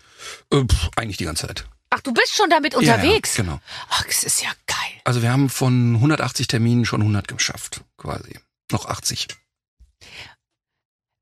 Äh, 0.50 0.64
pff, 0.64 0.90
eigentlich 0.96 1.16
die 1.16 1.24
ganze 1.24 1.46
Zeit. 1.46 1.64
Ach, 1.96 2.00
du 2.00 2.12
bist 2.12 2.35
schon 2.35 2.50
damit 2.50 2.74
Ja, 2.74 2.80
ja, 2.80 2.94
unterwegs. 2.94 3.37
genau. 3.37 3.61
Ach, 3.88 4.04
das 4.04 4.24
ist 4.24 4.42
ja 4.42 4.50
geil. 4.66 4.76
Also 5.04 5.22
wir 5.22 5.30
haben 5.30 5.48
von 5.48 5.94
180 5.94 6.48
Terminen 6.48 6.85
schon 6.85 7.02
100 7.02 7.28
geschafft, 7.28 7.83
quasi. 7.96 8.38
Noch 8.72 8.87
80. 8.87 9.28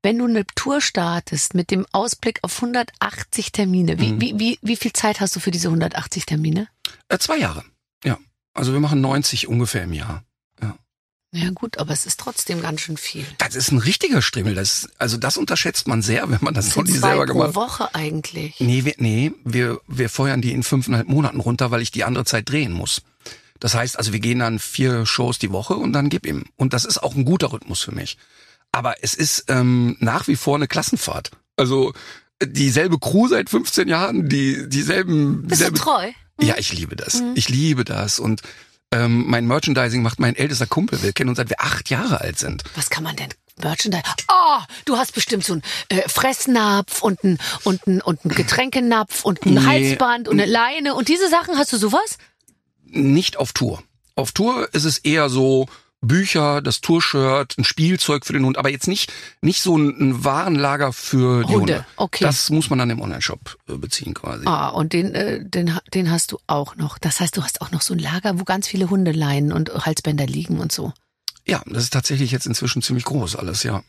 Wenn 0.01 0.17
du 0.17 0.25
eine 0.25 0.45
Tour 0.55 0.81
startest 0.81 1.53
mit 1.53 1.71
dem 1.71 1.85
Ausblick 1.91 2.39
auf 2.41 2.55
180 2.61 3.51
Termine, 3.51 3.95
Mhm. 3.95 3.99
wie, 3.99 4.19
wie, 4.21 4.39
wie, 4.39 4.59
wie 4.61 4.75
viel 4.75 4.91
Zeit 4.93 5.21
hast 5.21 5.35
du 5.35 5.39
für 5.39 5.51
diese 5.51 5.67
180 5.69 6.25
Termine? 6.25 6.67
Äh, 7.07 7.19
zwei 7.19 7.37
Jahre. 7.37 7.63
Ja. 8.03 8.17
Also 8.53 8.73
wir 8.73 8.79
machen 8.79 8.99
90 9.01 9.47
ungefähr 9.47 9.83
im 9.83 9.93
Jahr. 9.93 10.23
Ja 11.35 11.49
gut, 11.49 11.79
aber 11.79 11.93
es 11.93 12.05
ist 12.05 12.19
trotzdem 12.19 12.61
ganz 12.61 12.81
schön 12.81 12.95
viel. 12.95 13.25
Das 13.39 13.55
ist 13.55 13.71
ein 13.71 13.79
richtiger 13.79 14.21
Strimmel. 14.21 14.53
Das, 14.53 14.87
also 14.99 15.17
das 15.17 15.35
unterschätzt 15.35 15.87
man 15.87 16.03
sehr, 16.03 16.29
wenn 16.29 16.37
man 16.41 16.53
das 16.53 16.67
Das 16.67 16.75
noch 16.75 16.85
sind 16.85 16.93
nie 16.93 16.99
zwei 16.99 17.09
selber 17.09 17.25
pro 17.25 17.33
gemacht 17.33 17.47
hat. 17.49 17.55
Woche 17.55 17.95
eigentlich. 17.95 18.59
Nee, 18.59 18.85
wir, 18.85 18.93
nee 18.97 19.31
wir, 19.43 19.81
wir 19.87 20.09
feuern 20.09 20.43
die 20.43 20.51
in 20.51 20.61
fünfeinhalb 20.61 21.07
Monaten 21.07 21.39
runter, 21.39 21.71
weil 21.71 21.81
ich 21.81 21.89
die 21.89 22.03
andere 22.03 22.25
Zeit 22.25 22.49
drehen 22.49 22.71
muss. 22.71 23.01
Das 23.59 23.73
heißt, 23.73 23.97
also 23.97 24.13
wir 24.13 24.19
gehen 24.19 24.39
dann 24.39 24.59
vier 24.59 25.07
Shows 25.07 25.39
die 25.39 25.51
Woche 25.51 25.75
und 25.75 25.91
dann 25.91 26.09
gib 26.09 26.27
ihm. 26.27 26.45
Und 26.55 26.73
das 26.73 26.85
ist 26.85 27.01
auch 27.01 27.15
ein 27.15 27.25
guter 27.25 27.51
Rhythmus 27.51 27.81
für 27.81 27.93
mich. 27.93 28.17
Aber 28.71 28.95
es 29.01 29.15
ist 29.15 29.45
ähm, 29.47 29.97
nach 29.99 30.27
wie 30.27 30.35
vor 30.35 30.55
eine 30.55 30.67
Klassenfahrt. 30.67 31.31
Also 31.57 31.93
äh, 32.37 32.47
dieselbe 32.47 32.99
Crew 32.99 33.27
seit 33.27 33.49
15 33.49 33.87
Jahren, 33.87 34.29
die 34.29 34.69
dieselben. 34.69 35.47
Bist 35.47 35.61
du 35.61 35.71
dieselbe, 35.71 35.79
treu? 35.79 36.11
Ja, 36.41 36.55
ich 36.57 36.73
liebe 36.73 36.95
das. 36.95 37.23
Ich 37.35 37.49
liebe 37.49 37.85
das. 37.85 38.19
Und 38.19 38.41
ähm, 38.93 39.25
mein 39.27 39.45
Merchandising 39.47 40.01
macht 40.01 40.19
mein 40.19 40.35
ältester 40.35 40.67
Kumpel. 40.67 41.01
Wir 41.03 41.11
kennen 41.13 41.29
uns 41.29 41.37
seit 41.37 41.49
wir 41.49 41.59
acht 41.61 41.89
Jahre 41.89 42.21
alt 42.21 42.39
sind. 42.39 42.63
Was 42.75 42.89
kann 42.89 43.03
man 43.03 43.15
denn? 43.15 43.29
Merchandise. 43.61 44.03
Oh, 44.31 44.59
du 44.85 44.97
hast 44.97 45.13
bestimmt 45.13 45.43
so 45.45 45.53
einen 45.53 45.61
äh, 45.89 46.07
Fressnapf 46.09 47.01
und 47.03 47.23
einen 47.23 47.37
und 47.63 47.85
einen 47.87 48.01
und 48.01 48.23
einen 48.23 48.33
Getränkenapf 48.33 49.25
und 49.25 49.45
ein 49.45 49.53
Nee. 49.55 49.59
Halsband 49.65 50.27
und 50.27 50.39
eine 50.39 50.49
Leine 50.51 50.95
und 50.95 51.07
diese 51.07 51.29
Sachen 51.29 51.57
hast 51.57 51.71
du 51.73 51.77
sowas? 51.77 52.17
nicht 52.85 53.37
auf 53.37 53.53
Tour. 53.53 53.81
Auf 54.15 54.31
Tour 54.33 54.69
ist 54.73 54.83
es 54.85 54.99
eher 54.99 55.27
so 55.29 55.67
Bücher, 56.03 56.61
das 56.61 56.81
Tourshirt, 56.81 57.57
ein 57.57 57.63
Spielzeug 57.63 58.25
für 58.25 58.33
den 58.33 58.45
Hund, 58.45 58.57
aber 58.57 58.69
jetzt 58.69 58.87
nicht 58.87 59.11
nicht 59.41 59.61
so 59.61 59.77
ein, 59.77 60.23
Warenlager 60.23 60.93
für 60.93 61.43
die 61.43 61.53
Hunde, 61.53 61.73
Hunde. 61.73 61.85
okay. 61.97 62.23
Das 62.23 62.49
muss 62.49 62.69
man 62.69 62.79
dann 62.79 62.89
im 62.89 63.01
Online-Shop 63.01 63.57
äh, 63.67 63.77
beziehen 63.77 64.13
quasi. 64.13 64.45
Ah, 64.45 64.69
und 64.69 64.93
den, 64.93 65.15
äh, 65.15 65.43
den, 65.43 65.77
den 65.93 66.11
hast 66.11 66.31
du 66.31 66.39
auch 66.47 66.75
noch. 66.75 66.97
Das 66.97 67.19
heißt, 67.19 67.35
du 67.35 67.43
hast 67.43 67.61
auch 67.61 67.71
noch 67.71 67.81
so 67.81 67.93
ein 67.93 67.99
Lager, 67.99 68.39
wo 68.39 68.43
ganz 68.43 68.67
viele 68.67 68.89
Hundeleinen 68.89 69.51
und 69.51 69.73
Halsbänder 69.85 70.25
liegen 70.25 70.59
und 70.59 70.71
so. 70.71 70.93
Ja, 71.45 71.61
das 71.65 71.83
ist 71.83 71.93
tatsächlich 71.93 72.31
jetzt 72.31 72.45
inzwischen 72.45 72.81
ziemlich 72.81 73.05
groß 73.05 73.35
alles, 73.35 73.63
ja. 73.63 73.83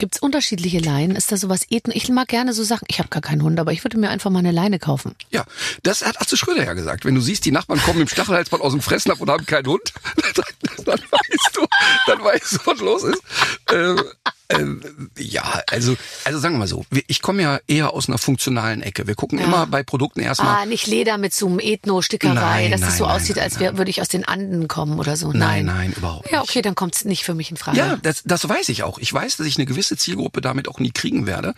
Gibt's 0.00 0.18
unterschiedliche 0.18 0.78
Leinen? 0.78 1.14
Ist 1.14 1.30
da 1.30 1.36
sowas 1.36 1.60
ethno? 1.68 1.92
Ich 1.94 2.08
mag 2.08 2.26
gerne 2.26 2.54
so 2.54 2.64
Sachen. 2.64 2.86
Ich 2.88 3.00
habe 3.00 3.10
gar 3.10 3.20
keinen 3.20 3.42
Hund, 3.42 3.60
aber 3.60 3.72
ich 3.72 3.84
würde 3.84 3.98
mir 3.98 4.08
einfach 4.08 4.30
mal 4.30 4.38
eine 4.38 4.50
Leine 4.50 4.78
kaufen. 4.78 5.14
Ja, 5.30 5.44
das 5.82 6.06
hat 6.06 6.18
Atze 6.22 6.38
Schröder 6.38 6.64
ja 6.64 6.72
gesagt. 6.72 7.04
Wenn 7.04 7.14
du 7.14 7.20
siehst, 7.20 7.44
die 7.44 7.50
Nachbarn 7.50 7.82
kommen 7.82 8.00
im 8.00 8.08
Stachelhalsband 8.08 8.62
aus 8.62 8.72
dem 8.72 8.80
Fressnapf 8.80 9.20
und 9.20 9.28
haben 9.28 9.44
keinen 9.44 9.66
Hund, 9.66 9.92
dann, 10.34 10.44
dann 10.86 11.00
weißt 11.00 11.50
du, 11.56 11.66
dann 12.06 12.24
weißt 12.24 12.52
du, 12.54 12.58
was 12.64 12.80
los 12.80 13.04
ist. 13.04 13.22
Ähm, 13.70 14.02
ähm, 14.50 15.10
ja, 15.18 15.62
also, 15.68 15.96
also 16.24 16.38
sagen 16.38 16.54
wir 16.54 16.60
mal 16.60 16.66
so, 16.66 16.84
ich 17.06 17.22
komme 17.22 17.42
ja 17.42 17.60
eher 17.66 17.92
aus 17.92 18.08
einer 18.08 18.18
funktionalen 18.18 18.82
Ecke. 18.82 19.06
Wir 19.06 19.14
gucken 19.14 19.38
Ja. 19.38 19.44
immer 19.44 19.66
bei 19.66 19.82
Produkten 19.82 20.20
erstmal. 20.20 20.62
Ah, 20.62 20.66
nicht 20.66 20.86
Leder 20.86 21.18
mit 21.18 21.32
so 21.34 21.46
einem 21.46 21.58
Ethno-Stickerei, 21.60 22.68
Nein, 22.68 22.70
dass 22.70 22.82
es 22.82 22.98
so 22.98 23.06
nein, 23.06 23.16
aussieht, 23.16 23.36
nein, 23.36 23.44
als 23.44 23.60
wär, 23.60 23.78
würde 23.78 23.90
ich 23.90 24.00
aus 24.00 24.08
den 24.08 24.24
Anden 24.24 24.68
kommen 24.68 24.98
oder 24.98 25.16
so. 25.16 25.28
nein, 25.32 25.64
Nein. 25.64 25.66
nein, 25.66 25.92
überhaupt 25.96 26.24
nicht. 26.24 26.32
Ja, 26.32 26.42
okay, 26.42 26.62
dann 26.62 26.74
kommt's 26.74 27.04
nicht 27.04 27.24
für 27.24 27.34
mich 27.34 27.50
in 27.50 27.56
Frage. 27.56 27.78
Ja, 27.78 27.96
das, 27.96 28.22
das 28.24 28.48
weiß 28.48 28.68
ich 28.68 28.82
auch. 28.82 28.98
Ich 28.98 29.12
weiß, 29.12 29.36
dass 29.36 29.46
ich 29.46 29.56
eine 29.56 29.66
gewisse 29.66 29.96
Zielgruppe 29.96 30.40
damit 30.40 30.68
auch 30.68 30.78
nie 30.78 30.90
kriegen 30.92 31.26
werde. 31.26 31.54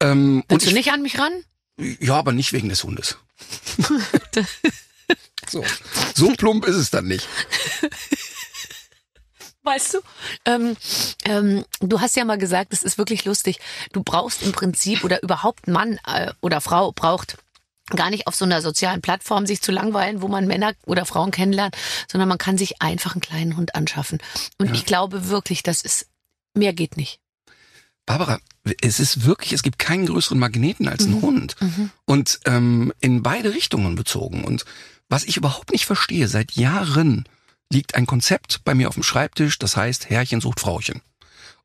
Ähm, 0.00 0.44
Willst 0.48 0.66
du 0.66 0.70
ich, 0.70 0.76
nicht 0.76 0.92
an 0.92 1.02
mich 1.02 1.18
ran? 1.18 1.32
Ja, 2.00 2.16
aber 2.16 2.32
nicht 2.32 2.52
wegen 2.52 2.68
des 2.68 2.84
Hundes. 2.84 3.16
so. 5.48 5.64
so 6.14 6.30
plump 6.32 6.64
ist 6.66 6.76
es 6.76 6.90
dann 6.90 7.06
nicht. 7.06 7.28
Weißt 9.64 9.94
du? 9.94 9.98
Ähm, 10.44 10.76
ähm, 11.24 11.64
du 11.80 12.00
hast 12.00 12.16
ja 12.16 12.24
mal 12.24 12.38
gesagt, 12.38 12.72
es 12.72 12.82
ist 12.82 12.98
wirklich 12.98 13.24
lustig. 13.24 13.58
Du 13.92 14.02
brauchst 14.02 14.42
im 14.42 14.52
Prinzip 14.52 15.04
oder 15.04 15.22
überhaupt 15.22 15.68
Mann 15.68 15.98
äh, 16.06 16.32
oder 16.40 16.60
Frau 16.60 16.92
braucht 16.92 17.36
gar 17.90 18.10
nicht 18.10 18.26
auf 18.26 18.34
so 18.34 18.44
einer 18.44 18.62
sozialen 18.62 19.02
Plattform 19.02 19.46
sich 19.46 19.60
zu 19.60 19.70
langweilen, 19.70 20.22
wo 20.22 20.28
man 20.28 20.46
Männer 20.46 20.72
oder 20.86 21.04
Frauen 21.04 21.30
kennenlernt, 21.30 21.76
sondern 22.10 22.28
man 22.28 22.38
kann 22.38 22.56
sich 22.58 22.80
einfach 22.80 23.12
einen 23.14 23.20
kleinen 23.20 23.56
Hund 23.56 23.74
anschaffen. 23.74 24.18
Und 24.58 24.72
ich 24.74 24.86
glaube 24.86 25.28
wirklich, 25.28 25.62
das 25.62 25.82
ist 25.82 26.06
mehr 26.54 26.72
geht 26.72 26.96
nicht. 26.96 27.18
Barbara, 28.06 28.40
es 28.80 28.98
ist 28.98 29.24
wirklich, 29.24 29.52
es 29.52 29.62
gibt 29.62 29.78
keinen 29.78 30.06
größeren 30.06 30.38
Magneten 30.38 30.88
als 30.88 31.06
Mhm. 31.06 31.14
ein 31.14 31.22
Hund. 31.22 31.56
Und 32.04 32.40
ähm, 32.46 32.92
in 33.00 33.22
beide 33.22 33.52
Richtungen 33.54 33.94
bezogen. 33.94 34.44
Und 34.44 34.64
was 35.08 35.24
ich 35.24 35.36
überhaupt 35.36 35.70
nicht 35.70 35.86
verstehe, 35.86 36.26
seit 36.28 36.52
Jahren 36.52 37.24
liegt 37.72 37.94
ein 37.94 38.06
Konzept 38.06 38.64
bei 38.64 38.74
mir 38.74 38.88
auf 38.88 38.94
dem 38.94 39.02
Schreibtisch, 39.02 39.58
das 39.58 39.76
heißt 39.76 40.10
Herrchen 40.10 40.40
sucht 40.40 40.60
Frauchen. 40.60 41.00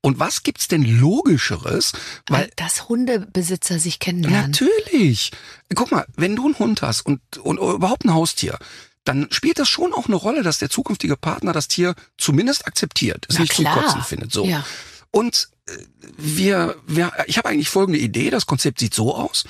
Und 0.01 0.19
was 0.19 0.43
gibt's 0.43 0.67
denn 0.67 0.83
logischeres? 0.83 1.91
Weil 2.27 2.51
das 2.55 2.87
Hundebesitzer 2.87 3.79
sich 3.79 3.99
kennenlernen. 3.99 4.51
Natürlich. 4.51 5.31
Guck 5.73 5.91
mal, 5.91 6.05
wenn 6.15 6.35
du 6.35 6.45
einen 6.45 6.59
Hund 6.59 6.81
hast 6.81 7.01
und, 7.01 7.19
und 7.39 7.57
überhaupt 7.57 8.05
ein 8.05 8.13
Haustier, 8.13 8.57
dann 9.03 9.27
spielt 9.31 9.59
das 9.59 9.69
schon 9.69 9.93
auch 9.93 10.05
eine 10.07 10.15
Rolle, 10.15 10.43
dass 10.43 10.59
der 10.59 10.69
zukünftige 10.69 11.17
Partner 11.17 11.51
das 11.51 11.67
Tier 11.67 11.95
zumindest 12.17 12.67
akzeptiert, 12.67 13.25
es 13.27 13.35
Na 13.35 13.41
nicht 13.41 13.53
klar. 13.53 13.73
zum 13.73 13.83
Kotzen 13.83 14.01
findet. 14.03 14.31
So. 14.31 14.45
Ja. 14.45 14.65
Und 15.11 15.49
äh, 15.67 15.77
wir, 16.17 16.75
wir, 16.85 17.11
ich 17.25 17.37
habe 17.37 17.49
eigentlich 17.49 17.69
folgende 17.69 17.99
Idee. 17.99 18.29
Das 18.29 18.45
Konzept 18.45 18.79
sieht 18.79 18.93
so 18.93 19.15
aus: 19.15 19.45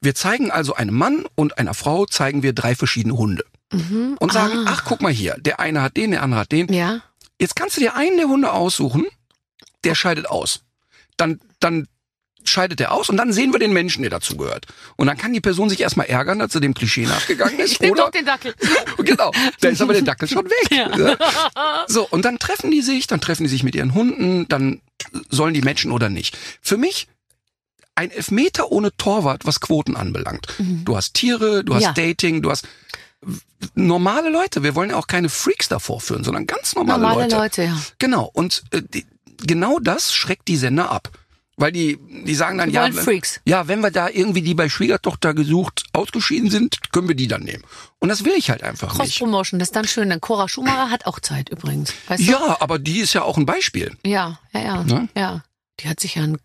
Wir 0.00 0.14
zeigen 0.14 0.50
also 0.50 0.74
einem 0.74 0.94
Mann 0.94 1.26
und 1.34 1.58
einer 1.58 1.74
Frau 1.74 2.06
zeigen 2.06 2.42
wir 2.42 2.52
drei 2.52 2.74
verschiedene 2.74 3.16
Hunde 3.16 3.44
und 3.70 4.32
sagen: 4.32 4.66
Ah. 4.66 4.70
Ach, 4.70 4.84
guck 4.84 5.02
mal 5.02 5.12
hier, 5.12 5.36
der 5.38 5.60
eine 5.60 5.82
hat 5.82 5.96
den, 5.96 6.12
der 6.12 6.22
andere 6.22 6.40
hat 6.40 6.52
den. 6.52 6.72
Ja. 6.72 7.02
Jetzt 7.40 7.54
kannst 7.56 7.76
du 7.76 7.80
dir 7.80 7.94
einen 7.94 8.16
der 8.16 8.26
Hunde 8.28 8.52
aussuchen, 8.52 9.06
der 9.84 9.94
scheidet 9.94 10.28
aus. 10.28 10.62
Dann, 11.16 11.40
dann 11.60 11.86
scheidet 12.44 12.80
er 12.80 12.92
aus 12.92 13.08
und 13.10 13.16
dann 13.16 13.32
sehen 13.32 13.52
wir 13.52 13.58
den 13.58 13.72
Menschen, 13.72 14.02
der 14.02 14.10
dazu 14.10 14.36
gehört. 14.36 14.66
Und 14.96 15.06
dann 15.06 15.16
kann 15.16 15.32
die 15.32 15.40
Person 15.40 15.68
sich 15.68 15.80
erstmal 15.80 16.06
ärgern, 16.06 16.38
dass 16.38 16.52
sie 16.52 16.60
dem 16.60 16.74
Klischee 16.74 17.06
nachgegangen 17.06 17.58
ist. 17.58 17.72
Ich 17.72 17.80
nehme 17.80 17.92
oder 17.92 18.04
doch 18.04 18.10
den 18.10 18.24
Dackel. 18.24 18.54
genau, 18.98 19.30
da 19.60 19.68
ist 19.68 19.82
aber 19.82 19.92
der 19.92 20.02
Dackel 20.02 20.28
schon 20.28 20.46
weg. 20.46 20.70
Ja. 20.70 21.16
So, 21.86 22.06
und 22.08 22.24
dann 22.24 22.38
treffen 22.38 22.70
die 22.70 22.82
sich, 22.82 23.06
dann 23.06 23.20
treffen 23.20 23.44
die 23.44 23.48
sich 23.48 23.62
mit 23.62 23.74
ihren 23.74 23.94
Hunden, 23.94 24.46
dann 24.48 24.80
sollen 25.30 25.54
die 25.54 25.62
matchen 25.62 25.90
oder 25.90 26.08
nicht. 26.10 26.36
Für 26.60 26.76
mich 26.76 27.08
ein 27.94 28.10
Elfmeter 28.10 28.70
ohne 28.70 28.94
Torwart, 28.96 29.46
was 29.46 29.60
Quoten 29.60 29.96
anbelangt. 29.96 30.46
Du 30.58 30.96
hast 30.96 31.14
Tiere, 31.14 31.64
du 31.64 31.74
hast 31.74 31.82
Ja. 31.82 31.92
Dating, 31.92 32.42
du 32.42 32.50
hast 32.50 32.66
normale 33.74 34.30
Leute. 34.30 34.62
Wir 34.62 34.74
wollen 34.74 34.90
ja 34.90 34.96
auch 34.96 35.06
keine 35.06 35.28
Freaks 35.28 35.68
davor 35.68 36.00
führen, 36.00 36.24
sondern 36.24 36.46
ganz 36.46 36.74
normale, 36.74 37.02
Normale 37.02 37.22
Leute. 37.24 37.36
Leute, 37.36 37.62
ja. 37.64 37.78
Genau. 37.98 38.30
Und 38.32 38.64
äh, 38.70 38.82
die, 38.82 39.06
genau 39.46 39.78
das 39.78 40.12
schreckt 40.12 40.48
die 40.48 40.56
Sender 40.56 40.90
ab. 40.90 41.10
Weil 41.60 41.72
die, 41.72 41.98
die 42.24 42.36
sagen 42.36 42.56
dann, 42.58 42.68
Die 42.68 42.76
ja, 42.76 42.88
Freaks. 42.92 43.40
ja, 43.44 43.66
wenn 43.66 43.80
wir 43.80 43.90
da 43.90 44.08
irgendwie 44.08 44.42
die 44.42 44.54
bei 44.54 44.68
Schwiegertochter 44.68 45.34
gesucht 45.34 45.86
ausgeschieden 45.92 46.50
sind, 46.50 46.92
können 46.92 47.08
wir 47.08 47.16
die 47.16 47.26
dann 47.26 47.42
nehmen. 47.42 47.64
Und 47.98 48.10
das 48.10 48.24
will 48.24 48.34
ich 48.36 48.48
halt 48.48 48.62
einfach 48.62 48.90
nicht. 48.92 48.98
Cross-Promotion, 48.98 49.58
das 49.58 49.70
ist 49.70 49.74
dann 49.74 49.84
schön. 49.88 50.08
Denn 50.08 50.20
Cora 50.20 50.48
Schumacher 50.48 50.88
hat 50.88 51.06
auch 51.06 51.18
Zeit 51.18 51.48
übrigens. 51.48 51.92
Weißt 52.06 52.22
du? 52.22 52.30
Ja, 52.30 52.58
aber 52.60 52.78
die 52.78 53.00
ist 53.00 53.12
ja 53.12 53.22
auch 53.22 53.36
ein 53.36 53.44
Beispiel. 53.44 53.96
Ja, 54.06 54.38
ja, 54.52 54.60
ja. 54.60 54.84
Ne? 54.84 55.08
Ja. 55.16 55.42
Die 55.80 55.88
hat 55.88 55.98
sich 55.98 56.14
ja 56.14 56.22
ein. 56.22 56.38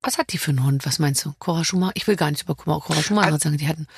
Was 0.00 0.16
hat 0.16 0.32
die 0.32 0.38
für 0.38 0.52
einen 0.52 0.64
Hund? 0.64 0.86
Was 0.86 1.00
meinst 1.00 1.24
du? 1.24 1.34
Cora 1.40 1.64
Schumacher? 1.64 1.90
Ich 1.94 2.06
will 2.06 2.14
gar 2.14 2.30
nicht 2.30 2.42
über 2.44 2.54
Cora 2.54 2.80
Schumacher 3.02 3.36
sagen. 3.38 3.58
Die 3.58 3.66
hatten 3.66 3.88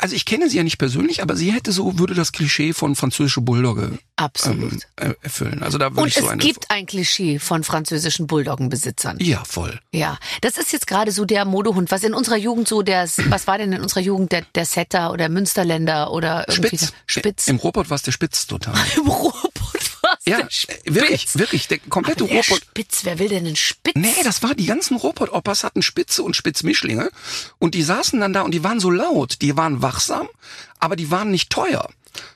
Also 0.00 0.14
ich 0.14 0.24
kenne 0.24 0.48
sie 0.48 0.56
ja 0.56 0.62
nicht 0.62 0.78
persönlich, 0.78 1.20
aber 1.20 1.34
sie 1.34 1.52
hätte 1.52 1.72
so, 1.72 1.98
würde 1.98 2.14
das 2.14 2.30
Klischee 2.30 2.72
von 2.72 2.94
französische 2.94 3.40
Bulldogge 3.40 3.98
absolut. 4.14 4.72
ähm, 4.98 5.10
äh, 5.10 5.14
erfüllen. 5.22 5.62
Also 5.64 5.76
da 5.78 5.90
würde 5.90 6.02
Und 6.02 6.08
ich 6.08 6.14
so 6.14 6.26
es 6.26 6.28
eine. 6.30 6.40
gibt 6.40 6.70
ein 6.70 6.86
Klischee 6.86 7.40
von 7.40 7.64
französischen 7.64 8.28
Bulldoggenbesitzern. 8.28 9.18
ja, 9.20 9.42
voll. 9.44 9.80
Ja, 9.92 10.18
das 10.42 10.58
ist 10.58 10.72
jetzt 10.72 10.86
gerade 10.86 11.10
so 11.10 11.24
der 11.24 11.44
Modehund, 11.44 11.90
was 11.90 12.04
in 12.04 12.14
unserer 12.14 12.36
Jugend 12.36 12.68
so 12.68 12.82
der, 12.82 13.08
was 13.28 13.48
war 13.48 13.58
denn 13.58 13.72
in 13.72 13.80
unserer 13.82 14.00
Jugend 14.00 14.30
der, 14.30 14.42
der 14.54 14.64
Setter 14.64 15.10
oder 15.12 15.28
Münsterländer 15.28 16.12
oder 16.12 16.44
irgendwie 16.48 16.78
Spitz. 16.78 16.92
Spitz. 17.06 17.48
Im 17.48 17.56
Robot 17.56 17.90
war 17.90 17.96
es 17.96 18.02
der 18.02 18.12
Spitz 18.12 18.46
total. 18.46 18.74
Im 18.96 19.08
Robot 19.08 19.52
war's 19.60 19.97
Ja, 20.26 20.40
äh, 20.40 20.46
wirklich, 20.84 21.38
wirklich. 21.38 21.68
Der 21.68 21.78
komplette 21.78 22.24
Der 22.24 22.36
Robot. 22.36 22.60
Spitz, 22.60 23.00
wer 23.04 23.18
will 23.18 23.28
denn 23.28 23.46
einen 23.46 23.56
Spitz? 23.56 23.94
Nee, 23.96 24.14
das 24.24 24.42
war 24.42 24.54
die 24.54 24.66
ganzen 24.66 24.96
Robot-Oppas 24.96 25.64
hatten 25.64 25.82
Spitze 25.82 26.22
und 26.22 26.36
Spitzmischlinge 26.36 27.10
und 27.58 27.74
die 27.74 27.82
saßen 27.82 28.20
dann 28.20 28.32
da 28.32 28.42
und 28.42 28.52
die 28.52 28.64
waren 28.64 28.80
so 28.80 28.90
laut, 28.90 29.40
die 29.42 29.56
waren 29.56 29.82
wachsam, 29.82 30.28
aber 30.78 30.96
die 30.96 31.10
waren 31.10 31.30
nicht 31.30 31.50
teuer. 31.50 31.88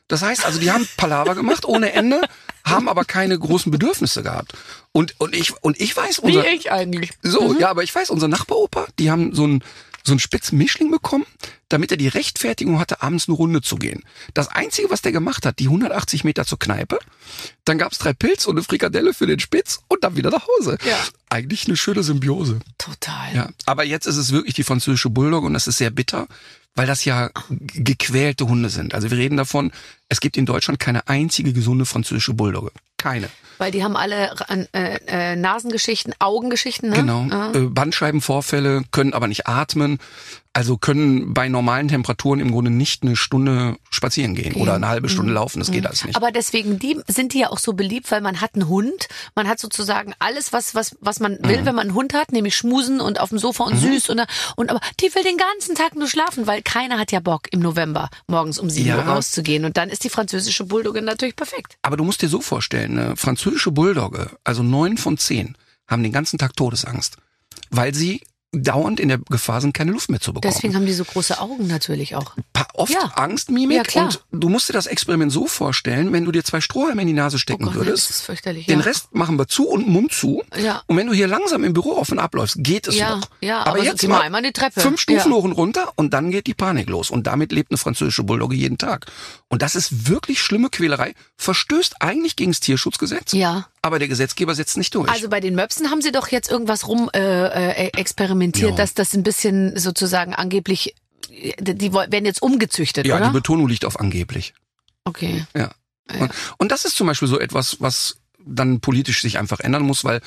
Das 0.09 0.23
heißt 0.23 0.45
also, 0.45 0.59
die 0.59 0.71
haben 0.71 0.87
Palaver 0.97 1.35
gemacht 1.35 1.65
ohne 1.65 1.93
Ende, 1.93 2.21
haben 2.65 2.89
aber 2.89 3.05
keine 3.05 3.39
großen 3.39 3.73
Bedürfnisse 3.73 4.23
gehabt. 4.23 4.53
Und 4.93 5.19
und 5.19 5.35
ich 5.35 5.53
und 5.63 5.81
ich 5.81 5.97
weiß 5.97 6.19
Wie 6.23 6.27
unser 6.27 6.47
ich 6.47 6.71
eigentlich. 6.71 7.11
so, 7.23 7.57
ja, 7.59 7.71
aber 7.71 7.83
ich 7.83 7.95
weiß, 7.95 8.11
unser 8.11 8.29
Nachbaropa, 8.29 8.87
die 8.99 9.11
haben 9.11 9.35
so 9.35 9.47
ein 9.47 9.65
so 10.05 10.13
ein 10.13 10.19
Spitzmischling 10.19 10.91
bekommen, 10.91 11.25
damit 11.69 11.91
er 11.91 11.97
die 11.97 12.09
Rechtfertigung 12.09 12.79
hatte, 12.79 13.03
abends 13.03 13.29
eine 13.29 13.37
Runde 13.37 13.63
zu 13.63 13.77
gehen. 13.77 14.03
Das 14.35 14.49
Einzige, 14.49 14.91
was 14.91 15.03
der 15.03 15.13
gemacht 15.13 15.47
hat, 15.47 15.59
die 15.59 15.67
180 15.67 16.25
Meter 16.25 16.45
zur 16.45 16.59
Kneipe, 16.59 16.99
dann 17.65 17.79
gab's 17.79 17.99
drei 17.99 18.13
Pilz 18.13 18.47
und 18.47 18.57
eine 18.57 18.65
Frikadelle 18.65 19.15
für 19.15 19.27
den 19.27 19.41
Spitz 19.41 19.81
und 19.89 20.05
dann 20.05 20.17
wieder 20.17 20.31
nach 20.31 20.47
Hause. 20.59 20.79
Ja. 20.85 20.99
Eigentlich 21.29 21.67
eine 21.67 21.77
schöne 21.77 22.03
Symbiose. 22.03 22.61
Total. 22.79 23.35
Ja, 23.35 23.49
aber 23.67 23.85
jetzt 23.85 24.07
ist 24.07 24.17
es 24.17 24.33
wirklich 24.33 24.55
die 24.55 24.65
französische 24.65 25.11
Bulldog 25.11 25.45
und 25.45 25.55
das 25.55 25.67
ist 25.67 25.79
sehr 25.79 25.91
bitter, 25.91 26.27
weil 26.75 26.87
das 26.87 27.05
ja 27.05 27.31
gequälte 27.49 28.49
Hunde 28.49 28.69
sind. 28.69 28.95
Also 28.95 29.11
wir 29.11 29.19
reden 29.19 29.37
davon, 29.37 29.73
es 30.09 30.21
gibt 30.21 30.37
in 30.37 30.47
Deutschland 30.47 30.79
keine 30.79 31.09
einzige 31.09 31.53
gesunde 31.53 31.87
französische 31.87 32.35
Bulldogge. 32.35 32.73
Keine. 33.03 33.29
Weil 33.59 33.71
die 33.71 33.85
haben 33.85 33.97
alle 33.97 34.35
äh, 34.73 34.99
äh, 35.07 35.37
Nasengeschichten, 35.37 36.15
Augengeschichten, 36.19 36.91
ne? 36.91 36.97
Genau. 36.97 37.27
Ja. 37.31 37.53
Äh, 37.53 37.59
Bandscheibenvorfälle, 37.69 38.83
können 38.91 39.13
aber 39.15 39.29
nicht 39.29 39.47
atmen. 39.47 39.99
Also 40.55 40.77
können 40.77 41.33
bei 41.33 41.49
normalen 41.49 41.89
Temperaturen 41.89 42.39
im 42.39 42.53
Grunde 42.53 42.71
nicht 42.71 43.03
eine 43.05 43.17
Stunde 43.17 43.77
spazieren 43.89 44.35
gehen 44.35 44.53
oder 44.57 44.75
eine 44.75 44.87
halbe 44.87 45.09
Stunde 45.09 45.33
laufen. 45.33 45.61
Das 45.61 45.71
geht 45.71 45.87
alles 45.87 46.05
nicht. 46.05 46.15
Aber 46.15 46.31
deswegen 46.31 46.79
die 46.79 47.01
sind 47.09 47.33
die 47.33 47.39
ja 47.39 47.49
auch 47.49 47.59
so 47.59 47.73
beliebt, 47.73 48.11
weil 48.11 48.21
man 48.21 48.43
hat 48.43 48.51
einen 48.55 48.69
Hund, 48.69 49.09
man 49.35 49.49
hat 49.49 49.59
sozusagen 49.59 50.13
alles, 50.19 50.53
was 50.53 50.75
was 50.75 50.95
was 51.01 51.21
man 51.21 51.39
will, 51.43 51.63
Mhm. 51.63 51.65
wenn 51.65 51.75
man 51.75 51.87
einen 51.89 51.95
Hund 51.95 52.13
hat, 52.13 52.33
nämlich 52.33 52.55
schmusen 52.55 53.01
und 53.01 53.19
auf 53.19 53.31
dem 53.31 53.39
Sofa 53.39 53.65
und 53.65 53.79
süß 53.79 54.11
und 54.11 54.21
und 54.57 54.69
aber 54.71 54.81
die 55.01 55.15
will 55.15 55.23
den 55.23 55.39
ganzen 55.39 55.75
Tag 55.75 55.97
nur 55.97 56.07
schlafen, 56.07 56.47
weil 56.47 56.61
keiner 56.61 56.99
hat 56.99 57.13
ja 57.13 57.21
Bock 57.21 57.49
im 57.51 57.61
November 57.61 58.11
morgens 58.27 58.59
um 58.59 58.69
sieben 58.69 58.89
Ja. 58.91 58.99
Uhr 58.99 59.05
rauszugehen 59.05 59.65
und 59.65 59.79
dann 59.79 59.89
ist 59.89 60.05
die 60.05 60.11
französische 60.11 60.65
Bulldogge 60.65 61.01
natürlich 61.01 61.35
perfekt. 61.35 61.79
Aber 61.81 61.97
du 61.97 62.05
musst 62.05 62.21
dir 62.21 62.29
so 62.29 62.43
vorstellen, 62.43 62.92
eine 62.93 63.17
französische 63.17 63.73
Bulldogge, 63.73 64.31
also 64.45 64.63
neun 64.63 64.97
von 64.99 65.19
zehn, 65.19 65.57
haben 65.87 66.03
den 66.03 66.13
ganzen 66.13 66.39
Tag 66.39 66.57
Todesangst, 66.57 67.17
weil 67.71 67.95
sie 67.95 68.23
dauernd 68.55 69.01
in 69.01 69.09
der 69.09 69.19
Gefahr 69.19 69.61
sind, 69.63 69.73
keine 69.73 69.93
Luft 69.93 70.11
mehr 70.11 70.21
zu 70.21 70.33
bekommen. 70.35 70.53
Deswegen 70.55 70.75
haben 70.75 70.85
die 70.85 70.93
so 70.93 71.05
große 71.05 71.41
Augen 71.41 71.67
natürlich 71.69 72.15
auch. 72.17 72.35
Pa- 72.53 72.69
oft 72.75 72.93
Ja. 72.93 73.13
Angstmimik 73.17 73.95
Ja, 73.95 74.05
und 74.05 74.23
du 74.31 74.49
musst 74.51 74.69
dir 74.69 74.75
das 74.75 74.87
Experiment 74.87 75.33
so 75.33 75.47
vorstellen, 75.47 76.13
wenn 76.13 76.25
du 76.27 76.33
dir 76.33 76.45
zwei 76.45 76.61
Strohhalme 76.61 77.01
in 77.01 77.09
die 77.09 77.15
Nase 77.15 77.39
stecken 77.39 77.65
Oh 77.65 77.67
Gott, 77.69 77.75
würdest, 77.77 78.11
das 78.11 78.17
ist 78.17 78.23
fürchterlich. 78.27 78.67
den 78.67 78.81
ja. 78.81 78.85
Rest 78.85 79.15
machen 79.15 79.39
wir 79.39 79.49
zu 79.49 79.67
und 79.69 79.89
Mund 79.89 80.13
zu. 80.13 80.43
Ja. 80.63 80.83
Und 80.87 80.99
wenn 80.99 81.07
du 81.07 81.15
hier 81.15 81.29
langsam 81.29 81.65
im 81.65 81.73
Büro 81.73 81.93
auf 81.97 82.11
und 82.13 82.19
abläufst, 82.19 82.57
geht 82.59 82.89
es 82.89 82.97
Ja, 82.97 83.17
noch. 83.17 83.29
ja, 83.41 83.61
aber, 83.61 83.71
aber 83.71 83.85
jetzt 83.85 84.07
mal 84.07 84.21
einmal 84.21 84.41
eine 84.41 84.53
Treppe. 84.53 84.81
fünf 84.81 85.01
Stufen 85.01 85.33
hoch 85.33 85.45
und 85.45 85.53
runter 85.53 85.93
und 85.97 86.13
dann 86.13 86.31
geht 86.31 86.47
die 86.47 86.55
Panik 86.55 86.91
los. 86.91 87.11
Und 87.11 87.27
damit 87.27 87.53
lebt 87.53 87.71
eine 87.71 87.79
französische 87.79 88.23
Bulldogge 88.25 88.55
jeden 88.57 88.77
Tag. 88.77 89.07
Und 89.49 89.63
das 89.63 89.75
ist 89.75 90.09
wirklich 90.09 90.43
schlimme 90.43 90.69
Quälerei. 90.69 91.15
Verstößt 91.39 92.03
eigentlich 92.03 92.37
gegen 92.37 92.53
das 92.53 92.61
Tierschutzgesetz, 92.61 93.33
Ja. 93.33 93.67
Aber 93.83 93.99
der 93.99 94.09
Gesetzgeber 94.09 94.55
setzt 94.55 94.77
nicht 94.77 94.95
durch. 94.95 95.11
Also 95.11 95.29
bei 95.29 95.41
den 95.41 95.55
Möpsen 95.57 95.91
haben 95.91 96.01
sie 96.03 96.13
doch 96.13 96.29
jetzt 96.29 96.51
irgendwas 96.51 96.87
rum 96.87 97.11
äh, 97.13 97.19
äh, 97.19 97.91
experimentiert, 97.99 98.71
Ja. 98.71 98.77
dass 98.77 98.95
das 98.95 99.13
ein 99.15 99.25
bisschen 99.25 99.77
sozusagen 99.79 100.35
angeblich, 100.35 100.95
die, 101.29 101.75
die 101.75 101.93
werden 101.93 102.25
jetzt 102.25 102.41
umgezüchtet, 102.43 103.07
ja, 103.07 103.17
oder? 103.17 103.27
die 103.27 103.33
Betonung 103.33 103.69
liegt 103.69 103.85
auf 103.85 103.99
angeblich. 103.99 104.55
okay. 105.05 105.45
Ja. 105.55 105.73
Und, 106.19 106.33
und 106.59 106.73
das 106.73 106.85
ist 106.85 106.97
zum 106.97 107.07
Beispiel 107.07 107.29
so 107.29 107.39
etwas, 107.41 107.81
was 107.81 108.19
dann 108.45 108.81
politisch 108.81 109.23
sich 109.23 109.39
einfach 109.39 109.61
ändern 109.61 109.83
muss, 109.83 110.05
weil 110.05 110.21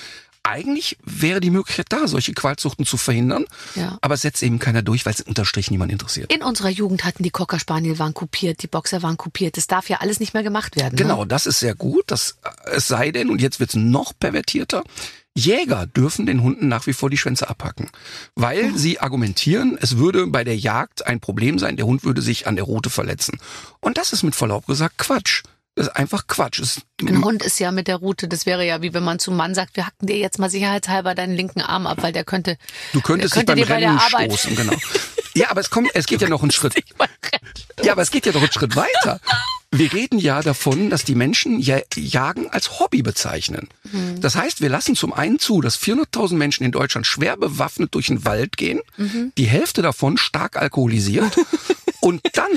eigentlich 0.45 0.97
wäre 1.03 1.39
die 1.39 1.49
Möglichkeit 1.49 1.88
da, 1.89 2.08
solche 2.08 2.34
Qualzuchten 2.34 2.86
zu 2.86 2.97
verhindern, 2.97 3.45
Ja. 3.75 3.97
aber 4.01 4.13
es 4.13 4.21
setzt 4.21 4.43
eben 4.43 4.60
keiner 4.60 4.81
durch, 4.81 5.05
weil 5.05 5.13
es 5.13 5.21
unterstrich 5.21 5.71
niemand 5.71 5.91
interessiert. 5.91 6.31
In 6.31 6.43
unserer 6.43 6.69
Jugend 6.69 7.03
hatten 7.03 7.23
die 7.23 7.31
Cocker 7.31 7.60
Spaniel 7.60 7.97
waren 7.99 8.13
kopiert, 8.13 8.62
die 8.63 8.67
Boxer 8.67 9.01
waren 9.01 9.17
kopiert. 9.17 9.58
Das 9.58 9.67
darf 9.67 9.89
ja 9.89 9.97
alles 9.97 10.19
nicht 10.19 10.34
mehr 10.34 10.43
gemacht 10.43 10.75
werden. 10.75 10.95
Genau, 10.95 11.21
Ne? 11.21 11.27
das 11.27 11.45
ist 11.45 11.60
sehr 11.60 11.75
gut. 11.75 12.03
Das, 12.08 12.38
es 12.71 12.88
sei 12.88 13.12
denn, 13.12 13.29
und 13.29 13.41
jetzt 13.41 13.60
wird's 13.60 13.75
noch 13.75 14.13
pervertierter, 14.19 14.84
Jäger 15.38 15.86
dürfen 15.88 16.25
den 16.25 16.41
Hunden 16.41 16.69
nach 16.69 16.88
wie 16.88 16.93
vor 16.93 17.10
die 17.10 17.17
Schwänze 17.17 17.49
abhacken, 17.49 17.89
weil 18.36 18.71
Oh. 18.73 18.77
sie 18.77 18.99
argumentieren, 19.01 19.77
es 19.81 19.97
würde 19.97 20.27
bei 20.27 20.45
der 20.45 20.55
Jagd 20.55 21.05
ein 21.08 21.19
Problem 21.19 21.60
sein, 21.60 21.75
der 21.75 21.86
Hund 21.86 22.05
würde 22.05 22.21
sich 22.21 22.47
an 22.47 22.55
der 22.55 22.63
Rute 22.63 22.89
verletzen. 22.89 23.38
Und 23.81 23.97
das 23.97 24.13
ist 24.13 24.23
mit 24.23 24.34
Verlaub 24.34 24.65
gesagt 24.65 24.97
Quatsch. 24.97 25.43
Das 25.76 25.88
ist 25.88 25.96
einfach 25.96 26.28
Quatsch. 26.28 26.60
Es, 26.60 26.82
Ein 27.02 27.24
Hund 27.24 27.44
ist 27.44 27.60
ja 27.60 27.72
mit 27.72 27.88
der 27.90 27.98
Rute, 27.98 28.28
das 28.30 28.46
wäre 28.46 28.66
ja 28.66 28.82
wie 28.82 28.94
wenn 28.94 29.04
man 29.04 29.20
zum 29.20 29.36
Mann 29.36 29.54
sagt, 29.54 29.76
wir 29.76 29.86
hacken 29.86 30.08
dir 30.08 30.18
jetzt 30.18 30.40
mal 30.40 30.50
sicherheitshalber 30.50 31.16
deinen 31.16 31.36
linken 31.36 31.62
Arm 31.62 31.86
ab, 31.86 31.98
weil 32.02 32.14
der 32.14 32.24
könnte. 32.24 32.58
du 32.94 33.02
könntest 33.02 33.34
könnte 33.34 33.56
dich 33.56 33.66
beim 33.68 33.76
bei 33.76 33.80
der 33.82 33.90
Rennen 33.90 34.00
Arbeit- 34.00 34.32
stoßen, 34.34 34.56
genau. 34.56 34.74
Ja, 35.34 35.52
aber 35.52 35.60
es 35.60 35.70
kommt, 35.70 35.90
es 35.94 36.06
geht 36.06 36.22
ja 36.22 36.30
noch 36.30 36.42
einen 36.44 36.52
Schritt. 36.52 36.76
Ja, 37.84 37.92
aber 37.92 38.02
es 38.02 38.10
geht 38.12 38.26
ja 38.26 38.32
noch 38.32 38.42
einen 38.42 38.54
Schritt 38.54 38.78
weiter. 38.78 39.20
Wir 39.70 39.92
reden 39.92 40.18
ja 40.18 40.42
davon, 40.42 40.90
dass 40.90 41.04
die 41.04 41.16
Menschen 41.16 41.60
ja 41.60 41.80
Jagen 41.94 42.50
als 42.52 42.80
Hobby 42.80 43.02
bezeichnen. 43.02 43.68
Das 44.22 44.38
heißt, 44.38 44.62
wir 44.62 44.70
lassen 44.70 44.96
zum 44.96 45.12
einen 45.12 45.38
zu, 45.40 45.60
dass 45.60 45.78
400.000 45.78 46.36
Menschen 46.36 46.64
in 46.64 46.72
Deutschland 46.72 47.06
schwer 47.06 47.36
bewaffnet 47.36 47.94
durch 47.96 48.08
den 48.08 48.24
Wald 48.24 48.56
gehen, 48.56 48.80
die 49.38 49.46
Hälfte 49.46 49.82
davon 49.82 50.16
stark 50.18 50.56
alkoholisiert 50.56 51.36
und 52.00 52.22
dann 52.38 52.52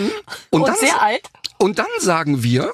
und, 0.51 0.61
Und 0.61 0.69
dann 0.69 0.77
sehr 0.77 1.03
alt. 1.03 1.23
und 1.59 1.81
dann 1.81 1.87
sagen 1.99 2.45
wir, 2.45 2.73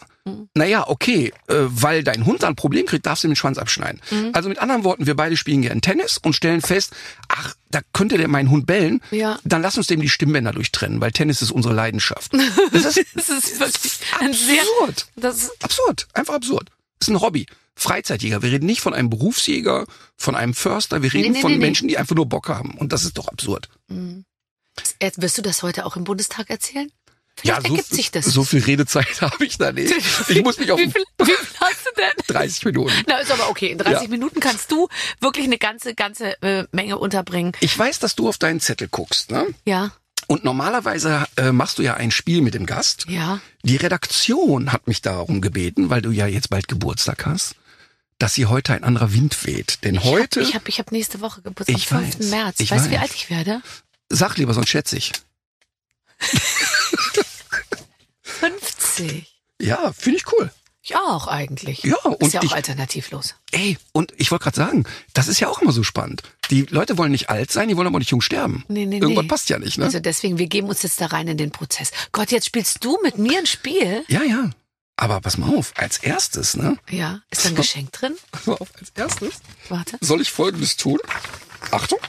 naja, 0.54 0.88
okay, 0.88 1.32
äh, 1.48 1.54
weil 1.68 2.02
dein 2.02 2.24
Hund 2.24 2.44
ein 2.44 2.56
Problem 2.56 2.86
kriegt, 2.86 3.04
darfst 3.04 3.24
du 3.24 3.28
ihm 3.28 3.32
den 3.32 3.36
Schwanz 3.36 3.58
abschneiden. 3.58 4.00
Mhm. 4.10 4.30
Also 4.32 4.48
mit 4.48 4.58
anderen 4.58 4.82
Worten, 4.82 5.06
wir 5.06 5.14
beide 5.16 5.36
spielen 5.36 5.62
gern 5.62 5.82
Tennis 5.82 6.16
und 6.16 6.34
stellen 6.34 6.62
fest, 6.62 6.94
ach, 7.28 7.54
da 7.70 7.80
könnte 7.92 8.16
der 8.16 8.28
meinen 8.28 8.50
Hund 8.50 8.66
bellen. 8.66 9.00
Ja. 9.10 9.38
Dann 9.44 9.60
lass 9.60 9.76
uns 9.76 9.86
dem 9.86 10.00
die 10.00 10.08
Stimmbänder 10.08 10.52
durchtrennen, 10.52 11.00
weil 11.00 11.12
Tennis 11.12 11.42
ist 11.42 11.50
unsere 11.50 11.74
Leidenschaft. 11.74 12.32
Das 12.72 12.96
ist 12.96 13.06
Das 13.14 13.28
ist 13.28 13.60
wirklich 13.60 13.98
ein 14.20 14.32
sehr. 14.32 14.62
absurd. 14.62 15.06
Das 15.16 15.36
ist, 15.36 15.52
Absurd. 15.62 16.08
Einfach 16.14 16.34
absurd. 16.34 16.70
Das 16.98 17.08
ist 17.08 17.14
ein 17.14 17.20
Hobby. 17.20 17.46
Freizeitjäger. 17.76 18.42
Wir 18.42 18.52
reden 18.52 18.66
nicht 18.66 18.80
von 18.80 18.94
einem 18.94 19.10
Berufsjäger, 19.10 19.86
von 20.16 20.34
einem 20.34 20.54
Förster. 20.54 21.02
Wir 21.02 21.12
reden 21.12 21.32
nee, 21.32 21.40
von 21.40 21.50
nee, 21.50 21.58
nee. 21.58 21.64
Menschen, 21.64 21.88
die 21.88 21.98
einfach 21.98 22.14
nur 22.14 22.26
Bock 22.26 22.48
haben. 22.48 22.72
Und 22.78 22.92
das 22.92 23.04
ist 23.04 23.18
doch 23.18 23.28
absurd. 23.28 23.68
Jetzt 25.02 25.20
wirst 25.20 25.38
du 25.38 25.42
das 25.42 25.62
heute 25.62 25.84
auch 25.84 25.96
im 25.96 26.04
Bundestag 26.04 26.50
erzählen? 26.50 26.90
Vielleicht 27.36 27.62
so, 27.66 27.68
ergibt 27.74 27.88
sich 27.88 28.10
das. 28.10 28.24
so 28.26 28.44
viel 28.44 28.62
Redezeit 28.62 29.20
habe 29.20 29.44
ich 29.44 29.58
da 29.58 29.72
nicht. 29.72 29.92
Ich 30.28 30.42
muss 30.42 30.58
mich 30.58 30.70
auf 30.70 30.78
wie, 30.80 30.90
viel, 30.90 31.04
wie 31.18 31.24
viel 31.24 31.36
hast 31.60 31.86
du 31.86 31.90
denn? 32.00 32.12
30 32.34 32.64
Minuten. 32.66 32.92
Na, 33.06 33.18
ist 33.18 33.30
aber 33.32 33.48
okay. 33.50 33.68
In 33.68 33.78
30 33.78 34.02
Ja. 34.04 34.08
Minuten 34.08 34.40
kannst 34.40 34.70
du 34.70 34.88
wirklich 35.20 35.44
eine 35.46 35.58
ganze, 35.58 35.94
ganze 35.94 36.40
äh, 36.42 36.64
Menge 36.72 36.98
unterbringen. 36.98 37.52
Ich 37.60 37.76
weiß, 37.78 37.98
dass 37.98 38.14
du 38.14 38.28
auf 38.28 38.38
deinen 38.38 38.60
Zettel 38.60 38.88
guckst, 38.88 39.30
ne? 39.30 39.46
Ja, 39.64 39.90
Und 40.26 40.44
normalerweise 40.44 41.26
äh, 41.36 41.50
machst 41.52 41.78
du 41.78 41.82
ja 41.82 41.94
ein 41.94 42.10
Spiel 42.12 42.40
mit 42.40 42.54
dem 42.54 42.66
Gast. 42.66 43.06
ja. 43.08 43.40
Die 43.62 43.76
Redaktion 43.76 44.72
hat 44.72 44.86
mich 44.88 45.00
darum 45.02 45.40
gebeten, 45.40 45.88
weil 45.90 46.02
du 46.02 46.10
ja 46.10 46.26
jetzt 46.26 46.50
bald 46.50 46.68
Geburtstag 46.68 47.24
hast, 47.26 47.56
dass 48.18 48.34
hier 48.34 48.48
heute 48.50 48.74
ein 48.74 48.84
anderer 48.84 49.12
Wind 49.12 49.44
weht. 49.46 49.78
Denn 49.84 50.04
heute, 50.04 50.40
Ich 50.40 50.48
habe 50.48 50.48
ich 50.48 50.54
hab, 50.54 50.68
ich 50.68 50.78
hab 50.78 50.92
nächste 50.92 51.20
Woche 51.20 51.40
Geburtstag, 51.42 51.76
Ich 51.76 51.90
am 51.90 51.98
5. 52.04 52.18
weiß, 52.20 52.26
März. 52.30 52.60
ich 52.60 52.70
weißt 52.70 52.86
du, 52.86 52.90
wie 52.90 52.98
alt 52.98 53.10
ich 53.14 53.28
werde? 53.30 53.60
sag 54.08 54.36
lieber, 54.36 54.54
sonst 54.54 54.68
schätze 54.68 54.96
ich. 54.96 55.12
50. 58.40 59.40
Ja, 59.60 59.92
finde 59.92 60.18
ich 60.18 60.32
cool. 60.32 60.50
Ich 60.82 60.96
auch 60.96 61.28
eigentlich. 61.28 61.82
Ja, 61.82 61.96
und 62.04 62.20
ist 62.22 62.34
ja 62.34 62.40
auch 62.40 62.44
ich- 62.44 62.52
alternativlos. 62.52 63.36
Ey, 63.52 63.78
und 63.92 64.12
ich 64.18 64.30
wollte 64.30 64.44
gerade 64.44 64.56
sagen, 64.56 64.84
das 65.14 65.28
ist 65.28 65.40
ja 65.40 65.48
auch 65.48 65.62
immer 65.62 65.72
so 65.72 65.82
spannend. 65.82 66.22
Die 66.50 66.62
Leute 66.62 66.98
wollen 66.98 67.12
nicht 67.12 67.30
alt 67.30 67.50
sein, 67.50 67.68
die 67.68 67.76
wollen 67.78 67.86
aber 67.86 67.98
nicht 68.00 68.10
jung 68.10 68.20
sterben. 68.20 68.64
Nee, 68.68 68.84
nee, 68.84 68.98
Irgendwas 68.98 69.22
nee. 69.22 69.28
passt 69.28 69.48
ja 69.48 69.58
nicht, 69.58 69.78
ne? 69.78 69.86
Also 69.86 69.98
deswegen, 70.00 70.36
wir 70.36 70.46
geben 70.46 70.68
uns 70.68 70.82
jetzt 70.82 71.00
da 71.00 71.06
rein 71.06 71.26
in 71.28 71.38
den 71.38 71.52
Prozess. 71.52 71.90
Gott, 72.12 72.30
jetzt 72.32 72.44
spielst 72.46 72.84
du 72.84 72.98
mit 73.02 73.16
mir 73.16 73.38
ein 73.38 73.46
Spiel? 73.46 74.04
ja, 74.08 74.22
ja. 74.22 74.50
Aber 74.96 75.20
pass 75.20 75.38
mal 75.38 75.52
auf, 75.56 75.72
als 75.76 75.98
erstes, 75.98 76.56
ne? 76.56 76.78
Ja. 76.88 77.20
Ist 77.30 77.44
da 77.44 77.48
ein 77.48 77.54
Geschenk 77.56 77.90
drin? 77.92 78.14
Pass 78.30 78.46
mal 78.46 78.54
auf, 78.58 78.68
als 78.78 78.90
erstes 78.94 79.34
Warte. 79.68 79.96
soll 80.00 80.20
ich 80.20 80.30
Folgendes 80.30 80.76
tun. 80.76 80.98
Achtung. 81.72 81.98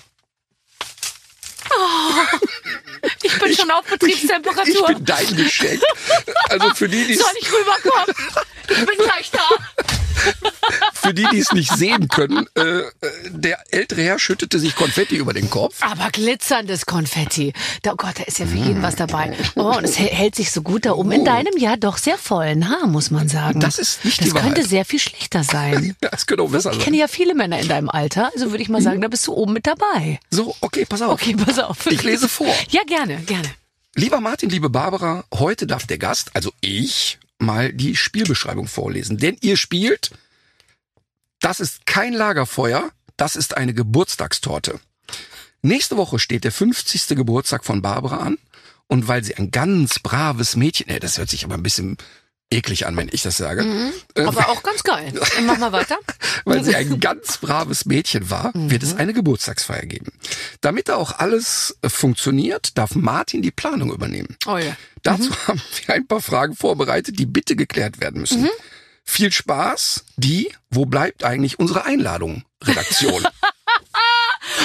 Ich 3.23 3.39
bin 3.39 3.55
schon 3.55 3.71
auf 3.71 3.83
Ich 3.85 3.91
Betriebstemperatur. 3.99 4.87
bin 4.87 5.05
dein 5.05 5.35
Geschenk. 5.35 5.81
Also 6.49 6.73
für 6.75 6.87
die, 6.89 7.05
die 7.07 7.15
Soll 7.15 7.25
ich 7.39 7.47
rüberkommen? 7.51 8.15
Ich 8.69 8.77
bin 8.85 8.97
gleich 8.97 9.31
da. 9.31 9.39
für 10.93 11.13
die, 11.13 11.25
die 11.31 11.39
es 11.39 11.51
nicht 11.51 11.71
sehen 11.71 12.07
können, 12.07 12.47
äh, 12.55 12.61
äh, 12.79 12.89
der 13.29 13.59
ältere 13.71 14.01
Herr 14.01 14.17
schüttete 14.17 14.57
sich 14.59 14.75
Konfetti 14.75 15.15
über 15.17 15.33
den 15.33 15.49
Kopf. 15.49 15.75
Aber 15.81 16.09
glitzerndes 16.11 16.85
Konfetti. 16.87 17.53
Da, 17.83 17.93
oh 17.93 17.95
Gott, 17.95 18.17
da 18.19 18.23
ist 18.23 18.39
ja 18.39 18.45
für 18.47 18.55
jeden 18.57 18.81
was 18.81 18.95
dabei. 18.95 19.35
Oh, 19.55 19.75
und 19.77 19.83
es 19.83 19.99
hält 19.99 20.35
sich 20.35 20.51
so 20.51 20.61
gut 20.63 20.85
da 20.85 20.93
oben 20.93 21.11
in 21.11 21.25
deinem 21.25 21.55
ja 21.57 21.75
doch 21.75 21.97
sehr 21.97 22.17
vollen 22.17 22.69
Haar, 22.69 22.87
muss 22.87 23.11
man 23.11 23.27
sagen. 23.29 23.59
Das 23.59 23.77
ist 23.77 24.03
nicht 24.03 24.19
Das 24.19 24.27
die 24.29 24.33
Wahrheit. 24.33 24.55
könnte 24.55 24.67
sehr 24.67 24.85
viel 24.85 24.99
schlechter 24.99 25.43
sein. 25.43 25.95
Ja, 26.05 26.09
es 26.11 26.25
könnte 26.25 26.43
auch 26.43 26.49
besser 26.49 26.71
Ich 26.71 26.77
sein. 26.77 26.85
kenne 26.85 26.97
ja 26.97 27.07
viele 27.07 27.33
Männer 27.35 27.59
in 27.59 27.67
deinem 27.67 27.89
Alter, 27.89 28.31
also 28.33 28.51
würde 28.51 28.61
ich 28.63 28.69
mal 28.69 28.81
sagen, 28.81 29.01
da 29.01 29.07
bist 29.07 29.25
du 29.27 29.33
oben 29.33 29.53
mit 29.53 29.65
dabei. 29.67 30.19
So, 30.29 30.55
okay, 30.61 30.85
pass 30.85 31.01
auf. 31.01 31.13
Okay, 31.13 31.35
pass 31.35 31.57
auf. 31.59 31.85
Ich 31.87 32.03
lese 32.03 32.27
vor. 32.27 32.47
Ja, 32.69 32.81
gerne, 32.87 32.94
gerne. 32.95 33.53
Lieber 33.95 34.21
Martin, 34.21 34.49
liebe 34.49 34.69
Barbara, 34.69 35.25
heute 35.33 35.67
darf 35.67 35.85
der 35.85 35.97
Gast, 35.97 36.33
also 36.33 36.53
ich, 36.61 37.19
mal 37.39 37.73
die 37.73 37.97
Spielbeschreibung 37.97 38.67
vorlesen. 38.67 39.17
Denn 39.17 39.35
ihr 39.41 39.57
spielt, 39.57 40.11
das 41.41 41.59
ist 41.59 41.85
kein 41.85 42.13
Lagerfeuer, 42.13 42.91
das 43.17 43.35
ist 43.35 43.57
eine 43.57 43.73
Geburtstagstorte. 43.73 44.79
Nächste 45.61 45.97
Woche 45.97 46.19
steht 46.19 46.45
der 46.45 46.53
50. 46.53 47.17
Geburtstag 47.17 47.65
von 47.65 47.81
Barbara 47.81 48.17
an. 48.17 48.37
Und 48.87 49.09
weil 49.09 49.25
sie 49.25 49.35
ein 49.35 49.51
ganz 49.51 49.99
braves 49.99 50.55
Mädchen, 50.55 50.85
nee, 50.87 50.99
das 50.99 51.17
hört 51.17 51.29
sich 51.29 51.43
aber 51.43 51.55
ein 51.55 51.63
bisschen 51.63 51.97
eklig 52.51 52.85
an, 52.85 52.95
wenn 52.95 53.09
ich 53.11 53.23
das 53.23 53.37
sage. 53.37 53.91
Äh, 54.15 54.23
Aber 54.23 54.49
auch 54.49 54.63
ganz 54.63 54.83
geil. 54.83 55.11
Dann 55.35 55.45
mach 55.45 55.57
mal 55.57 55.71
weiter. 55.71 55.97
weil 56.45 56.63
sie 56.63 56.75
ein 56.75 56.99
ganz 56.99 57.37
braves 57.37 57.85
Mädchen 57.85 58.29
war, 58.29 58.51
wird 58.53 58.83
es 58.83 58.95
eine 58.95 59.13
Geburtstagsfeier 59.13 59.85
geben. 59.85 60.11
Damit 60.61 60.89
da 60.89 60.95
auch 60.95 61.19
alles 61.19 61.77
funktioniert, 61.85 62.77
darf 62.77 62.95
Martin 62.95 63.41
die 63.41 63.51
Planung 63.51 63.91
übernehmen. 63.91 64.37
Oh 64.45 64.57
ja. 64.57 64.75
Dazu 65.03 65.31
haben 65.47 65.61
wir 65.85 65.95
ein 65.95 66.07
paar 66.07 66.21
Fragen 66.21 66.55
vorbereitet, 66.55 67.19
die 67.19 67.25
bitte 67.25 67.55
geklärt 67.55 67.99
werden 67.99 68.21
müssen. 68.21 68.49
Viel 69.03 69.31
Spaß, 69.31 70.05
die, 70.17 70.51
wo 70.71 70.85
bleibt 70.85 71.23
eigentlich 71.23 71.59
unsere 71.59 71.85
Einladung, 71.85 72.43
Redaktion? 72.63 73.25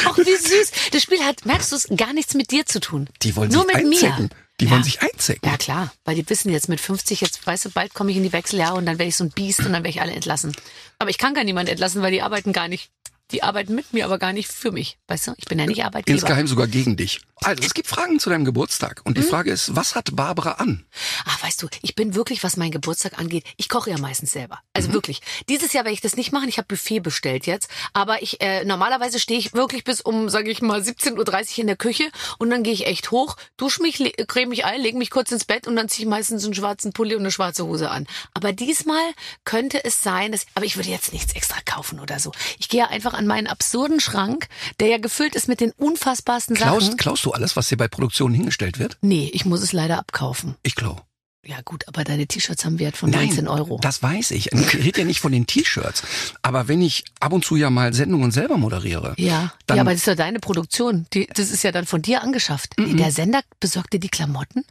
Ach, 0.05 0.17
wie 0.17 0.37
süß. 0.37 0.73
Das 0.93 1.03
Spiel 1.03 1.21
hat, 1.21 1.45
merkst 1.45 1.73
du 1.73 1.77
es, 1.77 1.89
gar 1.97 2.13
nichts 2.13 2.35
mit 2.35 2.51
dir 2.51 2.65
zu 2.67 2.81
tun. 2.81 3.09
Die 3.23 3.37
wollen 3.37 3.51
Nur 3.51 3.65
sich 3.65 3.75
mit 3.75 3.85
einzecken. 3.85 4.25
mir. 4.25 4.31
Die 4.61 4.67
Ja. 4.67 4.71
wollen 4.73 4.85
sich 4.85 5.01
einzecken. 5.03 5.49
Ja 5.49 5.57
klar, 5.57 5.93
weil 6.05 6.15
die 6.15 6.29
wissen 6.29 6.51
jetzt 6.53 6.69
mit 6.69 6.81
50, 6.81 7.21
jetzt 7.21 7.47
weißt 7.47 7.65
du, 7.65 7.71
bald 7.71 7.95
komme 7.95 8.11
ich 8.11 8.17
in 8.19 8.23
die 8.23 8.33
Wechseljahre 8.33 8.77
und 8.77 8.87
dann 8.87 8.99
werde 8.99 9.09
ich 9.09 9.17
so 9.17 9.25
ein 9.25 9.31
Biest 9.31 9.61
und 9.61 9.73
dann 9.73 9.83
werde 9.83 9.89
ich 9.89 10.01
alle 10.01 10.13
entlassen. 10.13 10.55
Aber 10.99 11.11
ich 11.11 11.19
kann 11.19 11.35
gar 11.35 11.45
niemand 11.45 11.69
entlassen, 11.69 12.03
weil 12.03 12.13
die 12.13 12.23
arbeiten 12.23 12.53
gar 12.53 12.69
nicht. 12.69 12.91
Die 13.33 13.43
arbeiten 13.43 13.75
mit 13.75 13.93
mir, 13.93 14.05
aber 14.05 14.19
gar 14.19 14.33
nicht 14.33 14.51
für 14.51 14.73
mich. 14.73 14.99
Weißt 15.09 15.29
du, 15.29 15.35
ich 15.37 15.45
bin 15.45 15.59
ja 15.59 15.67
nicht 15.67 15.85
Arbeitgeber. 15.85 16.15
Insgeheim 16.19 16.47
sogar 16.47 16.67
gegen 16.67 16.97
dich. 16.97 17.21
Also, 17.43 17.63
es 17.65 17.73
gibt 17.75 17.89
Fragen 17.89 18.19
zu 18.21 18.29
deinem 18.29 18.45
Geburtstag. 18.45 19.01
Und 19.05 19.17
die 19.17 19.23
Mhm. 19.23 19.29
Frage 19.29 19.51
ist, 19.51 19.75
was 19.75 19.95
hat 19.95 20.15
Barbara 20.15 20.53
an? 20.53 20.85
Ach, 21.25 21.43
weißt 21.43 21.63
du, 21.63 21.69
ich 21.83 21.95
bin 21.95 22.15
wirklich, 22.15 22.43
was 22.43 22.57
meinen 22.59 22.71
Geburtstag 22.73 23.19
angeht, 23.19 23.45
ich 23.57 23.69
koche 23.71 23.91
ja 23.91 23.99
meistens 23.99 24.33
selber. 24.33 24.59
Also 24.75 24.89
Mhm. 24.89 24.93
wirklich. 24.95 25.21
Dieses 25.49 25.73
Jahr 25.73 25.85
werde 25.85 25.95
ich 25.95 26.01
das 26.03 26.17
nicht 26.17 26.33
machen. 26.33 26.49
Ich 26.49 26.59
habe 26.59 26.67
Buffet 26.69 27.01
bestellt 27.01 27.47
jetzt. 27.47 27.71
Aber 27.95 28.23
ich 28.23 28.41
äh, 28.43 28.65
normalerweise 28.65 29.19
stehe 29.19 29.39
ich 29.39 29.55
wirklich 29.55 29.85
bis 29.85 30.01
um, 30.03 30.29
sage 30.29 30.51
ich 30.51 30.61
mal, 30.61 30.81
17.30 30.81 31.53
Uhr 31.53 31.59
in 31.61 31.67
der 31.69 31.77
Küche 31.77 32.11
und 32.39 32.51
dann 32.51 32.63
gehe 32.63 32.73
ich 32.75 32.87
echt 32.87 33.11
hoch, 33.11 33.37
dusche 33.57 33.81
mich, 33.83 33.99
creme 34.29 34.51
mich 34.51 34.65
ein, 34.67 34.81
lege 34.81 34.99
mich 34.99 35.11
kurz 35.11 35.31
ins 35.33 35.45
Bett 35.47 35.67
und 35.67 35.77
dann 35.77 35.89
ziehe 35.89 36.05
ich 36.07 36.11
meistens 36.11 36.45
einen 36.45 36.55
schwarzen 36.55 36.93
Pulli 36.93 37.15
und 37.15 37.23
eine 37.23 37.31
schwarze 37.31 37.65
Hose 37.65 37.91
an. 37.91 38.07
Aber 38.35 38.53
diesmal 38.53 39.03
könnte 39.45 39.83
es 39.85 40.03
sein, 40.03 40.33
dass. 40.33 40.45
Aber 40.55 40.67
ich 40.67 40.77
würde 40.77 40.91
jetzt 40.91 41.13
nichts 41.15 41.33
extra 41.35 41.57
kaufen 41.65 42.01
oder 42.01 42.19
so. 42.19 42.33
Ich 42.59 42.69
gehe 42.69 42.87
einfach 42.89 43.15
an 43.15 43.20
meinen 43.27 43.47
absurden 43.47 44.01
Schrank, 44.01 44.49
der 44.81 44.89
ja 44.89 44.99
gefüllt 44.99 45.35
ist 45.35 45.49
mit 45.49 45.61
den 45.61 45.73
unfassbarsten 45.73 46.57
Klaust, 46.57 46.87
Sachen. 46.87 46.97
klaust 46.99 47.25
du 47.25 47.33
alles, 47.33 47.57
was 47.57 47.69
dir 47.69 47.77
bei 47.77 47.89
Produktionen 47.89 48.35
hingestellt 48.35 48.79
wird? 48.79 48.99
Nee, 49.03 49.31
ich 49.33 49.45
muss 49.45 49.63
es 49.63 49.73
leider 49.73 49.99
abkaufen. 49.99 50.57
Ich 50.63 50.75
klau. 50.75 50.97
Ja 51.43 51.57
gut, 51.65 51.89
aber 51.89 52.05
deine 52.05 52.27
T-Shirts 52.27 52.67
haben 52.67 52.79
Wert 52.79 52.99
von 52.99 53.09
19 53.09 53.49
Euro. 53.49 53.79
das 53.81 54.03
weiß 54.03 54.33
ich. 54.33 54.53
Ich 54.53 54.75
rede 54.75 55.01
ja 55.01 55.07
nicht 55.07 55.21
von 55.21 55.33
den 55.33 55.47
T-Shirts. 55.47 56.03
Aber 56.43 56.69
wenn 56.69 56.83
ich 56.83 57.05
ab 57.19 57.33
und 57.33 57.47
zu 57.47 57.57
ja 57.57 57.71
mal 57.71 57.95
Sendungen 57.95 58.31
selber 58.31 58.59
moderiere, 58.59 59.15
ja, 59.17 59.51
dann- 59.67 59.79
ja, 59.79 59.83
aber 59.83 59.93
das 59.93 60.01
ist 60.01 60.07
ja 60.07 60.15
deine 60.17 60.39
Produktion. 60.39 61.07
Die, 61.15 61.27
das 61.35 61.51
ist 61.51 61.65
ja 61.65 61.73
dann 61.73 61.87
von 61.87 62.03
dir 62.03 62.23
angeschafft. 62.23 62.79
Mhm. 62.79 62.99
Der 62.99 63.11
Sender 63.11 63.41
besorgt 63.59 63.95
dir 63.95 64.01
die 64.01 64.11
Klamotten? 64.11 64.65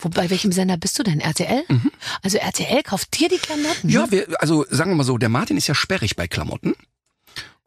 Wo, 0.00 0.08
bei 0.08 0.28
welchem 0.28 0.50
Sender 0.50 0.76
bist 0.76 0.98
du 0.98 1.04
denn? 1.04 1.20
RTL? 1.20 1.64
Also 2.22 2.38
RTL 2.38 2.82
kauft 2.82 3.16
dir 3.18 3.28
die 3.28 3.38
Klamotten? 3.38 3.86
Mhm. 3.86 3.90
ja, 3.92 4.10
wir, 4.10 4.26
also 4.40 4.64
sagen 4.70 4.90
wir 4.90 4.96
mal 4.96 5.04
so, 5.04 5.18
der 5.18 5.28
Martin 5.28 5.56
ist 5.56 5.68
ja 5.68 5.74
sperrig 5.76 6.16
bei 6.16 6.26
Klamotten. 6.26 6.74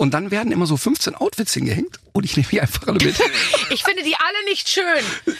Und 0.01 0.15
dann 0.15 0.31
werden 0.31 0.51
immer 0.51 0.65
so 0.65 0.77
15 0.77 1.13
Outfits 1.13 1.53
hingehängt 1.53 1.99
und 2.13 2.23
ich 2.23 2.35
nehme 2.35 2.49
die 2.49 2.59
einfach 2.59 2.87
alle 2.87 2.97
mit. 3.05 3.15
Ich 3.69 3.83
finde 3.83 4.01
die 4.03 4.15
alle 4.15 4.43
nicht 4.49 4.67
schön. 4.67 4.83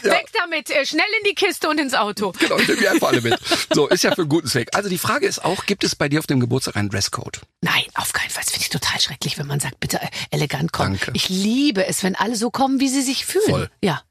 Weg 0.03 0.27
damit, 0.39 0.69
äh, 0.69 0.85
schnell 0.85 1.03
in 1.19 1.29
die 1.29 1.33
Kiste 1.33 1.67
und 1.67 1.79
ins 1.79 1.95
Auto. 1.95 2.31
genau, 2.33 2.57
ich 2.59 2.67
nehme 2.67 2.79
die 2.79 2.87
einfach 2.87 3.07
alle 3.07 3.21
mit. 3.21 3.37
So, 3.73 3.87
ist 3.89 4.03
ja 4.03 4.13
für 4.13 4.21
einen 4.21 4.29
guten 4.29 4.47
Zweck. 4.47 4.69
Also 4.73 4.87
die 4.87 4.99
Frage 4.99 5.25
ist 5.25 5.43
auch, 5.43 5.65
gibt 5.65 5.83
es 5.83 5.95
bei 5.95 6.07
dir 6.09 6.19
auf 6.19 6.27
dem 6.27 6.39
Geburtstag 6.39 6.75
einen 6.75 6.89
Dresscode? 6.89 7.41
Nein, 7.61 7.83
auf 7.95 8.13
keinen 8.13 8.29
Fall. 8.29 8.43
Das 8.43 8.51
finde 8.53 8.63
ich 8.65 8.69
total 8.69 9.01
schrecklich, 9.01 9.39
wenn 9.39 9.47
man 9.47 9.59
sagt, 9.59 9.79
bitte 9.79 9.99
äh, 9.99 10.07
elegant 10.29 10.71
kommen. 10.71 10.91
Danke. 10.97 11.11
Ich 11.15 11.27
liebe 11.29 11.87
es, 11.87 12.03
wenn 12.03 12.15
alle 12.15 12.35
so 12.35 12.51
kommen, 12.51 12.79
wie 12.79 12.87
sie 12.89 13.01
sich 13.01 13.25
fühlen. 13.25 13.49
Voll. 13.49 13.71
Ja. 13.83 14.03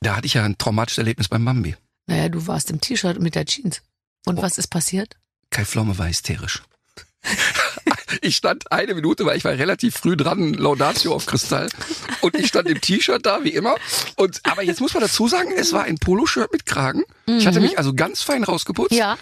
Da 0.00 0.14
hatte 0.16 0.26
ich 0.26 0.34
ja 0.34 0.44
ein 0.44 0.56
traumatisches 0.58 0.98
Erlebnis 0.98 1.28
beim 1.28 1.44
Bambi. 1.44 1.74
Naja, 2.06 2.28
du 2.28 2.46
warst 2.46 2.70
im 2.70 2.80
T-Shirt 2.80 3.18
mit 3.20 3.34
der 3.34 3.44
Jeans. 3.46 3.82
Und 4.26 4.38
Oh. 4.38 4.42
was 4.42 4.58
ist 4.58 4.68
passiert? 4.68 5.16
Kai 5.50 5.64
Pflaume 5.64 5.98
war 5.98 6.08
hysterisch. 6.08 6.62
Ich 8.20 8.36
stand 8.36 8.70
eine 8.70 8.94
Minute, 8.94 9.24
weil 9.24 9.38
ich 9.38 9.44
war 9.44 9.52
relativ 9.52 9.96
früh 9.96 10.16
dran, 10.16 10.52
Laudatio 10.52 11.14
auf 11.14 11.24
Kristall. 11.26 11.68
Und 12.20 12.36
ich 12.36 12.46
stand 12.46 12.68
im 12.68 12.80
T-Shirt 12.80 13.24
da, 13.24 13.42
wie 13.42 13.50
immer. 13.50 13.74
Und, 14.16 14.40
aber 14.44 14.62
jetzt 14.62 14.80
muss 14.80 14.92
man 14.92 15.02
dazu 15.02 15.28
sagen, 15.28 15.50
es 15.56 15.72
war 15.72 15.84
ein 15.84 15.96
Poloshirt 15.96 16.52
mit 16.52 16.66
Kragen. 16.66 17.04
Ich 17.26 17.46
hatte 17.46 17.60
mich 17.60 17.78
also 17.78 17.94
ganz 17.94 18.22
fein 18.22 18.44
rausgeputzt. 18.44 18.92
Mhm. 18.92 18.98
Ja. 18.98 19.18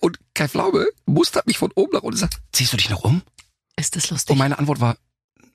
Und 0.00 0.18
Kai 0.34 0.48
Pflaume 0.48 0.86
mustert 1.06 1.46
mich 1.46 1.58
von 1.58 1.72
oben 1.74 1.92
nach 1.92 2.02
unten 2.02 2.14
und 2.14 2.18
sagt, 2.20 2.36
ziehst 2.52 2.72
du 2.72 2.76
dich 2.76 2.90
noch 2.90 3.04
um? 3.04 3.22
Ist 3.76 3.96
das 3.96 4.10
lustig? 4.10 4.30
Und 4.32 4.38
meine 4.38 4.58
Antwort 4.58 4.80
war, 4.80 4.96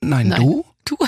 nein, 0.02 0.30
Nein. 0.30 0.42
du? 0.42 0.66
du? 0.86 0.98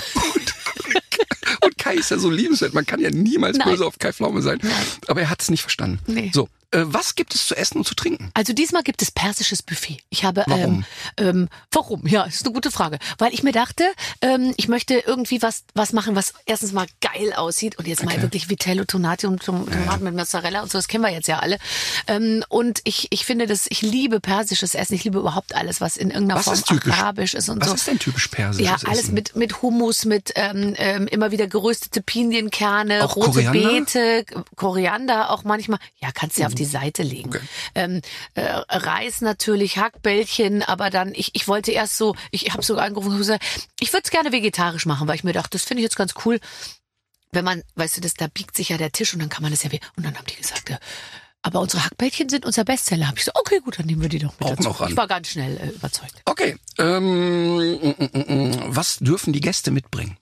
Und 1.60 1.78
Kai 1.78 1.94
ist 1.94 2.10
ja 2.10 2.18
so 2.18 2.30
liebenswert. 2.30 2.74
Man 2.74 2.84
kann 2.84 3.00
ja 3.00 3.10
niemals 3.10 3.56
Nein. 3.56 3.68
böse 3.68 3.86
auf 3.86 3.98
Kai 3.98 4.12
Pflaume 4.12 4.42
sein. 4.42 4.58
Nein. 4.62 4.72
Aber 5.06 5.20
er 5.22 5.30
hat 5.30 5.40
es 5.40 5.50
nicht 5.50 5.62
verstanden. 5.62 5.98
Nee. 6.06 6.30
So, 6.34 6.48
was 6.72 7.14
gibt 7.14 7.34
es 7.34 7.46
zu 7.46 7.54
essen 7.56 7.78
und 7.78 7.86
zu 7.86 7.94
trinken? 7.94 8.30
Also 8.34 8.52
diesmal 8.52 8.82
gibt 8.82 9.02
es 9.02 9.10
persisches 9.10 9.62
Buffet. 9.62 9.98
Ich 10.10 10.24
habe 10.24 10.44
Warum? 10.46 10.84
Ähm, 11.16 11.26
ähm, 11.26 11.48
warum? 11.70 12.06
Ja, 12.06 12.24
ist 12.24 12.44
eine 12.44 12.52
gute 12.54 12.70
Frage. 12.70 12.98
Weil 13.18 13.32
ich 13.34 13.42
mir 13.42 13.52
dachte, 13.52 13.84
ähm, 14.20 14.54
ich 14.56 14.68
möchte 14.68 14.94
irgendwie 14.94 15.40
was 15.42 15.64
was 15.74 15.92
machen, 15.92 16.16
was 16.16 16.32
erstens 16.46 16.72
mal 16.72 16.86
geil 17.00 17.32
aussieht 17.34 17.78
und 17.78 17.86
jetzt 17.86 18.04
mal 18.04 18.12
Okay. 18.12 18.22
wirklich 18.22 18.48
Vitello, 18.48 18.84
Tonati 18.84 19.26
und 19.26 19.42
Tom- 19.42 19.70
Tomaten 19.70 20.04
mit 20.04 20.14
Mozzarella 20.14 20.62
und 20.62 20.70
so, 20.70 20.78
das 20.78 20.88
kennen 20.88 21.04
wir 21.04 21.10
jetzt 21.12 21.28
ja 21.28 21.38
alle. 21.40 21.58
Ähm, 22.06 22.44
und 22.48 22.80
ich 22.84 23.08
ich 23.10 23.24
finde 23.24 23.46
das, 23.46 23.66
ich 23.68 23.82
liebe 23.82 24.20
persisches 24.20 24.74
Essen. 24.74 24.94
Ich 24.94 25.04
liebe 25.04 25.18
überhaupt 25.18 25.54
alles, 25.54 25.80
was 25.80 25.96
in 25.96 26.10
irgendeiner 26.10 26.38
Was 26.38 26.44
Form 26.46 26.54
ist 26.54 26.66
typisch? 26.66 26.92
arabisch 26.92 27.34
ist 27.34 27.48
und 27.48 27.60
Was 27.60 27.68
so. 27.68 27.74
ist 27.74 27.86
denn 27.86 27.98
typisch 27.98 28.28
persisches 28.28 28.66
Ja, 28.82 28.88
alles 28.88 29.04
Essen? 29.04 29.14
mit 29.14 29.36
mit 29.36 29.62
Hummus, 29.62 30.04
mit 30.04 30.32
ähm, 30.36 30.74
ähm, 30.76 31.06
immer 31.08 31.30
wieder 31.30 31.46
geröstete 31.46 32.02
Pinienkerne, 32.02 33.04
Auch 33.04 33.16
rote 33.16 33.30
Koriander? 33.44 33.68
Beete, 33.70 34.24
Koriander 34.56 35.30
auch 35.30 35.44
manchmal. 35.44 35.78
Ja, 36.00 36.10
kannst 36.12 36.36
du 36.36 36.42
ja 36.42 36.46
auf 36.48 36.54
die 36.54 36.63
Seite 36.64 37.02
legen. 37.02 37.30
Okay. 37.30 37.40
Ähm, 37.74 38.00
äh, 38.34 38.42
Reis 38.44 39.20
natürlich, 39.20 39.78
Hackbällchen, 39.78 40.62
aber 40.62 40.90
dann 40.90 41.14
ich 41.14 41.34
ich 41.34 41.48
wollte 41.48 41.72
erst 41.72 41.96
so, 41.96 42.14
ich 42.30 42.52
habe 42.52 42.62
sogar 42.62 42.84
angerufen 42.84 43.12
und 43.12 43.18
gesagt, 43.18 43.44
ich 43.80 43.92
würde 43.92 44.02
es 44.04 44.10
gerne 44.10 44.32
vegetarisch 44.32 44.86
machen, 44.86 45.08
weil 45.08 45.16
ich 45.16 45.24
mir 45.24 45.32
dachte, 45.32 45.50
das 45.50 45.64
finde 45.64 45.80
ich 45.80 45.84
jetzt 45.84 45.96
ganz 45.96 46.14
cool. 46.24 46.40
Wenn 47.32 47.44
man, 47.44 47.62
weißt 47.74 47.96
du, 47.96 48.00
das 48.00 48.14
da 48.14 48.28
biegt 48.28 48.56
sich 48.56 48.68
ja 48.68 48.76
der 48.76 48.92
Tisch 48.92 49.12
und 49.12 49.20
dann 49.20 49.28
kann 49.28 49.42
man 49.42 49.50
das 49.50 49.62
ja 49.64 49.70
und 49.96 50.04
dann 50.06 50.16
haben 50.16 50.26
die 50.26 50.36
gesagt, 50.36 50.70
ja, 50.70 50.78
aber 51.44 51.60
unsere 51.60 51.84
Hackbällchen 51.84 52.30
sind 52.30 52.46
unser 52.46 52.64
Bestseller. 52.64 53.06
Hab 53.06 53.18
ich 53.18 53.24
so, 53.24 53.30
okay, 53.34 53.60
gut, 53.62 53.78
dann 53.78 53.84
nehmen 53.84 54.00
wir 54.00 54.08
die 54.08 54.18
doch 54.18 54.32
mit 54.40 54.48
Auch 54.48 54.56
dazu. 54.56 54.62
noch 54.68 54.80
ran. 54.80 54.90
Ich 54.90 54.96
war 54.96 55.06
ganz 55.06 55.28
schnell 55.28 55.58
äh, 55.58 55.68
überzeugt. 55.68 56.14
Okay, 56.24 56.56
ähm, 56.78 57.56
mm, 57.58 57.94
mm, 57.98 58.32
mm, 58.32 58.62
was 58.68 58.96
dürfen 58.98 59.34
die 59.34 59.42
Gäste 59.42 59.70
mitbringen? 59.70 60.16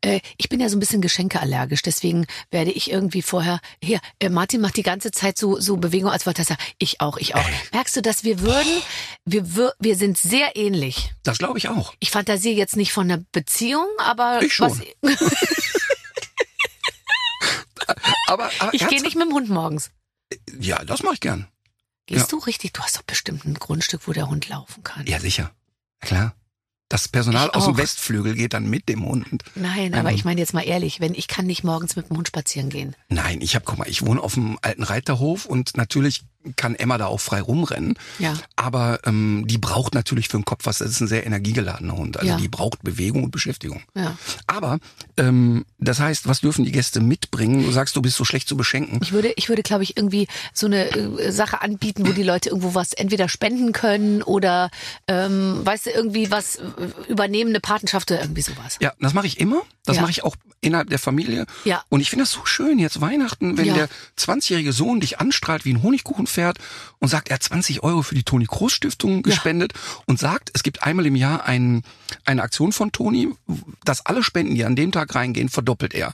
Äh, 0.00 0.20
ich 0.38 0.48
bin 0.48 0.60
ja 0.60 0.68
so 0.68 0.76
ein 0.76 0.80
bisschen 0.80 1.00
geschenkeallergisch, 1.02 1.82
deswegen 1.82 2.26
werde 2.50 2.70
ich 2.70 2.90
irgendwie 2.90 3.22
vorher. 3.22 3.60
Hier, 3.82 4.00
äh, 4.20 4.28
Martin 4.28 4.60
macht 4.60 4.76
die 4.76 4.82
ganze 4.84 5.10
Zeit 5.10 5.36
so 5.36 5.58
so 5.60 5.76
Bewegung, 5.76 6.10
als 6.10 6.24
wollte 6.26 6.42
er 6.42 6.44
sagen, 6.46 6.62
ich 6.78 7.00
auch, 7.00 7.16
ich 7.16 7.34
auch. 7.34 7.44
Merkst 7.72 7.96
du, 7.96 8.02
dass 8.02 8.22
wir 8.24 8.40
würden, 8.40 8.82
wir 9.24 9.42
wür- 9.44 9.72
wir 9.80 9.96
sind 9.96 10.18
sehr 10.18 10.54
ähnlich. 10.56 11.12
Das 11.24 11.38
glaube 11.38 11.58
ich 11.58 11.68
auch. 11.68 11.94
Ich 11.98 12.10
fantasiere 12.10 12.54
jetzt 12.56 12.76
nicht 12.76 12.92
von 12.92 13.10
einer 13.10 13.24
Beziehung, 13.32 13.86
aber 13.98 14.40
Ich 14.42 14.54
schon. 14.54 14.70
Was, 14.70 14.80
Aber, 18.28 18.50
aber 18.58 18.74
ich 18.74 18.86
gehe 18.88 19.00
nicht 19.02 19.14
mit 19.16 19.26
dem 19.28 19.32
Hund 19.32 19.48
morgens. 19.48 19.90
Ja, 20.58 20.84
das 20.84 21.02
mache 21.02 21.14
ich 21.14 21.20
gern. 21.20 21.46
Gehst 22.06 22.22
Ja. 22.32 22.38
du 22.38 22.38
richtig? 22.44 22.72
Du 22.72 22.82
hast 22.82 22.96
doch 22.96 23.02
bestimmt 23.02 23.44
ein 23.44 23.54
Grundstück, 23.54 24.08
wo 24.08 24.12
der 24.12 24.28
Hund 24.28 24.48
laufen 24.48 24.82
kann. 24.82 25.06
Ja, 25.06 25.20
sicher. 25.20 25.52
Klar. 26.00 26.34
Das 26.88 27.08
Personal 27.08 27.48
Ich 27.48 27.54
aus 27.54 27.64
dem 27.64 27.74
auch. 27.74 27.78
Westflügel 27.78 28.34
geht 28.34 28.52
dann 28.52 28.70
mit 28.70 28.88
dem 28.88 29.04
Hund. 29.04 29.42
Nein, 29.56 29.92
Ähm. 29.92 29.94
aber 29.94 30.12
ich 30.12 30.24
meine 30.24 30.40
jetzt 30.40 30.54
mal 30.54 30.62
ehrlich, 30.62 31.00
wenn 31.00 31.14
ich 31.14 31.26
kann 31.26 31.46
nicht 31.46 31.64
morgens 31.64 31.96
mit 31.96 32.10
dem 32.10 32.16
Hund 32.16 32.28
spazieren 32.28 32.70
gehen. 32.70 32.94
Nein, 33.08 33.40
ich 33.40 33.54
habe, 33.56 33.64
guck 33.64 33.78
mal, 33.78 33.88
ich 33.88 34.06
wohne 34.06 34.22
auf 34.22 34.34
dem 34.34 34.58
alten 34.62 34.84
Reiterhof 34.84 35.46
und 35.46 35.76
natürlich 35.76 36.22
kann 36.56 36.74
Emma 36.74 36.98
da 36.98 37.06
auch 37.06 37.20
frei 37.20 37.40
rumrennen. 37.40 37.94
Ja. 38.18 38.34
Aber 38.54 39.00
ähm, 39.04 39.44
die 39.46 39.58
braucht 39.58 39.94
natürlich 39.94 40.28
für 40.28 40.38
den 40.38 40.44
Kopf 40.44 40.66
was. 40.66 40.78
Das 40.78 40.88
ist 40.90 41.00
ein 41.00 41.08
sehr 41.08 41.26
energiegeladener 41.26 41.96
Hund. 41.96 42.16
Also 42.18 42.28
Ja. 42.32 42.36
die 42.36 42.48
braucht 42.48 42.82
Bewegung 42.82 43.24
und 43.24 43.30
Beschäftigung. 43.30 43.82
Ja. 43.94 44.16
Aber 44.46 44.78
ähm, 45.16 45.64
das 45.78 45.98
heißt, 46.00 46.28
was 46.28 46.40
dürfen 46.40 46.64
die 46.64 46.72
Gäste 46.72 47.00
mitbringen? 47.00 47.64
Du 47.64 47.70
sagst, 47.72 47.96
du 47.96 48.02
bist 48.02 48.16
so 48.16 48.24
schlecht 48.24 48.48
zu 48.48 48.56
beschenken. 48.56 49.00
Ich 49.02 49.12
würde, 49.12 49.32
ich 49.36 49.48
würde, 49.48 49.62
glaube 49.62 49.82
ich, 49.82 49.96
irgendwie 49.96 50.28
so 50.52 50.66
eine 50.66 50.86
äh, 50.90 51.32
Sache 51.32 51.62
anbieten, 51.62 52.06
wo 52.06 52.12
die 52.12 52.22
Leute 52.22 52.50
irgendwo 52.50 52.74
was 52.74 52.92
entweder 52.92 53.28
spenden 53.28 53.72
können 53.72 54.22
oder, 54.22 54.70
ähm, 55.08 55.60
weißt 55.64 55.86
du, 55.86 55.90
irgendwie 55.90 56.30
was 56.30 56.56
äh, 56.56 56.62
übernehmen, 57.08 57.50
eine 57.50 57.60
Patenschaft 57.60 58.10
oder 58.10 58.20
irgendwie 58.20 58.42
sowas. 58.42 58.76
Ja, 58.80 58.92
das 59.00 59.14
mache 59.14 59.26
ich 59.26 59.40
immer. 59.40 59.62
Das 59.84 59.96
Ja. 59.96 60.02
mache 60.02 60.10
ich 60.10 60.24
auch 60.24 60.36
innerhalb 60.60 60.88
der 60.90 60.98
Familie. 60.98 61.46
Ja. 61.64 61.82
Und 61.90 62.00
ich 62.00 62.10
finde 62.10 62.24
das 62.24 62.32
so 62.32 62.44
schön 62.44 62.78
jetzt 62.80 63.00
Weihnachten, 63.00 63.56
wenn 63.56 63.66
Ja. 63.66 63.74
der 63.74 63.88
20-jährige 64.18 64.72
Sohn 64.72 64.98
dich 65.00 65.20
anstrahlt 65.20 65.64
wie 65.64 65.72
ein 65.74 65.82
Honigkuchenpferd 66.36 66.58
und 66.98 67.08
sagt, 67.08 67.28
er 67.28 67.34
hat 67.34 67.42
20 67.42 67.82
Euro 67.82 68.02
für 68.02 68.14
die 68.14 68.22
Toni 68.22 68.46
Kroos 68.46 68.72
Stiftung 68.72 69.22
gespendet 69.22 69.72
und 70.06 70.18
sagt, 70.18 70.50
es 70.54 70.62
gibt 70.62 70.82
einmal 70.82 71.06
im 71.06 71.16
Jahr 71.16 71.44
ein, 71.44 71.82
eine 72.24 72.42
Aktion 72.42 72.72
von 72.72 72.92
Toni, 72.92 73.28
dass 73.84 74.04
alle 74.06 74.22
Spenden, 74.22 74.54
die 74.54 74.64
an 74.64 74.76
dem 74.76 74.92
Tag 74.92 75.14
reingehen, 75.14 75.48
verdoppelt 75.48 75.94
er. 75.94 76.12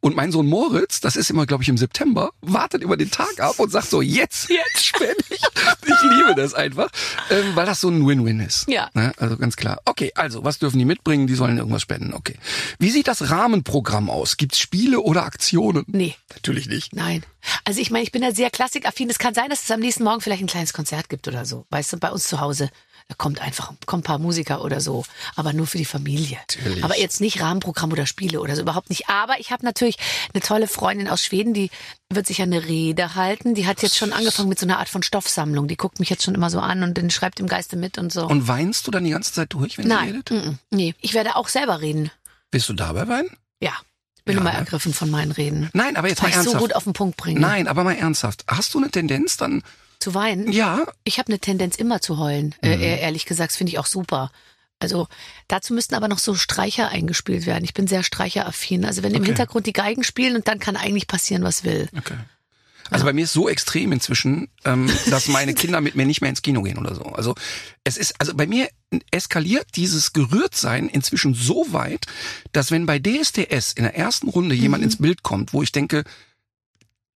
Und 0.00 0.16
mein 0.16 0.30
Sohn 0.30 0.46
Moritz, 0.46 1.00
das 1.00 1.16
ist 1.16 1.30
immer, 1.30 1.46
glaube 1.46 1.62
ich, 1.62 1.68
im 1.68 1.78
September, 1.78 2.30
wartet 2.40 2.82
über 2.82 2.96
den 2.96 3.10
Tag 3.10 3.40
ab 3.40 3.58
und 3.58 3.70
sagt 3.70 3.90
so, 3.90 4.00
jetzt, 4.00 4.48
jetzt 4.48 4.86
spende 4.86 5.16
ich. 5.30 5.40
Ich 5.86 6.02
liebe 6.16 6.34
das 6.36 6.54
einfach, 6.54 6.90
ähm, 7.30 7.56
weil 7.56 7.66
das 7.66 7.80
so 7.80 7.88
ein 7.88 8.06
Win-Win 8.06 8.40
ist. 8.40 8.68
Ja. 8.68 8.90
Ne? 8.94 9.12
Also 9.16 9.36
ganz 9.36 9.56
klar. 9.56 9.80
Okay, 9.84 10.12
also 10.14 10.44
was 10.44 10.58
dürfen 10.58 10.78
die 10.78 10.84
mitbringen? 10.84 11.26
Die 11.26 11.34
sollen 11.34 11.58
irgendwas 11.58 11.82
spenden. 11.82 12.12
Okay. 12.14 12.36
Wie 12.78 12.90
sieht 12.90 13.08
das 13.08 13.30
Rahmenprogramm 13.30 14.10
aus? 14.10 14.36
Gibt's 14.36 14.58
Spiele 14.60 15.00
oder 15.00 15.24
Aktionen? 15.24 15.84
Nee. 15.88 16.14
Natürlich 16.34 16.68
nicht. 16.68 16.94
Nein. 16.94 17.24
Also 17.64 17.80
ich 17.80 17.90
meine, 17.90 18.04
ich 18.04 18.12
bin 18.12 18.22
da 18.22 18.32
sehr 18.32 18.50
klassikaffin. 18.50 19.10
Es 19.10 19.18
kann 19.18 19.34
sein, 19.34 19.48
dass 19.50 19.57
es 19.64 19.70
am 19.70 19.80
nächsten 19.80 20.04
Morgen 20.04 20.20
vielleicht 20.20 20.42
ein 20.42 20.48
kleines 20.48 20.72
Konzert 20.72 21.08
gibt 21.08 21.28
oder 21.28 21.44
so. 21.44 21.66
Weißt 21.70 21.92
du, 21.92 21.96
bei 21.98 22.10
uns 22.10 22.28
zu 22.28 22.40
Hause. 22.40 22.70
Da 23.08 23.14
kommt 23.14 23.40
einfach, 23.40 23.72
kommt 23.86 24.02
ein 24.02 24.06
paar 24.06 24.18
Musiker 24.18 24.62
oder 24.62 24.80
so. 24.82 25.04
Aber 25.34 25.54
nur 25.54 25.66
für 25.66 25.78
die 25.78 25.86
Familie. 25.86 26.36
Natürlich. 26.36 26.84
Aber 26.84 26.98
jetzt 26.98 27.22
nicht 27.22 27.40
Rahmenprogramm 27.40 27.90
oder 27.90 28.04
Spiele 28.04 28.40
oder 28.40 28.54
so. 28.54 28.60
Überhaupt 28.60 28.90
nicht. 28.90 29.08
Aber 29.08 29.40
ich 29.40 29.50
habe 29.50 29.64
natürlich 29.64 29.96
eine 30.34 30.42
tolle 30.42 30.68
Freundin 30.68 31.08
aus 31.08 31.22
Schweden, 31.22 31.54
die 31.54 31.70
wird 32.12 32.26
sich 32.26 32.42
eine 32.42 32.66
Rede 32.66 33.14
halten. 33.14 33.54
Die 33.54 33.66
hat 33.66 33.82
jetzt 33.82 33.96
schon 33.96 34.12
angefangen 34.12 34.50
mit 34.50 34.58
so 34.58 34.66
einer 34.66 34.78
Art 34.78 34.90
von 34.90 35.02
Stoffsammlung. 35.02 35.68
Die 35.68 35.76
guckt 35.78 36.00
mich 36.00 36.10
jetzt 36.10 36.22
schon 36.24 36.34
immer 36.34 36.50
so 36.50 36.60
an 36.60 36.82
und 36.82 36.98
dann 36.98 37.08
schreibt 37.10 37.40
im 37.40 37.46
Geiste 37.46 37.76
mit 37.76 37.96
und 37.96 38.12
so. 38.12 38.26
Und 38.26 38.46
weinst 38.46 38.86
du 38.86 38.90
dann 38.90 39.04
die 39.04 39.10
ganze 39.10 39.32
Zeit 39.32 39.54
durch, 39.54 39.78
wenn 39.78 39.84
sie 39.84 39.88
Nein, 39.88 40.08
redet? 40.10 40.30
mm, 40.30 40.34
mm, 40.34 40.58
nee. 40.70 40.94
Ich 41.00 41.14
werde 41.14 41.36
auch 41.36 41.48
selber 41.48 41.80
reden. 41.80 42.10
Willst 42.50 42.68
du 42.68 42.74
dabei 42.74 43.08
weinen? 43.08 43.30
Ja. 43.60 43.72
Bin 44.28 44.36
Ja, 44.36 44.40
immer 44.42 44.52
ne? 44.52 44.58
ergriffen 44.58 44.92
von 44.94 45.10
meinen 45.10 45.32
Reden. 45.32 45.68
Nein, 45.72 45.96
aber 45.96 46.08
jetzt 46.08 46.22
Weil 46.22 46.30
mal 46.30 46.36
ich 46.36 46.44
so 46.44 46.50
ernsthaft. 46.52 46.62
gut 46.62 46.74
auf 46.76 46.84
den 46.84 46.92
Punkt 46.92 47.16
bringe. 47.16 47.40
Nein, 47.40 47.66
aber 47.66 47.82
mal 47.82 47.96
ernsthaft. 47.96 48.44
Hast 48.46 48.72
du 48.74 48.78
eine 48.78 48.90
Tendenz 48.90 49.36
dann? 49.36 49.62
Zu 49.98 50.14
weinen? 50.14 50.52
Ja. 50.52 50.86
Ich 51.02 51.18
habe 51.18 51.28
eine 51.28 51.40
Tendenz 51.40 51.76
immer 51.76 52.00
zu 52.00 52.18
heulen. 52.18 52.54
Mhm. 52.62 52.70
Äh, 52.70 53.00
ehrlich 53.00 53.26
gesagt, 53.26 53.50
das 53.50 53.56
finde 53.56 53.72
ich 53.72 53.78
auch 53.80 53.86
super. 53.86 54.30
Also 54.80 55.08
dazu 55.48 55.74
müssten 55.74 55.96
aber 55.96 56.06
noch 56.06 56.20
so 56.20 56.34
Streicher 56.36 56.88
eingespielt 56.90 57.46
werden. 57.46 57.64
Ich 57.64 57.74
bin 57.74 57.88
sehr 57.88 58.04
streicheraffin. 58.04 58.84
Also 58.84 59.02
wenn 59.02 59.10
im 59.12 59.22
Okay. 59.22 59.26
Hintergrund 59.30 59.66
die 59.66 59.72
Geigen 59.72 60.04
spielen 60.04 60.36
und 60.36 60.46
dann 60.46 60.60
kann 60.60 60.76
eigentlich 60.76 61.08
passieren, 61.08 61.42
was 61.42 61.64
will. 61.64 61.88
Okay. 61.98 62.14
Also 62.90 63.04
bei 63.04 63.12
mir 63.12 63.24
ist 63.24 63.32
so 63.32 63.48
extrem 63.48 63.92
inzwischen, 63.92 64.48
ähm, 64.64 64.90
dass 65.10 65.28
meine 65.28 65.54
Kinder 65.54 65.80
mit 65.80 65.94
mir 65.94 66.06
nicht 66.06 66.20
mehr 66.20 66.30
ins 66.30 66.42
Kino 66.42 66.62
gehen 66.62 66.78
oder 66.78 66.94
so. 66.94 67.02
Also 67.04 67.34
es 67.84 67.96
ist, 67.96 68.14
also 68.20 68.34
bei 68.34 68.46
mir 68.46 68.68
eskaliert 69.10 69.66
dieses 69.76 70.12
Gerührtsein 70.12 70.88
inzwischen 70.88 71.34
so 71.34 71.66
weit, 71.72 72.06
dass 72.52 72.70
wenn 72.70 72.86
bei 72.86 72.98
DSDS 72.98 73.72
in 73.72 73.82
der 73.84 73.96
ersten 73.96 74.28
Runde 74.28 74.54
jemand 74.54 74.80
Mhm. 74.82 74.84
ins 74.86 74.96
Bild 74.98 75.22
kommt, 75.22 75.52
wo 75.52 75.62
ich 75.62 75.72
denke, 75.72 76.04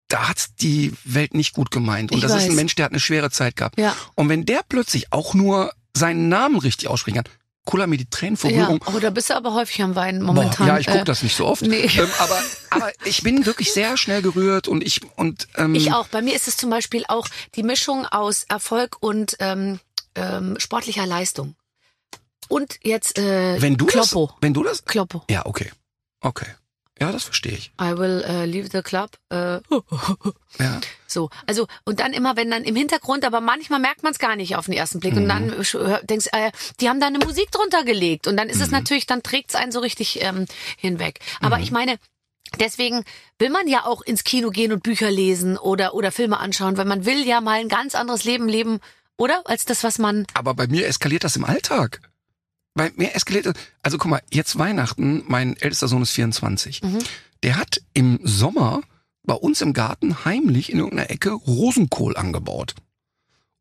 da 0.09 0.29
hat's 0.29 0.55
die 0.57 0.93
Welt 1.05 1.33
nicht 1.35 1.55
gut 1.55 1.71
gemeint 1.71 2.13
und 2.13 2.19
Ich 2.19 2.23
das 2.23 2.33
ist 2.33 2.43
ein 2.43 2.49
weiß. 2.51 2.57
Mensch, 2.57 2.75
der 2.75 2.85
hat 2.85 2.93
eine 2.93 3.01
schwere 3.01 3.31
Zeit 3.31 3.57
gehabt. 3.57 3.79
Ja. 3.79 3.97
Und 4.15 4.29
wenn 4.29 4.45
der 4.45 4.61
plötzlich 4.69 5.13
auch 5.13 5.33
nur 5.35 5.73
seinen 5.97 6.29
Namen 6.29 6.59
richtig 6.59 6.89
aussprechen 6.89 7.17
kann, 7.25 7.33
kuller 7.65 7.87
mir 7.87 7.97
die 7.97 8.09
Tränen 8.11 8.37
vor 8.37 8.51
Ja, 8.51 8.65
Rührung. 8.67 8.85
oh, 8.87 8.99
da 8.99 9.11
bist 9.11 9.31
du 9.31 9.35
aber 9.37 9.55
häufig 9.55 9.83
am 9.83 9.95
Weinen 9.95 10.21
Boah, 10.21 10.33
momentan. 10.35 10.67
ja, 10.67 10.79
ich 10.79 10.87
gucke 10.87 11.01
Äh, 11.01 11.05
das 11.05 11.23
nicht 11.23 11.37
so 11.37 11.47
oft. 11.47 11.63
nee. 11.63 11.89
Ähm, 11.97 12.09
aber, 12.19 12.43
aber 12.71 12.93
ich 13.05 13.23
bin 13.23 13.47
wirklich 13.47 13.73
sehr 13.73 13.97
schnell 13.97 14.21
gerührt 14.23 14.67
und 14.69 14.83
ich 14.83 15.01
und 15.17 15.47
ähm, 15.57 15.75
Ich 15.75 15.93
auch. 15.93 16.09
Bei 16.09 16.23
mir 16.23 16.35
ist 16.35 16.49
es 16.49 16.57
zum 16.57 16.71
Beispiel 16.71 17.05
auch 17.09 17.29
die 17.55 17.63
Mischung 17.63 18.05
aus 18.07 18.45
Erfolg 18.49 18.97
und 19.01 19.37
ähm, 19.39 19.79
ähm, 20.17 20.57
sportlicher 20.59 21.07
Leistung. 21.07 21.55
Und 22.49 22.79
jetzt 22.83 23.17
äh, 23.19 23.61
wenn 23.63 23.77
du 23.77 23.87
Kloppo. 23.87 24.27
das, 24.27 24.37
wenn 24.41 24.53
du 24.55 24.63
das, 24.65 24.85
Kloppo. 24.85 25.23
ja, 25.31 25.47
okay, 25.47 25.71
okay, 26.21 26.47
ja, 27.03 27.13
das 27.13 27.25
verstehe 27.25 27.53
ich. 27.53 27.73
I 27.81 27.97
will 27.99 28.25
äh, 28.27 28.45
leave 28.47 28.69
the 28.73 28.83
club. 28.83 29.11
Äh, 29.31 29.59
Ja, 30.59 30.81
so, 31.07 31.31
also 31.47 31.67
und 31.85 31.99
dann 32.01 32.13
immer, 32.13 32.37
wenn 32.37 32.51
dann 32.51 32.65
im 32.65 32.77
Hintergrund, 32.77 33.25
aber 33.25 33.41
manchmal 33.41 33.81
merkt 33.81 34.03
man 34.03 34.13
es 34.13 34.19
gar 34.19 34.37
nicht 34.37 34.55
auf 34.57 34.67
den 34.67 34.75
ersten 34.75 35.01
Blick 35.01 35.17
und 35.17 35.27
dann 35.27 35.47
Mhm. 35.47 35.97
denkst, 36.07 36.29
äh, 36.33 36.53
die 36.81 36.91
haben 36.91 37.01
da 37.01 37.07
eine 37.07 37.19
Musik 37.21 37.51
drunter 37.51 37.85
gelegt 37.85 38.27
und 38.27 38.37
dann 38.37 38.51
ist 38.51 38.61
es 38.61 38.69
Mhm. 38.71 38.77
natürlich, 38.77 39.07
dann 39.07 39.23
trägt 39.23 39.49
es 39.51 39.55
einen 39.57 39.73
so 39.73 39.81
richtig 39.81 40.23
ähm, 40.23 40.45
hinweg. 40.77 41.21
Aber 41.41 41.57
Mhm. 41.57 41.63
ich 41.63 41.71
meine, 41.71 41.97
deswegen 42.61 43.05
will 43.39 43.49
man 43.49 43.67
ja 43.67 43.87
auch 43.87 44.03
ins 44.03 44.25
Kino 44.25 44.51
gehen 44.51 44.73
und 44.73 44.83
Bücher 44.83 45.11
lesen 45.11 45.57
oder 45.57 45.95
oder 45.95 46.13
Filme 46.13 46.39
anschauen, 46.39 46.77
weil 46.77 46.85
man 46.85 47.07
will 47.07 47.27
ja 47.27 47.41
mal 47.41 47.59
ein 47.61 47.69
ganz 47.71 47.95
anderes 47.95 48.25
Leben 48.25 48.47
leben, 48.47 48.81
oder 49.17 49.41
als 49.47 49.65
das, 49.65 49.83
was 49.85 49.99
man 49.99 50.27
aber 50.35 50.53
bei 50.55 50.67
mir 50.67 50.87
eskaliert 50.87 51.25
das 51.25 51.37
im 51.37 51.45
Alltag. 51.45 52.01
Bei 52.75 52.91
mir 52.97 53.15
eskaliert 53.15 53.55
also 53.83 53.99
guck 53.99 54.11
mal, 54.11 54.23
jetzt 54.31 54.59
Weihnachten, 54.59 55.25
mein 55.29 55.57
ältester 55.57 55.89
Sohn 55.89 56.03
ist 56.03 56.11
24. 56.11 56.83
Mhm. 56.83 56.99
Der 57.43 57.57
hat 57.57 57.83
im 57.93 58.21
Sommer 58.23 58.83
bei 59.25 59.35
uns 59.35 59.61
im 59.61 59.73
Garten 59.73 60.25
heimlich 60.25 60.73
in 60.73 60.79
irgendeiner 60.79 61.11
Ecke 61.11 61.31
Rosenkohl 61.33 62.17
angebaut. 62.17 62.75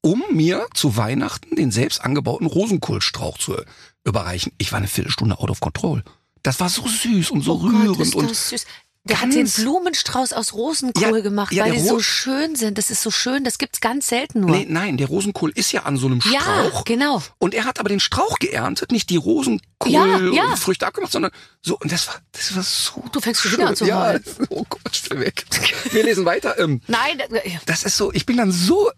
Um 0.02 0.24
mir 0.32 0.66
zu 0.74 0.98
Weihnachten 0.98 1.56
den 1.56 1.72
selbst 1.72 2.02
angebauten 2.02 2.48
Rosenkohlstrauch 2.48 3.38
zu 3.38 3.56
überreichen. 4.04 4.52
Ich 4.58 4.72
war 4.72 4.78
eine 4.78 4.88
Viertelstunde 4.88 5.38
out 5.38 5.52
of 5.52 5.60
control. 5.60 6.04
Das 6.42 6.60
war 6.60 6.70
so 6.70 6.88
süß 6.88 7.30
und 7.32 7.42
so 7.42 7.54
Oh 7.54 7.60
Gott, 7.60 7.74
rührend 7.74 8.00
ist 8.00 8.16
und 8.16 8.36
süß. 8.36 8.66
Der 9.04 9.20
hat 9.20 9.30
den 9.32 9.40
ganz- 9.46 9.56
Blumenstrauß 9.56 10.32
aus 10.34 10.54
Rosenkohl 10.54 11.18
Ja, 11.18 11.24
gemacht, 11.24 11.52
ja, 11.54 11.64
weil 11.66 11.72
die 11.72 11.80
so 11.80 11.96
Ro- 11.96 12.00
schön 12.02 12.56
sind. 12.56 12.78
Das 12.78 12.92
ist 12.92 13.02
so 13.02 13.10
schön, 13.10 13.44
das 13.44 13.58
gibt's 13.58 13.82
ganz 13.82 14.08
selten 14.08 14.42
nur. 14.42 14.52
Nee, 14.52 14.68
nein, 14.70 14.98
der 14.98 15.08
Rosenkohl 15.08 15.52
ist 15.56 15.72
ja 15.72 15.84
an 15.84 15.98
so 15.98 16.06
einem 16.06 16.20
ja, 16.32 16.40
Strauch. 16.40 16.84
genau. 16.86 17.22
Und 17.40 17.56
er 17.56 17.66
hat 17.66 17.80
aber 17.80 17.90
den 17.90 18.00
Strauch 18.00 18.38
geerntet, 18.38 18.92
nicht 18.92 19.10
die 19.10 19.18
Rosenkohl 19.18 19.92
Ja, 19.92 20.20
ja. 20.20 20.54
abgemacht, 20.82 21.12
sondern 21.12 21.32
so. 21.64 21.78
Und 21.80 21.92
das 21.92 22.08
war, 22.08 22.16
das 22.32 22.56
war 22.56 22.62
so. 22.62 23.04
Du 23.12 23.20
fängst 23.20 23.42
schon 23.42 23.50
schön. 23.52 23.60
wieder 23.62 23.70
an 23.70 23.76
zu 23.76 23.86
Ja, 23.86 24.18
oh 24.50 24.66
Gott, 24.70 24.96
stell 24.96 25.20
weg. 25.20 25.46
Wir 25.92 26.04
lesen 26.04 26.26
weiter. 26.26 26.60
Ähm, 26.60 26.82
Nein, 26.88 27.20
äh, 27.20 27.58
das 27.66 27.82
ist 27.84 27.98
so, 27.98 28.14
ich 28.14 28.28
bin 28.28 28.38
dann 28.38 28.52
so, 28.52 28.92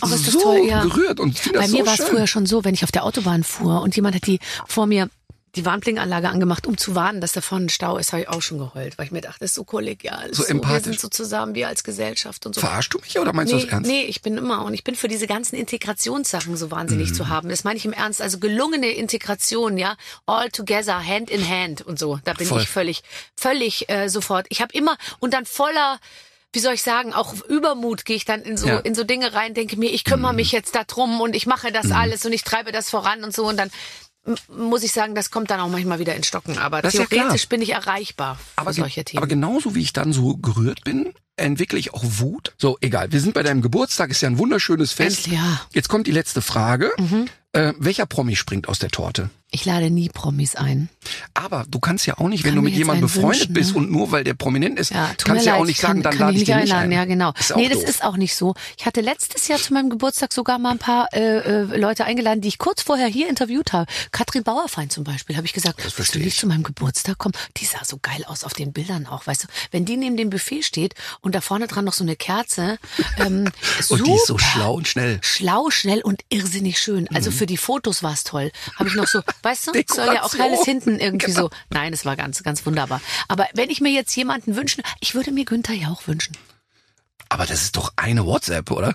das 0.00 0.24
so 0.26 0.40
toll, 0.40 0.66
ja. 0.66 0.82
gerührt 0.82 1.20
und 1.20 1.40
Bei 1.52 1.60
mir 1.68 1.68
so 1.68 1.86
war 1.86 1.94
es 1.94 2.04
früher 2.04 2.26
schon 2.26 2.46
so, 2.46 2.64
wenn 2.64 2.74
ich 2.74 2.82
auf 2.82 2.90
der 2.90 3.04
Autobahn 3.04 3.44
fuhr 3.44 3.80
und 3.82 3.94
jemand 3.94 4.16
hat 4.16 4.26
die 4.26 4.40
vor 4.66 4.86
mir 4.86 5.08
die 5.56 5.64
Warnblinkanlage 5.64 6.28
angemacht, 6.28 6.66
um 6.66 6.76
zu 6.78 6.94
warnen, 6.94 7.20
dass 7.20 7.32
da 7.32 7.40
vorne 7.40 7.66
ein 7.66 7.68
Stau 7.70 7.96
ist, 7.98 8.12
habe 8.12 8.22
ich 8.22 8.28
auch 8.28 8.42
schon 8.42 8.58
geheult, 8.58 8.98
weil 8.98 9.06
ich 9.06 9.10
mir 9.12 9.20
dachte, 9.22 9.38
das 9.40 9.50
ist 9.50 9.54
so 9.56 9.64
kollegial. 9.64 10.28
das 10.28 10.36
So 10.36 10.42
ist 10.44 10.48
Wir 10.50 10.54
empathisch. 10.56 10.82
sind 10.84 11.00
so 11.00 11.08
zusammen, 11.08 11.54
wir 11.54 11.68
als 11.68 11.82
Gesellschaft 11.82 12.46
und 12.46 12.54
so. 12.54 12.60
Verarschst 12.60 12.92
du 12.94 12.98
mich 12.98 13.18
oder 13.18 13.32
meinst 13.32 13.52
du 13.52 13.56
Nee, 13.56 13.62
das 13.64 13.72
ernst? 13.72 13.90
nee, 13.90 14.02
ich 14.02 14.22
bin 14.22 14.36
immer 14.36 14.64
und 14.64 14.74
ich 14.74 14.84
bin 14.84 14.94
für 14.94 15.08
diese 15.08 15.26
ganzen 15.26 15.56
Integrationssachen 15.56 16.56
so 16.56 16.70
wahnsinnig 16.70 17.10
Mhm. 17.10 17.14
zu 17.14 17.28
haben. 17.28 17.48
Das 17.48 17.64
meine 17.64 17.76
ich 17.78 17.84
im 17.84 17.92
Ernst. 17.92 18.20
Also 18.22 18.38
gelungene 18.38 18.88
Integration, 18.90 19.78
ja, 19.78 19.96
all 20.26 20.50
together, 20.50 21.04
hand 21.04 21.30
in 21.30 21.48
hand 21.48 21.82
und 21.82 21.98
so. 21.98 22.18
Da 22.24 22.34
bin 22.34 22.46
Voll. 22.46 22.62
ich 22.62 22.68
völlig, 22.68 23.02
völlig 23.36 23.88
äh, 23.88 24.08
sofort. 24.08 24.46
Ich 24.50 24.60
habe 24.60 24.72
immer 24.74 24.96
und 25.20 25.32
dann 25.34 25.46
voller 25.46 25.98
wie 26.52 26.60
soll 26.60 26.72
ich 26.72 26.82
sagen, 26.82 27.12
auch 27.12 27.34
Übermut 27.50 28.06
gehe 28.06 28.16
ich 28.16 28.24
dann 28.24 28.40
in 28.40 28.56
so 28.56 28.66
Ja. 28.66 28.74
Mhm. 28.76 28.84
in 28.84 28.94
so 28.94 29.04
Dinge 29.04 29.34
rein, 29.34 29.52
denke 29.52 29.76
mir, 29.76 29.90
ich 29.90 30.04
kümmere 30.04 30.32
mich 30.32 30.52
jetzt 30.52 30.74
darum 30.74 31.20
und 31.20 31.36
ich 31.36 31.44
mache 31.46 31.70
das 31.70 31.90
alles 31.90 32.24
und 32.24 32.32
ich 32.32 32.44
treibe 32.44 32.72
das 32.72 32.88
voran 32.88 33.24
und 33.24 33.34
so 33.36 33.46
und 33.46 33.58
dann 33.58 33.70
muss 34.48 34.82
ich 34.82 34.92
sagen, 34.92 35.14
das 35.14 35.30
kommt 35.30 35.50
dann 35.50 35.60
auch 35.60 35.68
manchmal 35.68 35.98
wieder 35.98 36.14
in 36.14 36.22
Stocken. 36.24 36.58
Aber 36.58 36.82
Das 36.82 36.94
ja 36.94 37.04
theoretisch 37.06 37.42
klar. 37.42 37.48
bin 37.50 37.62
ich 37.62 37.70
erreichbar 37.70 38.38
aber, 38.56 38.72
für 38.72 38.80
solche 38.80 39.04
Themen. 39.04 39.18
aber 39.18 39.28
genauso 39.28 39.74
wie 39.74 39.82
ich 39.82 39.92
dann 39.92 40.12
so 40.12 40.36
gerührt 40.36 40.84
bin, 40.84 41.12
entwickle 41.36 41.78
ich 41.78 41.94
auch 41.94 42.02
Wut. 42.04 42.54
So, 42.58 42.78
egal. 42.80 43.12
Wir 43.12 43.20
sind 43.20 43.34
bei 43.34 43.42
deinem 43.42 43.62
Geburtstag, 43.62 44.10
ist 44.10 44.20
ja 44.22 44.28
ein 44.28 44.38
wunderschönes 44.38 44.92
Fest. 44.92 45.26
Ja. 45.26 45.60
Jetzt 45.72 45.88
kommt 45.88 46.06
die 46.06 46.12
letzte 46.12 46.42
Frage. 46.42 46.90
Äh, 47.52 47.72
welcher 47.78 48.06
Promi 48.06 48.36
springt 48.36 48.68
aus 48.68 48.78
der 48.78 48.90
Torte? 48.90 49.30
Ich 49.52 49.64
lade 49.64 49.90
nie 49.90 50.08
Promis 50.08 50.56
ein. 50.56 50.88
Aber 51.32 51.64
du 51.70 51.78
kannst 51.78 52.04
ja 52.04 52.18
auch 52.18 52.28
nicht, 52.28 52.42
wenn 52.44 52.50
Kann 52.50 52.56
du 52.56 52.62
mit 52.68 52.74
jemandem 52.74 53.02
befreundet 53.02 53.42
wünschen, 53.42 53.52
bist 53.54 53.70
ne? 53.72 53.78
und 53.78 53.92
nur 53.92 54.10
weil 54.10 54.24
der 54.24 54.34
prominent 54.34 54.78
ist, 54.78 54.90
Ja, 54.90 55.12
kannst 55.24 55.46
ja 55.46 55.54
auch 55.54 55.64
nicht 55.64 55.80
kann, 55.80 55.90
sagen, 55.90 56.02
dann 56.02 56.12
kann 56.18 56.26
lade 56.26 56.36
ich 56.36 56.42
ich 56.42 56.48
nicht 56.48 56.56
einladen. 56.56 56.82
ein. 56.82 56.92
Ja, 56.92 57.04
genau. 57.04 57.32
Ist 57.38 57.54
nee, 57.56 57.68
das 57.68 57.78
doof. 57.78 57.88
ist 57.88 58.04
auch 58.04 58.16
nicht 58.16 58.34
so. 58.34 58.54
Ich 58.76 58.84
hatte 58.84 59.00
letztes 59.00 59.46
Jahr 59.46 59.58
zu 59.60 59.72
meinem 59.72 59.88
Geburtstag 59.88 60.32
sogar 60.32 60.58
mal 60.58 60.72
ein 60.72 60.78
paar 60.78 61.08
äh, 61.14 61.38
äh, 61.38 61.62
Leute 61.78 62.04
eingeladen, 62.04 62.40
die 62.40 62.48
ich 62.48 62.58
kurz 62.58 62.82
vorher 62.82 63.06
hier 63.06 63.28
interviewt 63.30 63.72
habe. 63.72 63.86
Katrin 64.10 64.42
Bauerfeind 64.42 64.92
zum 64.92 65.04
Beispiel, 65.04 65.36
habe 65.36 65.46
ich 65.46 65.52
gesagt, 65.52 65.80
willst 65.96 66.14
du 66.14 66.18
nicht 66.18 66.26
ich. 66.28 66.36
zu 66.38 66.48
meinem 66.48 66.64
Geburtstag 66.64 67.16
kommen? 67.16 67.34
Die 67.56 67.64
sah 67.64 67.84
so 67.84 67.98
geil 68.02 68.24
aus 68.26 68.42
auf 68.42 68.52
den 68.52 68.72
Bildern 68.72 69.06
auch, 69.06 69.26
weißt 69.28 69.44
du. 69.44 69.48
Wenn 69.70 69.84
die 69.84 69.96
neben 69.96 70.16
dem 70.16 70.28
Buffet 70.28 70.64
steht 70.64 70.94
und 71.26 71.34
da 71.34 71.40
vorne 71.40 71.66
dran 71.66 71.84
noch 71.84 71.92
so 71.92 72.04
eine 72.04 72.14
Kerze, 72.14 72.78
ähm, 73.18 73.50
Und 73.88 74.06
die 74.06 74.12
ist 74.12 74.26
so 74.26 74.38
schlau 74.38 74.74
und 74.74 74.86
schnell. 74.86 75.18
Schlau, 75.22 75.70
schnell 75.70 76.00
und 76.00 76.22
irrsinnig 76.28 76.78
schön. 76.78 77.08
Also 77.12 77.32
für 77.32 77.46
die 77.46 77.56
Fotos 77.56 78.04
war 78.04 78.12
es 78.12 78.22
toll. 78.22 78.52
Habe 78.76 78.88
ich 78.88 78.94
noch 78.94 79.08
so, 79.08 79.22
weißt 79.42 79.66
du, 79.66 79.72
soll 79.92 80.14
ja 80.14 80.22
auch 80.22 80.34
alles 80.38 80.64
hinten 80.64 81.00
irgendwie 81.00 81.32
so. 81.32 81.50
Nein, 81.68 81.92
es 81.92 82.04
war 82.04 82.14
ganz, 82.14 82.44
ganz 82.44 82.64
wunderbar. 82.64 83.00
Aber 83.26 83.48
wenn 83.54 83.70
ich 83.70 83.80
mir 83.80 83.90
jetzt 83.90 84.14
jemanden 84.14 84.54
wünschen, 84.54 84.84
ich 85.00 85.16
würde 85.16 85.32
mir 85.32 85.44
Günther 85.44 85.74
ja 85.74 85.88
auch 85.88 86.06
wünschen. 86.06 86.36
Aber 87.28 87.44
das 87.44 87.62
ist 87.62 87.76
doch 87.76 87.92
eine 87.96 88.24
WhatsApp, 88.24 88.70
oder? 88.70 88.94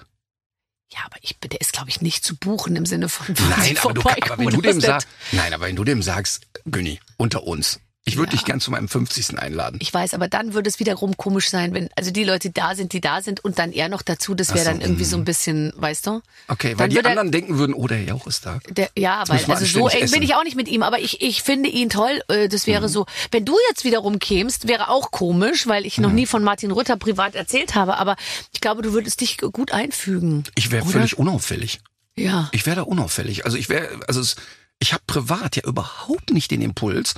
Ja, 0.94 1.00
aber 1.06 1.18
ich, 1.22 1.38
der 1.38 1.60
ist, 1.60 1.74
glaube 1.74 1.90
ich, 1.90 2.00
nicht 2.00 2.24
zu 2.24 2.38
buchen 2.38 2.78
im 2.78 2.86
Sinne 2.86 3.10
von 3.10 3.36
Nein, 3.58 3.78
aber, 3.78 3.94
du, 3.94 4.02
aber 4.02 4.38
wenn 4.38 4.50
du 4.50 4.62
dem 4.62 4.80
sagst, 4.80 5.08
nein, 5.34 5.54
aber 5.54 5.66
wenn 5.66 5.76
du 5.76 5.84
dem 5.84 6.02
sagst, 6.02 6.48
Günni, 6.66 7.02
unter 7.18 7.44
uns, 7.44 7.82
ich 8.04 8.18
würde 8.18 8.32
Ja. 8.32 8.38
dich 8.38 8.46
gern 8.46 8.60
zu 8.60 8.72
meinem 8.72 8.88
50. 8.88 9.38
einladen. 9.38 9.78
Ich 9.82 9.94
weiß, 9.94 10.16
aber 10.16 10.28
dann 10.28 10.54
würde 10.56 10.68
es 10.70 10.80
wiederum 10.80 11.18
komisch 11.18 11.50
sein, 11.50 11.74
wenn 11.76 11.90
also 11.96 12.10
die 12.10 12.24
Leute 12.24 12.50
da 12.50 12.74
sind, 12.74 12.94
die 12.94 13.02
da 13.02 13.22
sind 13.22 13.44
und 13.46 13.60
dann 13.60 13.72
er 13.72 13.90
noch 13.90 14.02
dazu, 14.02 14.34
das 14.34 14.50
wäre 14.56 14.66
so, 14.66 14.72
dann 14.72 14.82
irgendwie 14.82 15.04
so 15.06 15.18
ein 15.18 15.24
bisschen, 15.24 15.72
weißt 15.76 16.08
du? 16.08 16.22
Okay, 16.48 16.70
weil 16.70 16.76
Dann 16.78 16.90
die 16.90 16.96
würde 16.96 17.10
er- 17.10 17.12
anderen 17.12 17.32
denken 17.32 17.58
würden, 17.60 17.74
oh, 17.76 17.86
der 17.88 18.04
Jauch 18.04 18.26
ist 18.26 18.46
da. 18.46 18.60
Der, 18.70 18.90
ja, 18.98 19.24
weil 19.28 19.44
also 19.46 19.66
so 19.66 19.88
eng 19.88 20.10
bin 20.10 20.24
ich 20.24 20.34
auch 20.34 20.44
nicht 20.44 20.56
mit 20.56 20.68
ihm, 20.68 20.82
aber 20.82 21.00
ich, 21.00 21.22
ich 21.22 21.44
finde 21.44 21.70
ihn 21.70 21.90
toll. 21.90 22.22
Äh, 22.28 22.48
Das 22.50 22.66
wäre 22.66 22.88
Mhm. 22.88 22.92
so. 22.92 23.06
Wenn 23.32 23.46
du 23.46 23.56
jetzt 23.70 23.84
wiederum 23.84 24.18
kämst, 24.20 24.68
wäre 24.68 24.90
auch 24.90 25.12
komisch, 25.12 25.68
weil 25.68 25.86
ich 25.86 26.00
noch 26.00 26.10
Mhm. 26.10 26.16
nie 26.16 26.26
von 26.26 26.44
Martin 26.44 26.72
Rütter 26.72 26.98
privat 26.98 27.36
erzählt 27.36 27.76
habe. 27.76 27.98
Aber 27.98 28.16
ich 28.52 28.62
glaube, 28.62 28.82
du 28.82 28.94
würdest 28.94 29.22
dich 29.22 29.38
gut 29.38 29.72
einfügen. 29.72 30.44
Ich 30.56 30.72
wäre 30.72 30.86
völlig 30.86 31.20
unauffällig. 31.20 31.80
Ja. 32.18 32.50
Ich 32.52 32.66
wäre 32.66 32.78
da 32.78 32.82
unauffällig. 32.82 33.46
Also 33.46 33.58
ich 33.58 33.70
wäre, 33.70 34.00
also 34.08 34.20
es, 34.22 34.36
ich 34.80 34.92
habe 34.94 35.04
privat 35.08 35.56
ja 35.56 35.64
überhaupt 35.66 36.32
nicht 36.32 36.50
den 36.52 36.62
Impuls 36.62 37.14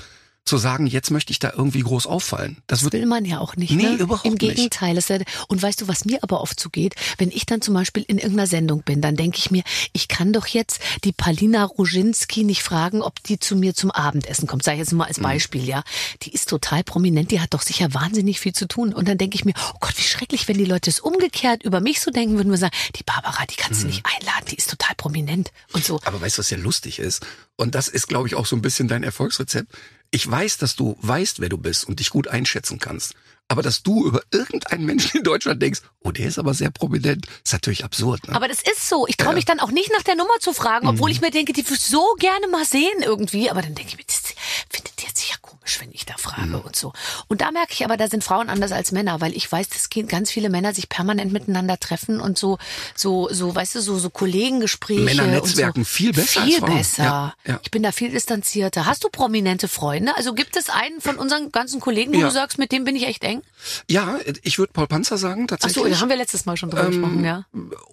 zu 0.46 0.58
sagen, 0.58 0.88
jetzt 0.88 1.10
möchte 1.10 1.32
ich 1.32 1.40
da 1.40 1.54
irgendwie 1.56 1.80
groß 1.80 2.06
auffallen. 2.06 2.58
Das 2.68 2.84
wird 2.84 2.92
Will 2.92 3.06
man 3.06 3.24
ja 3.24 3.40
auch 3.40 3.56
nicht. 3.56 3.72
Nee, 3.72 3.84
ne? 3.84 3.96
überhaupt 3.96 4.26
Im 4.26 4.34
nicht. 4.34 4.42
Gegenteil. 4.56 4.98
Ist 4.98 5.10
ja, 5.10 5.18
und 5.48 5.62
weißt 5.62 5.80
du, 5.82 5.88
was 5.88 6.04
mir 6.04 6.22
aber 6.22 6.42
oft 6.42 6.60
so 6.60 6.70
geht? 6.70 6.96
Wenn 7.18 7.32
ich 7.32 7.46
dann 7.46 7.62
zum 7.62 7.74
Beispiel 7.74 8.04
in 8.06 8.18
irgendeiner 8.18 8.48
Sendung 8.48 8.84
bin, 8.84 9.00
dann 9.00 9.16
denke 9.16 9.38
ich 9.38 9.52
mir, 9.52 9.64
ich 9.94 10.10
kann 10.10 10.34
doch 10.34 10.46
jetzt 10.48 10.80
die 11.06 11.14
Palina 11.14 11.64
Roginski 11.64 12.44
nicht 12.44 12.62
fragen, 12.62 13.02
ob 13.02 13.24
die 13.24 13.40
zu 13.40 13.56
mir 13.56 13.74
zum 13.74 13.90
Abendessen 13.92 14.46
kommt. 14.46 14.64
Sag 14.64 14.74
ich 14.74 14.80
jetzt 14.80 14.92
mal 14.92 15.06
Mhm. 15.06 15.08
als 15.08 15.20
Beispiel, 15.22 15.64
ja. 15.66 15.82
Die 16.24 16.34
ist 16.34 16.50
total 16.50 16.84
prominent, 16.84 17.32
die 17.32 17.40
hat 17.40 17.54
doch 17.54 17.62
sicher 17.62 17.94
wahnsinnig 17.94 18.42
viel 18.42 18.54
zu 18.54 18.68
tun. 18.68 18.94
Und 18.94 19.08
dann 19.08 19.18
denke 19.18 19.36
ich 19.36 19.46
mir, 19.46 19.54
oh 19.74 19.78
Gott, 19.80 19.98
wie 19.98 20.02
schrecklich, 20.04 20.50
wenn 20.50 20.58
die 20.58 20.66
Leute 20.66 20.90
es 20.90 21.00
umgekehrt 21.00 21.64
über 21.64 21.80
mich 21.80 22.02
so 22.02 22.12
denken 22.12 22.36
würden, 22.36 22.52
wir 22.52 22.58
sagen, 22.58 22.76
die 22.98 23.04
Barbara, 23.04 23.46
die 23.46 23.56
kannst 23.56 23.82
du 23.84 23.86
Mhm. 23.86 23.92
nicht 23.94 24.06
einladen, 24.06 24.46
die 24.52 24.56
ist 24.56 24.70
total 24.70 24.94
prominent 24.98 25.52
und 25.72 25.86
so. 25.86 26.02
Aber 26.04 26.20
weißt 26.20 26.38
du, 26.38 26.40
was 26.42 26.50
ja 26.50 26.58
lustig 26.58 27.00
ist? 27.00 27.26
Und 27.56 27.76
das 27.76 27.88
ist, 27.88 28.08
glaube 28.10 28.28
ich, 28.28 28.36
auch 28.36 28.46
so 28.46 28.58
ein 28.58 28.62
bisschen 28.62 28.90
dein 28.90 29.04
Erfolgsrezept. 29.04 29.72
Ich 30.16 30.30
weiß, 30.30 30.58
dass 30.58 30.76
du 30.76 30.96
weißt, 31.02 31.40
wer 31.40 31.50
du 31.50 31.58
bist 31.58 31.88
und 31.88 32.00
dich 32.00 32.12
gut 32.12 32.28
einschätzen 32.28 32.78
kannst. 32.78 33.16
Aber 33.48 33.64
dass 33.64 33.82
du 33.82 34.06
über 34.06 34.22
irgendeinen 34.32 34.86
Menschen 34.86 35.18
in 35.18 35.24
Deutschland 35.24 35.60
denkst, 35.62 35.82
oh, 36.02 36.12
der 36.12 36.28
ist 36.28 36.38
aber 36.38 36.54
sehr 36.54 36.70
prominent, 36.70 37.26
ist 37.44 37.52
natürlich 37.52 37.84
absurd. 37.84 38.28
Ne? 38.28 38.36
Aber 38.36 38.48
das 38.48 38.60
ist 38.62 38.88
so. 38.88 39.08
Ich 39.08 39.18
traue 39.18 39.34
mich 39.34 39.46
dann 39.46 39.60
auch 39.60 39.72
nicht 39.72 39.92
nach 39.92 40.04
der 40.04 40.16
Nummer 40.16 40.34
zu 40.40 40.54
fragen, 40.54 40.88
obwohl 40.88 41.10
Mhm. 41.10 41.16
ich 41.16 41.22
mir 41.22 41.32
denke, 41.32 41.52
die 41.52 41.66
würde 41.66 41.76
ich 41.76 41.82
so 41.86 42.14
gerne 42.20 42.48
mal 42.48 42.64
sehen 42.64 43.02
irgendwie. 43.02 43.50
Aber 43.50 43.62
dann 43.64 43.74
denke 43.76 43.90
ich 43.92 43.98
mir, 43.98 44.04
das 44.06 44.23
findet 44.70 45.02
jetzt 45.02 45.18
sicher 45.18 45.38
komisch, 45.42 45.80
wenn 45.82 45.92
ich 45.92 46.06
da 46.06 46.16
frage 46.18 46.48
Mhm. 46.48 46.56
und 46.62 46.76
so. 46.76 46.94
Und 47.28 47.42
da 47.42 47.52
merke 47.52 47.74
ich 47.74 47.86
aber, 47.86 47.98
da 47.98 48.08
sind 48.08 48.24
Frauen 48.24 48.50
anders 48.50 48.72
als 48.72 48.92
Männer, 48.92 49.22
weil 49.22 49.36
ich 49.36 49.50
weiß, 49.52 49.70
dass 49.70 49.90
ganz 50.08 50.32
viele 50.32 50.50
Männer 50.50 50.74
sich 50.74 50.90
permanent 50.90 51.32
miteinander 51.32 51.80
treffen 51.80 52.20
und 52.20 52.38
so, 52.38 52.58
so, 52.96 53.30
so, 53.32 53.54
weißt 53.56 53.76
du, 53.76 53.82
so, 53.82 53.98
so 53.98 54.10
Kollegengespräche. 54.10 55.02
Männer 55.02 55.24
und 55.24 55.32
netzwerken 55.32 55.84
so. 55.84 55.90
viel 55.90 56.14
besser 56.14 56.44
Viel 56.44 56.62
besser. 56.62 57.04
Ja, 57.04 57.34
ja. 57.46 57.60
Ich 57.64 57.72
bin 57.72 57.84
da 57.84 57.92
viel 57.92 58.12
distanzierter. 58.12 58.86
Hast 58.86 59.04
du 59.04 59.10
prominente 59.10 59.68
Freunde? 59.68 60.16
Also 60.18 60.34
gibt 60.34 60.56
es 60.58 60.70
einen 60.70 61.02
von 61.02 61.18
unseren 61.18 61.52
ganzen 61.52 61.80
Kollegen, 61.80 62.14
wo 62.14 62.20
Ja. 62.20 62.28
du 62.28 62.32
sagst, 62.34 62.58
mit 62.58 62.72
dem 62.72 62.84
bin 62.84 62.96
ich 62.96 63.08
echt 63.08 63.24
eng? 63.24 63.42
Ja, 63.90 64.20
ich 64.44 64.60
würde 64.60 64.74
Paul 64.74 64.88
Panzer 64.88 65.18
sagen, 65.18 65.44
Ach 65.46 65.48
tatsächlich. 65.52 65.84
so, 65.84 65.90
da 65.90 66.00
haben 66.00 66.10
wir 66.10 66.18
letztes 66.18 66.46
Mal 66.46 66.58
schon 66.58 66.70
drüber 66.70 66.88
gesprochen, 66.88 67.24
ja. 67.24 67.46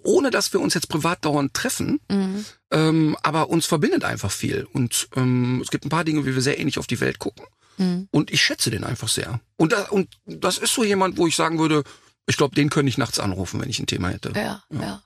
ohne 0.03 0.31
dass 0.31 0.51
wir 0.53 0.59
uns 0.59 0.73
jetzt 0.73 0.89
privat 0.89 1.23
dauernd 1.25 1.53
treffen, 1.53 1.99
Mhm. 2.09 2.45
Ähm, 2.71 3.17
aber 3.21 3.49
uns 3.49 3.65
verbindet 3.65 4.03
einfach 4.03 4.31
viel. 4.31 4.67
Und 4.73 5.09
ähm, 5.15 5.59
es 5.61 5.69
gibt 5.71 5.85
ein 5.85 5.89
paar 5.89 6.03
Dinge, 6.03 6.25
wie 6.25 6.33
wir 6.33 6.41
sehr 6.41 6.59
ähnlich 6.59 6.79
auf 6.79 6.87
die 6.87 6.99
Welt 7.01 7.19
gucken. 7.19 7.45
Mhm. 7.77 8.07
Und 8.11 8.31
ich 8.31 8.41
schätze 8.41 8.71
den 8.71 8.83
einfach 8.83 9.09
sehr. 9.09 9.39
Und, 9.57 9.73
da, 9.73 9.89
und 9.89 10.09
das 10.25 10.57
ist 10.57 10.73
so 10.73 10.83
jemand, 10.83 11.17
wo 11.17 11.27
ich 11.27 11.35
sagen 11.35 11.59
würde, 11.59 11.83
ich 12.27 12.37
glaube, 12.37 12.55
den 12.55 12.69
könnte 12.69 12.89
ich 12.89 12.97
nachts 12.97 13.19
anrufen, 13.19 13.59
wenn 13.59 13.69
ich 13.69 13.79
ein 13.79 13.87
Thema 13.87 14.09
hätte. 14.09 14.31
Ja, 14.35 14.63
ja. 14.69 15.01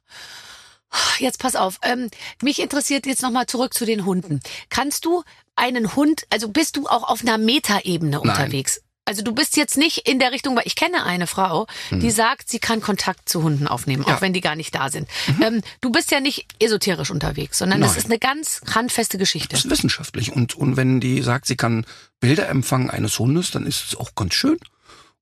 Jetzt 1.19 1.39
pass 1.39 1.55
auf. 1.55 1.79
Ähm, 1.81 2.09
mich 2.41 2.59
interessiert 2.59 3.05
jetzt 3.05 3.21
nochmal 3.21 3.47
zurück 3.47 3.73
zu 3.73 3.85
den 3.85 4.05
Hunden. 4.05 4.39
Kannst 4.69 5.05
du 5.05 5.23
einen 5.55 5.95
Hund, 5.95 6.25
also 6.29 6.49
bist 6.49 6.77
du 6.77 6.87
auch 6.87 7.03
auf 7.03 7.21
einer 7.21 7.37
Metaebene 7.37 8.21
unterwegs? 8.21 8.81
Also 9.07 9.21
du 9.21 9.33
bist 9.33 9.55
jetzt 9.55 9.77
nicht 9.77 10.07
in 10.09 10.17
der 10.17 10.31
Richtung, 10.31 10.55
weil 10.55 10.65
ich 10.65 10.75
kenne 10.75 11.03
eine 11.05 11.27
Frau, 11.27 11.67
die 11.91 12.09
sagt, 12.09 12.49
sie 12.49 12.57
kann 12.59 12.81
Kontakt 12.81 13.29
zu 13.29 13.43
Hunden 13.43 13.67
aufnehmen, 13.67 14.01
Mhm. 14.01 14.07
Ja. 14.09 14.15
auch 14.17 14.21
wenn 14.21 14.33
die 14.33 14.41
gar 14.41 14.55
nicht 14.55 14.73
da 14.73 14.89
sind. 14.89 15.07
Ähm, 15.41 15.61
du 15.81 15.91
bist 15.91 16.09
ja 16.11 16.19
nicht 16.19 16.47
esoterisch 16.59 17.11
unterwegs, 17.11 17.59
sondern 17.59 17.81
das 17.81 17.91
Nein. 17.91 17.97
ist 17.99 18.05
eine 18.05 18.17
ganz 18.19 18.61
handfeste 18.73 19.17
Geschichte. 19.19 19.49
Das 19.49 19.63
ist 19.65 19.69
wissenschaftlich. 19.71 20.31
Und, 20.31 20.55
und 20.55 20.75
wenn 20.75 20.99
die 20.99 21.21
sagt, 21.21 21.45
sie 21.45 21.55
kann 21.55 21.85
Bilder 22.19 22.49
empfangen 22.49 22.89
eines 22.89 23.19
Hundes, 23.19 23.51
dann 23.51 23.67
ist 23.67 23.85
es 23.87 23.95
auch 23.95 24.15
ganz 24.15 24.33
schön. 24.33 24.57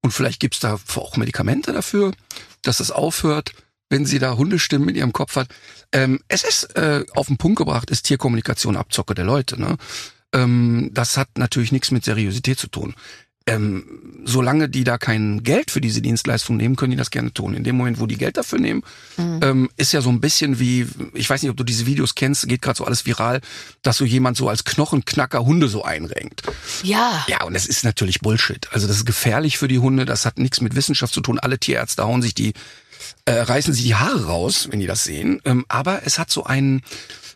Und 0.01 0.11
vielleicht 0.11 0.39
gibt's 0.39 0.59
da 0.61 0.79
auch 0.95 1.17
Medikamente 1.17 1.73
dafür, 1.73 2.13
dass 2.61 2.79
es 2.79 2.89
aufhört, 2.91 3.51
wenn 3.89 4.05
sie 4.05 4.19
da 4.19 4.38
Hundestimmen 4.38 4.89
in 4.89 4.95
ihrem 4.95 5.13
Kopf 5.13 5.36
hat. 5.36 5.49
Ähm, 5.91 6.21
es 6.29 6.43
ist 6.43 6.75
äh, 6.77 7.03
auf 7.15 7.27
den 7.27 7.38
Punkt 7.38 7.57
gebracht, 7.57 7.89
ist 7.89 8.03
Tierkommunikation 8.03 8.77
Abzocke 8.77 9.13
der 9.13 9.25
Leute. 9.25 9.59
Ne? 9.59 9.77
Ähm, 10.34 10.89
das 10.93 11.17
hat 11.17 11.38
natürlich 11.38 11.71
nichts 11.73 11.91
mit 11.91 12.03
Seriosität 12.05 12.57
zu 12.59 12.67
tun. 12.67 12.95
Ähm, 13.45 14.21
solange 14.23 14.69
die 14.69 14.85
da 14.85 14.97
kein 14.97 15.43
Geld 15.43 15.69
für 15.69 15.81
diese 15.81 16.01
Dienstleistung 16.01 16.55
nehmen, 16.55 16.77
können 16.77 16.91
die 16.91 16.97
das 16.97 17.11
gerne 17.11 17.33
tun. 17.33 17.53
In 17.53 17.65
dem 17.65 17.75
Moment, 17.75 17.99
wo 17.99 18.05
die 18.05 18.17
Geld 18.17 18.37
dafür 18.37 18.57
nehmen, 18.57 18.83
ähm, 19.17 19.69
ist 19.75 19.91
ja 19.91 19.99
so 19.99 20.09
ein 20.09 20.21
bisschen 20.21 20.59
wie, 20.59 20.87
ich 21.13 21.29
weiß 21.29 21.41
nicht, 21.41 21.51
ob 21.51 21.57
du 21.57 21.65
diese 21.65 21.85
Videos 21.85 22.15
kennst, 22.15 22.47
geht 22.47 22.61
gerade 22.61 22.77
so 22.77 22.85
alles 22.85 23.05
viral, 23.05 23.41
dass 23.81 23.97
so 23.97 24.05
jemand 24.05 24.37
so 24.37 24.47
als 24.47 24.63
Knochenknacker 24.63 25.45
Hunde 25.45 25.67
so 25.67 25.83
einrenkt. 25.83 26.43
Ja. 26.83 27.25
Ja, 27.27 27.43
und 27.43 27.53
das 27.53 27.65
ist 27.65 27.83
natürlich 27.83 28.21
Bullshit. 28.21 28.71
Also 28.71 28.87
das 28.87 28.97
ist 28.97 29.05
gefährlich 29.05 29.57
für 29.57 29.67
die 29.67 29.79
Hunde, 29.79 30.05
das 30.05 30.25
hat 30.25 30.37
nichts 30.37 30.61
mit 30.61 30.75
Wissenschaft 30.75 31.13
zu 31.13 31.19
tun. 31.19 31.37
Alle 31.37 31.59
Tierärzte 31.59 32.03
hauen 32.05 32.21
sich 32.21 32.33
die, 32.33 32.53
äh, 33.25 33.33
reißen 33.33 33.73
sich 33.73 33.83
die 33.83 33.95
Haare 33.95 34.25
raus, 34.25 34.69
wenn 34.71 34.79
die 34.79 34.87
das 34.87 35.03
sehen. 35.03 35.41
Ähm, 35.43 35.65
aber 35.67 36.05
es 36.05 36.17
hat 36.17 36.29
so 36.29 36.45
einen, 36.45 36.81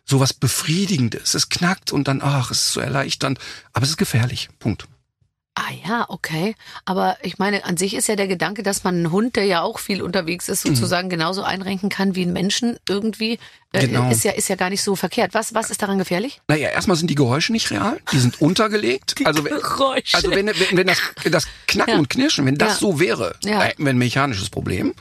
so 0.05 0.21
was 0.21 0.33
Befriedigendes. 0.33 1.33
Es 1.33 1.49
knackt 1.49 1.91
und 1.91 2.07
dann, 2.07 2.21
ach, 2.21 2.49
es 2.49 2.59
ist 2.59 2.71
so 2.71 2.79
erleichternd. 2.79 3.39
Aber 3.73 3.83
es 3.83 3.89
ist 3.89 3.97
gefährlich. 3.97 4.47
Punkt. 4.59 4.87
Ah 5.59 5.73
ja, 5.87 6.05
okay. 6.09 6.55
Aber 6.85 7.17
ich 7.23 7.39
meine, 7.39 7.65
an 7.65 7.77
sich 7.77 7.95
ist 7.95 8.07
ja 8.07 8.15
der 8.15 8.27
Gedanke, 8.27 8.61
dass 8.61 8.83
man 8.83 8.93
einen 8.93 9.11
Hund, 9.11 9.35
der 9.35 9.45
ja 9.45 9.63
auch 9.63 9.79
viel 9.79 10.03
unterwegs 10.03 10.49
ist, 10.49 10.61
sozusagen 10.61 11.09
genauso 11.09 11.41
einrenken 11.41 11.89
kann 11.89 12.13
wie 12.13 12.21
einen 12.21 12.33
Menschen 12.33 12.77
irgendwie, 12.87 13.39
äh, 13.73 13.87
Genau. 13.87 14.07
ist 14.11 14.23
ja 14.23 14.33
ist 14.33 14.49
ja 14.49 14.55
gar 14.55 14.69
nicht 14.69 14.83
so 14.83 14.95
verkehrt. 14.95 15.33
Was 15.33 15.55
was 15.55 15.71
ist 15.71 15.81
daran 15.81 15.97
gefährlich? 15.97 16.41
Naja, 16.47 16.69
erstmal 16.69 16.95
sind 16.95 17.09
die 17.09 17.15
Geräusche 17.15 17.53
nicht 17.53 17.71
real. 17.71 17.99
Die 18.11 18.19
sind 18.19 18.39
untergelegt. 18.39 19.15
also, 19.25 19.43
wenn- 19.43 19.55
Geräusche. 19.59 20.15
Also 20.15 20.29
wenn, 20.29 20.45
wenn, 20.45 20.77
wenn 20.77 20.85
das, 20.87 20.99
das 21.31 21.47
Knacken 21.67 21.93
Ja. 21.93 21.99
und 21.99 22.09
Knirschen, 22.11 22.45
wenn 22.45 22.55
das 22.59 22.73
Ja. 22.73 22.75
so 22.75 22.99
wäre, 22.99 23.35
Ja. 23.43 23.57
da 23.57 23.63
hätten 23.65 23.83
wir 23.83 23.89
ein 23.89 23.97
mechanisches 23.97 24.51
Problem. 24.51 24.93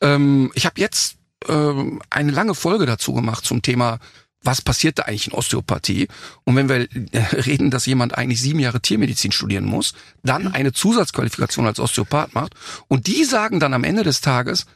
Ähm, 0.00 0.50
ich 0.54 0.66
habe 0.66 0.80
jetzt 0.80 1.14
ähm, 1.48 2.02
eine 2.10 2.32
lange 2.32 2.54
Folge 2.56 2.84
dazu 2.84 3.14
gemacht 3.14 3.44
zum 3.46 3.62
Thema, 3.62 3.98
was 4.42 4.62
passiert 4.62 4.98
da 4.98 5.02
eigentlich 5.04 5.28
in 5.28 5.34
Osteopathie? 5.34 6.08
Und 6.44 6.56
wenn 6.56 6.68
wir 6.68 6.88
reden, 7.46 7.70
dass 7.70 7.86
jemand 7.86 8.16
eigentlich 8.16 8.40
sieben 8.40 8.58
Jahre 8.58 8.80
Tiermedizin 8.80 9.32
studieren 9.32 9.64
muss, 9.64 9.94
dann 10.22 10.48
eine 10.48 10.72
Zusatzqualifikation 10.72 11.66
als 11.66 11.80
Osteopath 11.80 12.34
macht 12.34 12.54
und 12.88 13.06
die 13.06 13.24
sagen 13.24 13.60
dann 13.60 13.74
am 13.74 13.84
Ende 13.84 14.02
des 14.02 14.20
Tages, 14.20 14.66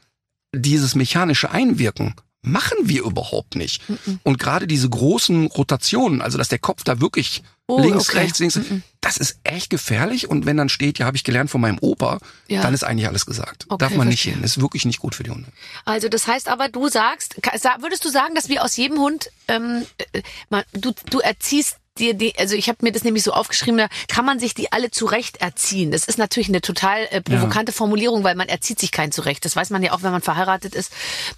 dieses 0.54 0.94
mechanische 0.94 1.50
Einwirken 1.50 2.14
machen 2.44 2.76
wir 2.82 3.02
überhaupt 3.04 3.56
nicht. 3.56 3.82
Und 4.22 4.38
gerade 4.38 4.66
diese 4.66 4.88
großen 4.88 5.46
Rotationen, 5.46 6.22
also 6.22 6.38
dass 6.38 6.48
der 6.48 6.58
Kopf 6.58 6.84
da 6.84 7.00
wirklich 7.00 7.42
Oh, 7.66 7.80
links, 7.80 8.10
okay. 8.10 8.18
rechts, 8.18 8.38
links, 8.40 8.60
das 9.00 9.16
ist 9.16 9.38
echt 9.42 9.70
gefährlich. 9.70 10.28
Und 10.28 10.44
wenn 10.44 10.58
dann 10.58 10.68
steht, 10.68 10.98
ja, 10.98 11.06
habe 11.06 11.16
ich 11.16 11.24
gelernt 11.24 11.48
von 11.50 11.62
meinem 11.62 11.78
Opa, 11.80 12.18
Ja. 12.46 12.60
dann 12.60 12.74
ist 12.74 12.84
eigentlich 12.84 13.08
alles 13.08 13.24
gesagt. 13.24 13.64
Okay, 13.70 13.78
Darf 13.78 13.96
man 13.96 14.06
nicht 14.08 14.20
verstehe. 14.20 14.34
hin. 14.34 14.44
Ist 14.44 14.60
wirklich 14.60 14.84
nicht 14.84 14.98
gut 15.00 15.14
für 15.14 15.22
die 15.22 15.30
Hunde. 15.30 15.48
Also 15.86 16.10
das 16.10 16.26
heißt 16.26 16.48
aber, 16.48 16.68
du 16.68 16.88
sagst, 16.90 17.36
würdest 17.80 18.04
du 18.04 18.10
sagen, 18.10 18.34
dass 18.34 18.50
wir 18.50 18.62
aus 18.62 18.76
jedem 18.76 18.98
Hund, 18.98 19.30
ähm, 19.48 19.86
äh, 20.12 20.20
mal, 20.50 20.62
du, 20.74 20.92
du 21.08 21.20
erziehst 21.20 21.78
dir 21.98 22.14
die, 22.14 22.36
also 22.38 22.54
ich 22.54 22.68
habe 22.68 22.78
mir 22.82 22.92
das 22.92 23.04
nämlich 23.04 23.22
so 23.22 23.32
aufgeschrieben, 23.32 23.78
da 23.78 23.88
kann 24.08 24.24
man 24.24 24.38
sich 24.38 24.54
die 24.54 24.72
alle 24.72 24.90
zurecht 24.90 25.38
erziehen. 25.38 25.90
Das 25.90 26.04
ist 26.04 26.18
natürlich 26.18 26.48
eine 26.48 26.60
total 26.60 27.06
äh, 27.10 27.20
provokante 27.20 27.72
Formulierung, 27.72 28.24
weil 28.24 28.34
man 28.34 28.48
erzieht 28.48 28.80
sich 28.80 28.90
keinen 28.90 29.12
zurecht. 29.12 29.44
Das 29.44 29.54
weiß 29.54 29.70
man 29.70 29.82
ja 29.82 29.92
auch, 29.92 30.02
wenn 30.02 30.10
man 30.10 30.22
verheiratet 30.22 30.74
ist. 30.74 30.92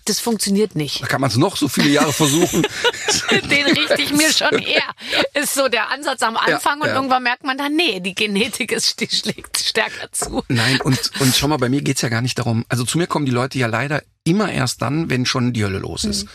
Das 0.07 0.21
funktioniert 0.21 0.75
nicht. 0.75 1.03
Da 1.03 1.07
kann 1.07 1.21
man 1.21 1.31
es 1.31 1.37
noch 1.37 1.57
so 1.57 1.69
viele 1.69 1.91
Jahre 1.91 2.13
versuchen. 2.13 2.67
Den 3.31 3.67
richte 3.67 4.01
ich 4.01 4.13
mir 4.13 4.33
schon 4.33 4.59
her. 4.59 4.83
Ist 5.35 5.55
so 5.55 5.69
der 5.69 5.91
Ansatz 5.91 6.23
am 6.23 6.37
Anfang 6.37 6.81
und 6.81 6.89
ja. 6.89 6.95
irgendwann 6.95 7.23
merkt 7.23 7.45
man 7.45 7.59
dann, 7.59 7.75
nee, 7.75 8.01
die 8.01 8.15
Genetik 8.15 8.73
ist, 8.73 9.01
die 9.01 9.09
schlägt 9.09 9.59
stärker 9.59 10.11
zu. 10.13 10.43
Nein, 10.49 10.81
und, 10.81 11.11
und 11.21 11.35
schau 11.35 11.49
mal, 11.49 11.59
bei 11.59 11.69
mir 11.69 11.83
geht's 11.83 12.03
ja 12.03 12.09
gar 12.09 12.23
nicht 12.23 12.39
darum. 12.39 12.65
Also 12.69 12.85
zu 12.85 12.99
mir 12.99 13.07
kommen 13.07 13.27
die 13.27 13.33
Leute 13.33 13.59
ja 13.59 13.67
leider 13.67 14.03
immer 14.25 14.51
erst 14.51 14.83
dann, 14.83 15.11
wenn 15.11 15.27
schon 15.27 15.53
die 15.53 15.65
Hölle 15.65 15.79
los 15.79 16.05
ist. 16.05 16.27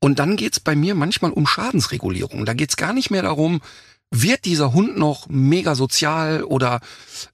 Und 0.00 0.18
dann 0.18 0.36
geht's 0.36 0.60
bei 0.60 0.74
mir 0.74 0.94
manchmal 0.94 1.30
um 1.30 1.46
Schadensregulierung. 1.46 2.46
Da 2.46 2.54
geht's 2.54 2.76
gar 2.76 2.92
nicht 2.92 3.10
mehr 3.10 3.22
darum, 3.22 3.60
wird 4.10 4.44
dieser 4.44 4.72
Hund 4.72 4.98
noch 4.98 5.28
mega 5.28 5.74
sozial 5.74 6.42
oder 6.42 6.80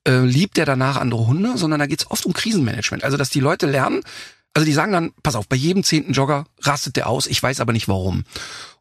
äh, 0.07 0.21
liebt 0.21 0.59
er 0.59 0.67
danach 0.67 0.97
andere 0.97 1.27
Hunde, 1.27 1.57
sondern 1.57 1.81
da 1.81 1.87
geht's 1.87 2.11
oft 2.11 2.27
um 2.27 2.33
Krisenmanagement. 2.33 3.03
Also 3.05 3.17
dass 3.17 3.31
die 3.31 3.41
Leute 3.41 3.67
lernen, 3.67 4.03
also 4.53 4.67
die 4.67 4.73
sagen 4.73 4.93
dann, 4.93 5.13
pass 5.23 5.37
auf, 5.37 5.49
bei 5.49 5.57
jedem 5.57 5.85
zehnten 5.85 6.13
Jogger 6.13 6.47
rastet 6.61 6.97
der 6.97 7.09
aus, 7.09 7.27
ich 7.27 7.43
weiß 7.43 7.61
aber 7.61 7.73
nicht 7.73 7.89
warum. 7.89 8.25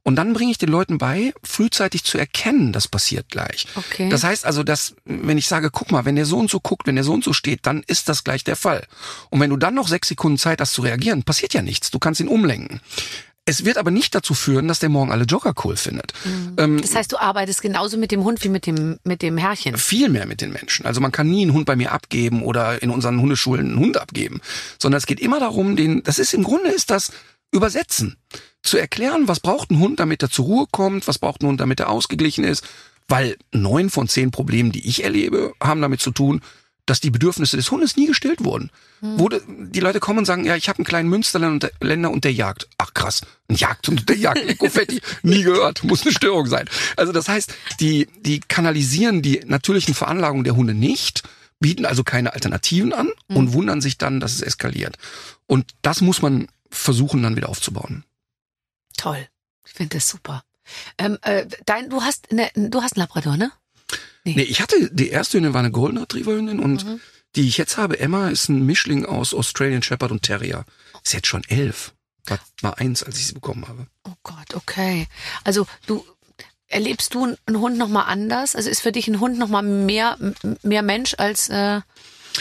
Und 0.04 0.18
dann 0.18 0.34
bringe 0.34 0.52
ich 0.52 0.58
den 0.58 0.70
Leuten 0.70 1.00
bei, 1.00 1.34
frühzeitig 1.44 2.04
zu 2.04 2.18
erkennen, 2.18 2.72
das 2.72 2.88
passiert 2.88 3.30
gleich. 3.30 3.66
Okay. 3.76 4.08
Das 4.10 4.24
heißt 4.24 4.46
also, 4.46 4.62
dass, 4.62 4.96
wenn 5.06 5.38
ich 5.38 5.48
sage, 5.48 5.72
guck 5.72 5.92
mal, 5.92 6.06
wenn 6.06 6.16
der 6.16 6.26
so 6.26 6.38
und 6.38 6.50
so 6.50 6.60
guckt, 6.60 6.86
wenn 6.86 6.96
der 6.96 7.04
so 7.04 7.14
und 7.14 7.24
so 7.24 7.34
steht, 7.34 7.66
dann 7.66 7.82
ist 7.88 8.08
das 8.08 8.24
gleich 8.24 8.44
der 8.44 8.56
Fall. 8.56 8.86
Und 9.32 9.40
wenn 9.40 9.50
du 9.50 9.58
dann 9.58 9.74
noch 9.74 9.88
sechs 9.88 10.08
Sekunden 10.08 10.38
Zeit 10.38 10.62
hast 10.62 10.74
zu 10.74 10.84
reagieren, 10.84 11.24
passiert 11.24 11.54
ja 11.56 11.64
nichts. 11.64 11.90
Du 11.90 11.98
kannst 11.98 12.22
ihn 12.22 12.28
umlenken. 12.28 12.82
Es 13.48 13.64
wird 13.64 13.78
aber 13.78 13.92
nicht 13.92 14.16
dazu 14.16 14.34
führen, 14.34 14.68
dass 14.68 14.80
der 14.80 14.90
morgen 14.90 15.12
alle 15.12 15.26
Jogger 15.26 15.54
cool 15.64 15.78
findet. 15.78 16.14
Ähm, 16.58 16.82
Das 16.82 16.96
heißt, 16.96 17.12
du 17.12 17.18
arbeitest 17.18 17.62
genauso 17.62 17.96
mit 17.96 18.12
dem 18.12 18.24
Hund 18.24 18.44
wie 18.44 18.50
mit 18.50 18.66
dem, 18.66 18.98
mit 19.04 19.22
dem 19.22 19.38
Herrchen. 19.38 19.78
viel 19.78 20.10
mehr 20.10 20.26
mit 20.26 20.42
den 20.42 20.52
Menschen. 20.52 20.86
Also 20.88 21.00
man 21.00 21.12
kann 21.12 21.30
nie 21.30 21.44
einen 21.44 21.54
Hund 21.54 21.66
bei 21.68 21.76
mir 21.76 21.92
abgeben 21.92 22.42
oder 22.42 22.82
in 22.82 22.90
unseren 22.90 23.22
Hundeschulen 23.22 23.68
einen 23.68 23.80
Hund 23.80 23.98
abgeben, 23.98 24.42
sondern 24.82 24.98
es 24.98 25.06
geht 25.06 25.20
immer 25.20 25.40
darum, 25.40 25.76
den, 25.76 26.02
das 26.02 26.18
ist 26.18 26.34
im 26.34 26.44
Grunde 26.44 26.70
ist 26.70 26.90
das 26.90 27.12
übersetzen, 27.52 28.18
zu 28.64 28.78
erklären, 28.78 29.28
was 29.28 29.40
braucht 29.40 29.70
ein 29.70 29.80
Hund, 29.80 30.00
damit 30.00 30.24
er 30.24 30.32
zur 30.32 30.46
Ruhe 30.46 30.66
kommt, 30.72 31.08
was 31.08 31.20
braucht 31.20 31.44
ein 31.44 31.48
Hund, 31.48 31.62
damit 31.62 31.80
er 31.80 31.90
ausgeglichen 31.90 32.44
ist, 32.44 32.64
weil 33.08 33.38
neun 33.54 33.92
von 33.92 34.08
zehn 34.08 34.32
Problemen, 34.32 34.72
die 34.72 34.88
ich 34.88 35.04
erlebe, 35.04 35.54
haben 35.62 35.82
damit 35.82 36.02
zu 36.02 36.10
tun, 36.10 36.42
dass 36.86 37.00
die 37.00 37.10
Bedürfnisse 37.10 37.58
des 37.58 37.72
Hundes 37.72 37.98
nie 37.98 38.08
gestillt 38.08 38.44
wurden. 38.44 38.70
Wo 39.02 39.30
de, 39.30 39.42
die 39.48 39.80
Leute 39.80 40.00
kommen 40.00 40.20
und 40.20 40.26
sagen, 40.26 40.46
ja, 40.46 40.56
ich 40.56 40.70
habe 40.70 40.80
einen 40.80 40.86
kleinen 40.86 41.10
Münsterländer 41.10 41.54
und 41.54 41.64
der, 41.64 41.72
Länder 41.82 42.12
und 42.12 42.24
der 42.24 42.34
jagt. 42.34 42.68
Ach 42.78 42.94
krass, 42.94 43.22
ein 43.48 43.56
Jagd 43.56 43.90
und 43.90 44.10
der 44.10 44.18
jagt 44.18 44.40
Ecofetti, 44.40 45.02
nie 45.24 45.44
gehört, 45.44 45.84
muss 45.84 46.04
eine 46.04 46.12
Störung 46.12 46.48
sein. 46.48 46.68
Also 46.98 47.12
das 47.12 47.28
heißt, 47.28 47.54
die, 47.80 48.08
die 48.22 48.40
kanalisieren 48.40 49.22
die 49.22 49.42
natürlichen 49.46 49.94
Veranlagungen 49.94 50.44
der 50.44 50.56
Hunde 50.56 50.74
nicht, 50.74 51.24
bieten 51.60 51.86
also 51.86 52.04
keine 52.04 52.34
Alternativen 52.34 52.94
an 52.94 53.10
und 53.28 53.54
wundern 53.54 53.82
sich 53.82 53.98
dann, 53.98 54.20
dass 54.20 54.34
es 54.34 54.42
eskaliert. 54.42 54.98
Und 55.48 55.74
das 55.82 56.02
muss 56.02 56.22
man 56.22 56.48
versuchen 56.70 57.24
dann 57.24 57.36
wieder 57.36 57.50
aufzubauen. 57.50 58.04
Toll. 58.98 59.28
Ich 59.66 59.74
finde 59.74 59.98
das 59.98 60.10
super. 60.10 60.44
Ähm, 60.98 61.18
äh, 61.22 61.46
dein, 61.66 61.90
du 61.90 62.02
hast 62.02 62.32
eine, 62.32 62.50
du 62.56 62.82
hast 62.82 62.96
einen 62.96 63.02
Labrador, 63.02 63.38
ne? 63.38 63.52
Nee, 64.26 64.42
ich 64.42 64.60
hatte, 64.62 64.90
die 64.92 65.10
erste 65.10 65.38
Hündin 65.38 65.54
war 65.54 65.60
eine 65.60 65.72
Golden 65.72 66.00
Retriever 66.00 66.34
Hündin 66.34 66.60
und 66.60 66.86
die 67.36 67.48
ich 67.48 67.58
jetzt 67.58 67.78
habe, 67.78 68.00
Emma, 68.00 68.30
ist 68.30 68.50
ein 68.50 68.66
Mischling 68.66 69.06
aus 69.06 69.34
Australian 69.34 69.84
Shepherd 69.84 70.12
und 70.12 70.24
Terrier. 70.24 70.66
Ist 71.04 71.14
jetzt 71.14 71.28
schon 71.28 71.44
elf. 71.48 71.94
War 72.26 72.40
mal 72.62 72.74
eins, 72.74 73.04
als 73.04 73.20
ich 73.20 73.28
sie 73.28 73.34
bekommen 73.34 73.68
habe. 73.68 73.88
Oh 74.04 74.14
Gott, 74.24 74.56
okay. 74.56 75.08
Also 75.44 75.68
du 75.86 76.04
erlebst 76.68 77.14
du 77.14 77.36
einen 77.46 77.60
Hund 77.60 77.78
noch 77.78 77.90
mal 77.90 78.04
anders? 78.04 78.56
Also 78.56 78.70
ist 78.70 78.82
für 78.82 78.92
dich 78.92 79.08
ein 79.08 79.20
Hund 79.20 79.38
noch 79.38 79.50
mal 79.50 79.62
mehr 79.62 80.18
mehr 80.64 80.82
Mensch 80.82 81.14
als 81.18 81.50
äh, 81.50 81.82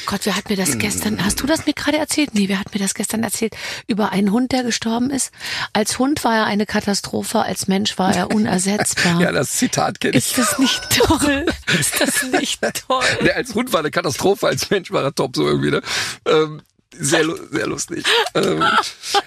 Gott, 0.07 0.21
wer 0.25 0.37
hat 0.37 0.49
mir 0.51 0.57
das 0.57 0.79
gestern? 0.79 1.25
Hast 1.25 1.41
du 1.41 1.47
das 1.47 1.67
mir 1.67 1.73
gerade 1.73 1.99
erzählt? 1.99 2.35
Nee, 2.35 2.49
wer 2.49 2.59
hat 2.59 2.73
mir 2.75 2.81
das 2.81 2.95
gestern 2.95 3.23
erzählt 3.23 3.57
über 3.87 4.11
einen 4.13 4.31
Hund, 4.33 4.53
der 4.53 4.63
gestorben 4.63 5.11
ist? 5.11 5.31
Als 5.73 5.99
Hund 5.99 6.25
war 6.25 6.37
er 6.37 6.45
eine 6.47 6.67
Katastrophe, 6.67 7.41
als 7.41 7.69
Mensch 7.69 7.99
war 7.99 8.15
er 8.15 8.31
unersetzbar. 8.35 9.21
Ja, 9.25 9.33
das 9.33 9.53
Zitat 9.53 10.01
kenne 10.01 10.17
ich. 10.17 10.27
ist 10.27 10.39
das 10.39 10.59
nicht 10.59 10.91
toll? 10.91 11.47
Ist 11.79 12.01
das 12.01 12.23
nicht 12.25 12.61
toll? 12.87 13.05
Der 13.25 13.37
als 13.37 13.55
Hund 13.55 13.73
war 13.73 13.81
eine 13.81 13.91
Katastrophe, 13.91 14.47
als 14.47 14.69
Mensch 14.71 14.91
war 14.91 15.03
er 15.03 15.15
top, 15.15 15.37
so 15.37 15.47
irgendwie, 15.47 15.71
ne? 15.71 15.83
Ähm, 16.27 16.63
sehr, 16.99 17.25
sehr 17.51 17.67
lustig. 17.67 18.05
Ähm, 18.35 18.63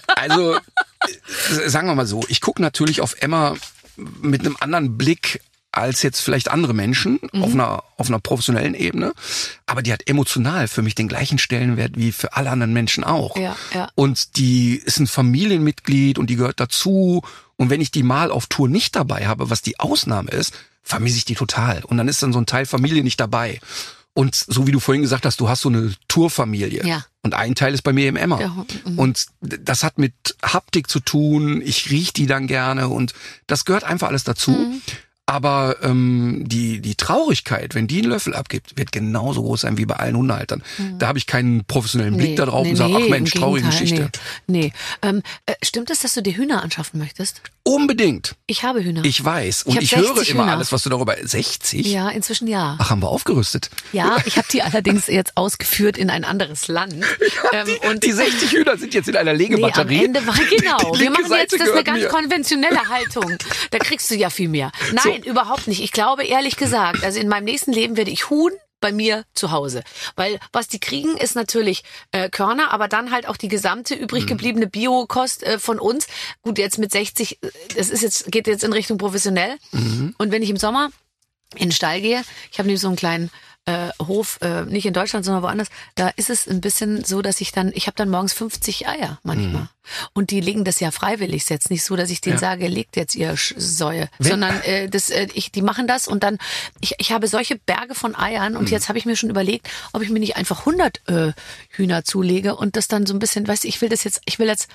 also, 0.08 0.56
äh, 0.56 1.70
sagen 1.70 1.88
wir 1.88 1.96
mal 1.96 2.06
so, 2.06 2.24
ich 2.28 2.42
gucke 2.42 2.62
natürlich 2.62 3.02
auf 3.02 3.16
Emma 3.20 3.56
mit 4.22 4.42
einem 4.42 4.58
anderen 4.60 4.98
Blick 4.98 5.42
als 5.78 6.02
jetzt 6.02 6.22
vielleicht 6.22 6.50
andere 6.50 6.74
Menschen 6.74 7.20
Mhm. 7.32 7.44
auf 7.44 7.54
einer 7.54 7.84
auf 7.98 8.08
einer 8.08 8.20
professionellen 8.20 8.74
Ebene, 8.74 9.14
aber 9.66 9.82
die 9.82 9.94
hat 9.94 10.08
emotional 10.08 10.68
für 10.68 10.82
mich 10.82 10.96
den 10.96 11.08
gleichen 11.08 11.38
Stellenwert 11.38 11.94
wie 11.96 12.12
für 12.12 12.34
alle 12.34 12.50
anderen 12.50 12.74
Menschen 12.74 13.04
auch. 13.04 13.38
Ja, 13.38 13.56
ja. 13.74 13.90
Und 13.96 14.38
die 14.38 14.76
ist 14.76 15.00
ein 15.00 15.08
Familienmitglied 15.08 16.20
und 16.20 16.30
die 16.30 16.36
gehört 16.36 16.60
dazu. 16.60 17.24
Und 17.56 17.70
wenn 17.70 17.82
ich 17.82 17.92
die 17.92 18.04
mal 18.04 18.30
auf 18.30 18.46
Tour 18.48 18.70
nicht 18.70 18.96
dabei 18.96 19.28
habe, 19.28 19.50
was 19.50 19.62
die 19.62 19.80
Ausnahme 19.80 20.30
ist, 20.30 20.54
vermisse 20.84 21.18
ich 21.18 21.26
die 21.26 21.36
total. 21.36 21.84
Und 21.84 21.98
dann 21.98 22.08
ist 22.08 22.22
dann 22.22 22.34
so 22.34 22.40
ein 22.40 22.46
Teil 22.46 22.66
Familie 22.66 23.04
nicht 23.04 23.20
dabei. 23.20 23.60
Und 24.14 24.36
so 24.36 24.66
wie 24.66 24.72
du 24.72 24.80
vorhin 24.80 25.04
gesagt 25.04 25.26
hast, 25.26 25.40
du 25.40 25.48
hast 25.50 25.62
so 25.62 25.70
eine 25.70 25.94
Tourfamilie. 26.08 26.86
Ja. 26.86 27.06
Und 27.22 27.34
ein 27.34 27.56
Teil 27.56 27.74
ist 27.74 27.84
bei 27.84 27.94
mir 27.94 28.10
im 28.10 28.16
Emmer. 28.16 28.42
Ja, 28.42 28.66
mhm. 28.86 28.98
Und 28.98 29.26
das 29.42 29.84
hat 29.84 29.98
mit 29.98 30.14
Haptik 30.44 30.90
zu 30.90 31.00
tun. 31.00 31.62
Ich 31.64 31.92
riech 31.92 32.14
die 32.14 32.26
dann 32.26 32.48
gerne 32.48 32.90
und 32.90 33.14
das 33.48 33.66
gehört 33.66 33.84
einfach 33.84 34.08
alles 34.08 34.24
dazu. 34.24 34.52
Mhm. 34.52 34.82
Aber 35.30 35.76
ähm, 35.84 36.44
die, 36.48 36.80
die 36.80 36.96
Traurigkeit, 36.96 37.76
wenn 37.76 37.86
die 37.86 38.00
einen 38.00 38.12
Löffel 38.12 38.34
abgibt, 38.34 38.78
wird 38.78 38.94
genauso 38.94 39.44
groß 39.44 39.62
sein 39.62 39.78
wie 39.78 39.86
bei 39.86 39.96
allen 39.98 40.16
Hundehaltern. 40.16 40.64
Da 41.00 41.08
habe 41.08 41.18
ich 41.20 41.28
keinen 41.28 41.66
professionellen 41.66 42.16
Blick 42.16 42.38
da 42.38 42.46
drauf 42.46 42.66
und 42.66 42.78
sage, 42.78 42.94
ach 42.96 43.10
Mensch, 43.10 43.32
traurige 43.32 43.68
Geschichte. 43.68 44.10
Nee, 44.48 44.72
nee. 44.72 44.74
Ähm, 45.02 45.22
äh, 45.46 45.54
stimmt 45.62 45.90
es, 45.90 46.00
dass 46.00 46.14
du 46.14 46.22
dir 46.24 46.34
Hühner 46.36 46.64
anschaffen 46.64 46.98
möchtest? 47.00 47.42
Unbedingt. 47.64 48.36
Ich 48.46 48.64
habe 48.64 48.82
Hühner. 48.82 49.04
Ich 49.04 49.24
weiß. 49.24 49.62
Ich 49.64 49.66
Und 49.68 49.76
hab 49.76 49.84
ich, 49.84 49.96
höre 49.98 50.16
60 50.16 50.30
immer 50.30 50.44
Hühner. 50.44 50.54
alles, 50.54 50.72
was 50.72 50.84
du 50.84 50.90
darüber. 50.90 51.18
60? 51.22 51.86
ja, 51.86 52.08
inzwischen 52.08 52.48
ja. 52.48 52.78
Ach, 52.80 52.90
haben 52.90 53.02
wir 53.02 53.10
aufgerüstet. 53.10 53.70
Ja, 53.92 54.16
ich 54.26 54.38
habe 54.38 54.48
die 54.50 54.62
allerdings 54.64 55.08
jetzt 55.08 55.36
ausgeführt 55.36 55.98
in 55.98 56.10
ein 56.10 56.24
anderes 56.24 56.68
Land. 56.70 56.96
Ähm, 57.54 57.68
Und 57.90 58.04
die 58.04 58.12
60 58.12 58.52
Hühner 58.52 58.78
sind 58.78 58.94
jetzt 58.94 59.08
in 59.08 59.16
einer 59.16 59.34
Nee, 59.34 59.46
am 59.46 59.52
Legebatterie. 59.52 60.06
Ende 60.06 60.26
war 60.28 60.34
genau. 60.36 60.92
Die 60.96 61.00
Wir 61.00 61.12
machen 61.12 61.24
jetzt 61.32 61.52
Seite 61.52 61.58
das 61.60 61.70
eine 61.72 61.84
ganz 61.84 62.00
mir. 62.02 62.08
konventionelle 62.10 62.90
Haltung. 62.90 63.38
Da 63.72 63.80
kriegst 63.80 64.10
du 64.12 64.16
ja 64.16 64.30
viel 64.30 64.50
mehr. 64.50 64.72
Nein, 64.94 65.17
überhaupt 65.26 65.68
nicht. 65.68 65.82
Ich 65.82 65.92
glaube 65.92 66.24
ehrlich 66.26 66.56
gesagt, 66.58 67.04
also 67.04 67.20
in 67.20 67.28
meinem 67.28 67.46
nächsten 67.46 67.72
Leben 67.72 67.98
werde 67.98 68.12
ich 68.12 68.30
Huhn 68.30 68.52
bei 68.80 68.92
mir 68.92 69.24
zu 69.34 69.52
Hause. 69.52 69.84
Weil 70.16 70.40
was 70.54 70.68
die 70.68 70.80
kriegen, 70.80 71.18
ist 71.18 71.36
natürlich 71.36 71.84
äh, 72.12 72.30
Körner, 72.30 72.72
aber 72.72 72.88
dann 72.88 73.12
halt 73.12 73.28
auch 73.28 73.38
die 73.38 73.48
gesamte 73.48 73.96
übrig 73.96 74.24
Mhm. 74.24 74.28
gebliebene 74.28 74.68
Biokost 74.68 75.42
äh, 75.44 75.58
von 75.58 75.80
uns. 75.80 76.08
Gut, 76.44 76.60
jetzt 76.60 76.78
mit 76.78 76.92
60, 76.92 77.42
äh, 77.42 77.50
das 77.76 77.90
ist 77.90 78.04
jetzt, 78.04 78.32
geht 78.32 78.46
jetzt 78.46 78.64
in 78.64 78.74
Richtung 78.74 78.98
professionell. 79.00 79.58
Mhm. 79.72 80.14
Und 80.20 80.32
wenn 80.32 80.44
ich 80.44 80.50
im 80.52 80.58
Sommer 80.58 80.90
in 81.56 81.70
den 81.70 81.72
Stall 81.72 82.02
gehe, 82.02 82.24
ich 82.52 82.60
habe 82.60 82.68
nämlich 82.68 82.82
so 82.82 82.88
einen 82.88 82.98
kleinen 82.98 83.32
äh, 83.68 83.90
Hof, 84.02 84.40
äh, 84.42 84.64
nicht 84.64 84.86
in 84.86 84.94
Deutschland, 84.94 85.26
sondern 85.26 85.44
woanders, 85.44 85.68
da 85.96 86.08
ist 86.16 86.30
es 86.30 86.48
ein 86.48 86.62
bisschen 86.62 87.04
so, 87.04 87.22
dass 87.22 87.42
ich 87.42 87.52
dann, 87.52 87.72
ich 87.76 87.86
habe 87.88 87.96
dann 87.96 88.10
morgens 88.10 88.34
50 88.34 88.88
Eier 88.88 89.20
manchmal. 89.24 89.64
Mhm. 89.64 89.70
Und 90.14 90.32
die 90.32 90.42
legen 90.42 90.64
das 90.64 90.80
ja 90.80 90.90
freiwillig 90.92 91.44
ist 91.44 91.50
jetzt 91.50 91.70
nicht 91.70 91.84
so, 91.84 91.96
dass 91.96 92.10
ich 92.10 92.20
denen 92.22 92.38
sage, 92.40 92.68
legt 92.68 92.96
jetzt 92.96 93.14
ihr 93.16 93.36
Sch- 93.36 93.54
Säue, 93.58 94.10
sondern 94.20 94.60
äh, 94.62 94.90
das, 94.90 95.10
äh, 95.10 95.28
ich, 95.34 95.52
die 95.52 95.62
machen 95.62 95.86
das 95.88 96.08
und 96.08 96.24
dann, 96.24 96.38
ich, 96.82 96.96
ich 96.98 97.12
habe 97.12 97.28
solche 97.28 97.58
Berge 97.58 97.94
von 97.94 98.16
Eiern 98.16 98.54
Mhm. 98.54 98.60
und 98.60 98.70
jetzt 98.72 98.88
habe 98.90 98.98
ich 98.98 99.06
mir 99.06 99.16
schon 99.16 99.30
überlegt, 99.30 99.70
ob 99.94 100.02
ich 100.02 100.10
mir 100.10 100.20
nicht 100.20 100.36
einfach 100.38 100.60
100 100.60 101.02
äh, 101.10 101.32
Hühner 101.70 102.04
zulege 102.04 102.56
und 102.56 102.76
das 102.78 102.88
dann 102.88 103.06
so 103.06 103.14
ein 103.14 103.20
bisschen, 103.20 103.48
weißt 103.48 103.64
du, 103.66 103.68
ich 103.68 103.82
will 103.82 103.90
das 103.90 104.04
jetzt, 104.04 104.22
ich 104.26 104.40
will 104.40 104.48
jetzt 104.48 104.68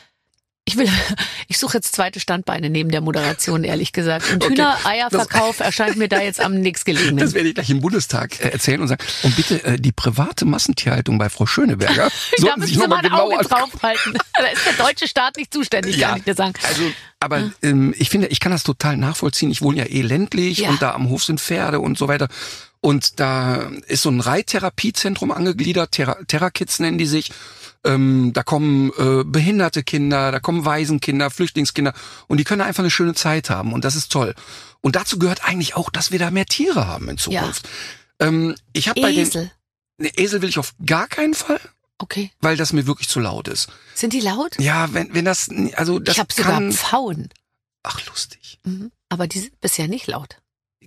ich 0.64 0.76
will, 0.76 0.88
ich 1.48 1.58
suche 1.58 1.78
jetzt 1.78 1.94
zweite 1.94 2.20
Standbeine 2.20 2.70
neben 2.70 2.90
der 2.90 3.00
Moderation, 3.00 3.64
ehrlich 3.64 3.92
gesagt. 3.92 4.30
Und 4.30 4.42
Okay. 4.44 4.52
Hühnereierverkauf 4.54 5.60
erscheint 5.60 5.96
mir 5.96 6.08
da 6.08 6.20
jetzt 6.20 6.40
am 6.40 6.54
nächstgelegenen. 6.54 7.16
Das 7.18 7.34
werde 7.34 7.48
ich 7.48 7.54
gleich 7.54 7.70
im 7.70 7.80
Bundestag 7.80 8.40
äh, 8.40 8.48
erzählen 8.50 8.80
und 8.80 8.88
sagen. 8.88 9.02
Und 9.22 9.34
bitte 9.36 9.64
äh, 9.64 9.78
die 9.78 9.92
private 9.92 10.44
Massentierhaltung 10.44 11.18
bei 11.18 11.28
Frau 11.30 11.46
Schöneberger 11.46 12.10
da 12.38 12.56
müssen 12.56 12.68
sich 12.68 12.78
Sie 12.78 12.86
mal 12.86 12.96
ein 12.96 13.02
genau 13.02 13.26
Auge 13.26 13.38
angucken. 13.40 13.54
drauf 13.72 13.82
halten. 13.82 14.14
Da 14.34 14.46
ist 14.46 14.66
der 14.66 14.72
deutsche 14.84 15.06
Staat 15.06 15.36
nicht 15.36 15.52
zuständig, 15.52 16.00
kann 16.00 16.18
ich 16.18 16.24
dir 16.24 16.34
sagen. 16.34 16.54
Also, 16.66 16.82
aber 17.20 17.52
ähm, 17.62 17.94
ich 17.98 18.08
finde, 18.10 18.26
ich 18.28 18.40
kann 18.40 18.50
das 18.50 18.62
total 18.64 18.96
nachvollziehen. 18.96 19.50
Ich 19.50 19.62
wohne 19.62 19.78
ja 19.78 19.84
eh 19.84 20.02
ländlich 20.02 20.58
Ja. 20.58 20.70
und 20.70 20.80
da 20.82 20.92
am 20.94 21.08
Hof 21.10 21.22
sind 21.22 21.40
Pferde 21.40 21.78
und 21.80 21.96
so 21.98 22.08
weiter. 22.08 22.28
Und 22.80 23.20
da 23.20 23.70
ist 23.86 24.02
so 24.02 24.10
ein 24.10 24.18
Reittherapiezentrum 24.20 25.30
angegliedert, 25.30 25.92
Terra, 25.92 26.16
Terra 26.26 26.50
Kids 26.50 26.78
nennen 26.80 26.98
die 26.98 27.06
sich. 27.06 27.30
Ähm, 27.84 28.32
da 28.32 28.42
kommen 28.44 28.92
äh, 28.96 29.24
behinderte 29.24 29.82
Kinder, 29.82 30.30
da 30.30 30.38
kommen 30.38 30.64
Waisenkinder, 30.64 31.30
Flüchtlingskinder 31.30 31.92
und 32.28 32.38
die 32.38 32.44
können 32.44 32.60
einfach 32.62 32.82
eine 32.84 32.90
schöne 32.90 33.14
Zeit 33.14 33.50
haben 33.50 33.72
und 33.72 33.84
das 33.84 33.96
ist 33.96 34.12
toll. 34.12 34.34
Und 34.80 34.94
dazu 34.96 35.18
gehört 35.18 35.44
eigentlich 35.44 35.74
auch, 35.74 35.90
dass 35.90 36.12
wir 36.12 36.18
da 36.20 36.30
mehr 36.30 36.46
Tiere 36.46 36.86
haben 36.86 37.08
in 37.08 37.18
Zukunft. 37.18 37.68
Ähm, 38.20 38.54
ich 38.72 38.88
habe 38.88 39.00
bei 39.00 39.10
den 39.10 39.20
Esel. 39.26 39.50
Nee, 39.98 40.12
Esel 40.16 40.42
will 40.42 40.48
ich 40.48 40.58
auf 40.58 40.74
gar 40.86 41.08
keinen 41.08 41.34
Fall, 41.34 41.60
Okay. 41.98 42.30
weil 42.40 42.56
das 42.56 42.72
mir 42.72 42.86
wirklich 42.86 43.08
zu 43.08 43.18
laut 43.18 43.48
ist. 43.48 43.68
Sind 43.94 44.12
die 44.12 44.20
laut? 44.20 44.58
Ja, 44.60 44.92
wenn 44.94 45.12
wenn 45.14 45.24
das 45.24 45.48
also 45.74 45.98
das 45.98 46.14
ich 46.14 46.20
habe 46.20 46.32
sogar 46.32 46.60
Pfauen. 46.72 47.30
ach 47.82 48.04
lustig. 48.06 48.60
Mhm. 48.64 48.92
Aber 49.08 49.26
die 49.26 49.40
sind 49.40 49.60
bisher 49.60 49.88
nicht 49.88 50.06
laut. 50.06 50.36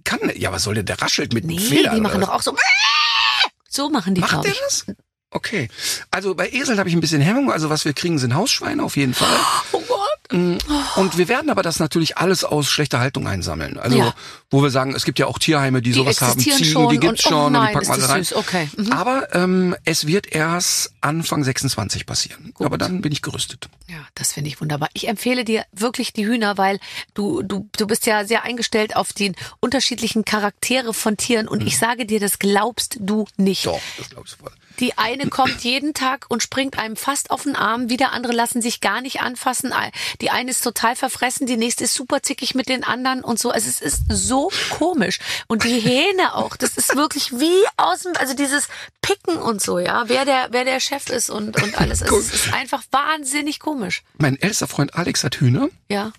Kann 0.05 0.19
ja, 0.35 0.51
was 0.53 0.63
soll 0.63 0.75
denn 0.75 0.85
der 0.85 1.01
raschelt 1.01 1.33
mit 1.33 1.43
Nee, 1.45 1.59
Federn? 1.59 1.95
die 1.95 2.01
machen 2.01 2.21
doch 2.21 2.29
auch 2.29 2.41
so. 2.41 2.55
So 3.69 3.89
machen 3.89 4.15
die? 4.15 4.21
Macht 4.21 4.45
der 4.45 4.51
ich. 4.53 4.59
das? 4.59 4.85
Okay. 5.31 5.69
Also 6.11 6.33
bei 6.35 6.49
Eseln 6.49 6.79
habe 6.79 6.87
ich 6.89 6.95
ein 6.95 7.01
bisschen 7.01 7.21
Hemmung, 7.21 7.51
also 7.51 7.69
was 7.69 7.83
wir 7.85 7.93
kriegen 7.93 8.19
sind 8.19 8.35
Hausschweine 8.35 8.83
auf 8.83 8.95
jeden 8.97 9.13
Fall. 9.13 9.27
Oh 9.71 9.81
Gott. 9.87 9.99
Mm, 10.31 10.57
Und 10.95 11.17
wir 11.19 11.27
werden 11.27 11.51
aber 11.51 11.61
das 11.61 11.77
natürlich 11.79 12.17
alles 12.17 12.43
aus 12.43 12.67
schlechter 12.67 12.99
Haltung 12.99 13.27
einsammeln. 13.27 13.77
Also 13.77 13.97
Ja. 13.97 14.15
wo 14.49 14.63
wir 14.63 14.69
sagen, 14.71 14.95
es 14.95 15.05
gibt 15.05 15.19
ja 15.19 15.27
auch 15.27 15.37
Tierheime, 15.37 15.81
die, 15.83 15.91
Die 15.91 15.95
sowas 15.97 16.19
haben, 16.21 16.39
Ziegen, 16.39 16.63
schon 16.65 16.89
die 16.89 16.97
gibt's 16.99 17.25
und, 17.25 17.31
oh 17.33 17.35
schon 17.43 17.53
nein, 17.53 17.61
und 17.75 17.83
die 17.83 17.87
packen 17.87 17.91
alle 18.01 18.09
rein. 18.09 18.23
süß. 18.23 18.35
Okay. 18.37 18.69
Mhm. 18.77 18.91
Aber 18.91 19.35
ähm, 19.35 19.75
es 19.85 20.07
wird 20.07 20.27
erst 20.33 20.93
Anfang 21.01 21.43
26 21.43 22.05
passieren. 22.07 22.51
Gut. 22.55 22.65
Aber 22.65 22.77
dann 22.79 23.01
bin 23.01 23.11
ich 23.11 23.21
gerüstet. 23.21 23.67
Ja, 23.87 23.97
das 24.15 24.33
finde 24.33 24.49
ich 24.49 24.59
wunderbar. 24.61 24.89
Ich 24.93 25.07
empfehle 25.09 25.43
dir 25.45 25.63
wirklich 25.73 26.11
die 26.13 26.25
Hühner, 26.25 26.57
weil 26.57 26.79
du, 27.13 27.43
du, 27.43 27.69
du 27.77 27.85
bist 27.85 28.05
ja 28.07 28.25
sehr 28.25 28.43
eingestellt 28.43 28.95
auf 28.95 29.13
die 29.13 29.33
unterschiedlichen 29.59 30.25
Charaktere 30.25 30.93
von 30.95 31.17
Tieren 31.17 31.47
und 31.47 31.61
ich 31.61 31.77
sage 31.77 32.05
dir, 32.07 32.19
das 32.19 32.39
glaubst 32.39 32.97
du 32.99 33.27
nicht. 33.37 33.65
Mhm. 33.65 33.71
Doch, 33.71 33.81
das 33.99 34.09
glaube 34.09 34.25
ich 34.27 34.33
voll. 34.35 34.51
Die 34.79 34.97
eine 34.97 35.27
kommt 35.29 35.61
jeden 35.63 35.93
Tag 35.93 36.25
und 36.29 36.43
springt 36.43 36.77
einem 36.77 36.95
fast 36.95 37.31
auf 37.31 37.43
den 37.43 37.55
Arm, 37.55 37.89
wieder 37.89 38.11
andere 38.11 38.33
lassen 38.33 38.61
sich 38.61 38.81
gar 38.81 39.01
nicht 39.01 39.21
anfassen. 39.21 39.73
Die 40.21 40.31
eine 40.31 40.51
ist 40.51 40.63
total 40.63 40.95
verfressen, 40.95 41.47
die 41.47 41.57
nächste 41.57 41.83
ist 41.83 41.93
super 41.93 42.21
zickig 42.21 42.55
mit 42.55 42.69
den 42.69 42.83
anderen 42.83 43.23
und 43.23 43.39
so. 43.39 43.51
Also 43.51 43.69
es 43.69 43.81
ist 43.81 44.03
so 44.09 44.51
komisch. 44.69 45.19
Und 45.47 45.63
die 45.63 45.79
Hähne 45.79 46.35
auch, 46.35 46.55
das 46.55 46.77
ist 46.77 46.95
wirklich 46.95 47.31
wie 47.39 47.63
aus 47.77 48.01
dem, 48.01 48.13
also 48.17 48.33
dieses 48.33 48.67
Picken 49.01 49.37
und 49.37 49.61
so, 49.61 49.79
ja, 49.79 50.03
wer 50.07 50.25
der, 50.25 50.47
wer 50.51 50.65
der 50.65 50.79
Chef 50.79 51.09
ist 51.09 51.29
und, 51.29 51.61
und 51.61 51.79
alles. 51.79 52.01
Es 52.01 52.33
ist 52.33 52.53
einfach 52.53 52.83
wahnsinnig 52.91 53.59
komisch. 53.59 54.03
Mein 54.17 54.39
ältester 54.41 54.67
Freund 54.67 54.95
Alex 54.95 55.23
hat 55.23 55.35
Hühner. 55.35 55.69
Ja. 55.89 56.11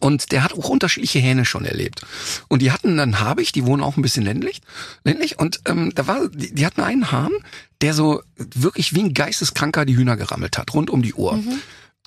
Und 0.00 0.32
der 0.32 0.44
hat 0.44 0.52
auch 0.52 0.68
unterschiedliche 0.68 1.18
Hähne 1.18 1.44
schon 1.44 1.64
erlebt. 1.64 2.04
Und 2.48 2.62
die 2.62 2.72
hatten 2.72 2.96
dann 2.96 3.20
Habicht, 3.20 3.54
die 3.54 3.64
wohnen 3.66 3.82
auch 3.82 3.96
ein 3.96 4.02
bisschen 4.02 4.24
ländlich. 4.24 4.60
ländlich 5.04 5.38
und 5.38 5.60
ähm, 5.66 5.92
da 5.94 6.06
war, 6.06 6.28
die, 6.28 6.54
die 6.54 6.66
hatten 6.66 6.80
einen 6.80 7.10
Hahn, 7.10 7.32
der 7.80 7.94
so 7.94 8.22
wirklich 8.36 8.94
wie 8.94 9.02
ein 9.02 9.14
Geisteskranker 9.14 9.84
die 9.84 9.96
Hühner 9.96 10.16
gerammelt 10.16 10.58
hat, 10.58 10.74
rund 10.74 10.90
um 10.90 11.02
die 11.02 11.14
Uhr. 11.14 11.38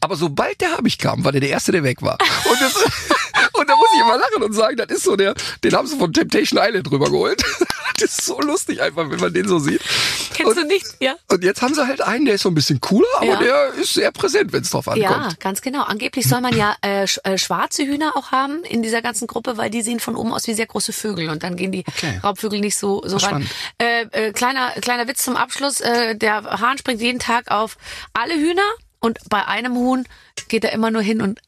Aber 0.02 0.16
sobald 0.16 0.62
der 0.62 0.74
Habicht 0.78 1.02
kam, 1.02 1.24
war 1.26 1.32
der 1.32 1.42
der 1.42 1.50
Erste, 1.50 1.72
der 1.72 1.84
weg 1.84 2.02
war. 2.02 2.18
Und, 2.50 2.62
das, 2.62 2.76
und 3.54 3.68
da 3.70 3.76
muss 3.76 3.88
ich 3.96 4.02
immer 4.02 4.18
lachen 4.18 4.44
und 4.44 4.54
sagen, 4.54 4.78
das 4.78 4.88
ist 4.90 5.04
so 5.04 5.16
der, 5.16 5.34
den 5.64 5.74
haben 5.74 5.88
sie 5.88 5.98
von 5.98 6.14
Temptation 6.14 6.60
Island 6.62 6.90
drüber 6.90 7.10
geholt. 7.10 7.44
Das 8.00 8.12
ist 8.12 8.26
so 8.26 8.40
lustig 8.42 8.80
einfach, 8.80 9.10
wenn 9.10 9.20
man 9.20 9.34
den 9.34 9.48
so 9.48 9.58
sieht. 9.58 9.82
Kennst 10.36 10.52
und, 10.52 10.56
du 10.56 10.68
nicht? 10.68 10.86
Ja. 11.00 11.16
Und 11.32 11.44
jetzt 11.44 11.64
haben 11.64 11.74
sie 11.74 11.88
halt 11.88 12.00
einen, 12.00 12.26
der 12.26 12.36
ist 12.36 12.44
so 12.44 12.50
ein 12.50 12.54
bisschen 12.54 12.80
cooler, 12.80 13.08
aber 13.16 13.26
Ja. 13.26 13.40
der 13.40 13.74
ist 13.74 13.96
sehr 13.96 14.12
präsent, 14.12 14.54
wenn 14.54 14.62
es 14.62 14.70
drauf 14.70 14.88
ankommt. 14.88 15.02
Ja, 15.04 15.30
ganz 15.40 15.64
genau. 15.64 15.82
Angeblich 15.82 16.28
soll 16.30 16.42
man 16.42 16.56
ja 16.56 16.76
äh, 16.84 17.08
sch 17.08 17.20
äh, 17.24 17.40
schwarze 17.40 17.88
Hühner 17.88 18.16
auch 18.16 18.32
haben 18.32 18.64
in 18.66 18.84
dieser 18.84 19.02
ganzen 19.02 19.26
Gruppe, 19.26 19.58
weil 19.58 19.72
die 19.72 19.82
sehen 19.82 20.00
von 20.00 20.16
oben 20.16 20.32
aus 20.32 20.46
wie 20.46 20.54
sehr 20.54 20.68
große 20.68 20.94
Vögel 20.94 21.30
und 21.32 21.42
dann 21.42 21.56
gehen 21.56 21.72
die 21.72 21.86
Okay. 21.88 22.20
Raubvögel 22.24 22.60
nicht 22.60 22.78
so 22.78 23.02
so 23.04 23.18
ran. 23.18 23.50
Äh, 23.80 24.04
äh, 24.12 24.32
kleiner 24.32 24.74
kleiner 24.80 25.08
Witz 25.08 25.24
zum 25.24 25.36
Abschluss: 25.36 25.82
äh, 25.82 26.16
Der 26.16 26.44
Hahn 26.44 26.78
springt 26.78 27.02
jeden 27.02 27.18
Tag 27.18 27.50
auf 27.50 27.78
alle 28.14 28.36
Hühner 28.36 28.62
und 29.00 29.20
bei 29.30 29.46
einem 29.46 29.76
Huhn 29.76 30.06
geht 30.48 30.64
er 30.64 30.72
immer 30.72 30.92
nur 30.92 31.02
hin 31.02 31.22
und 31.22 31.42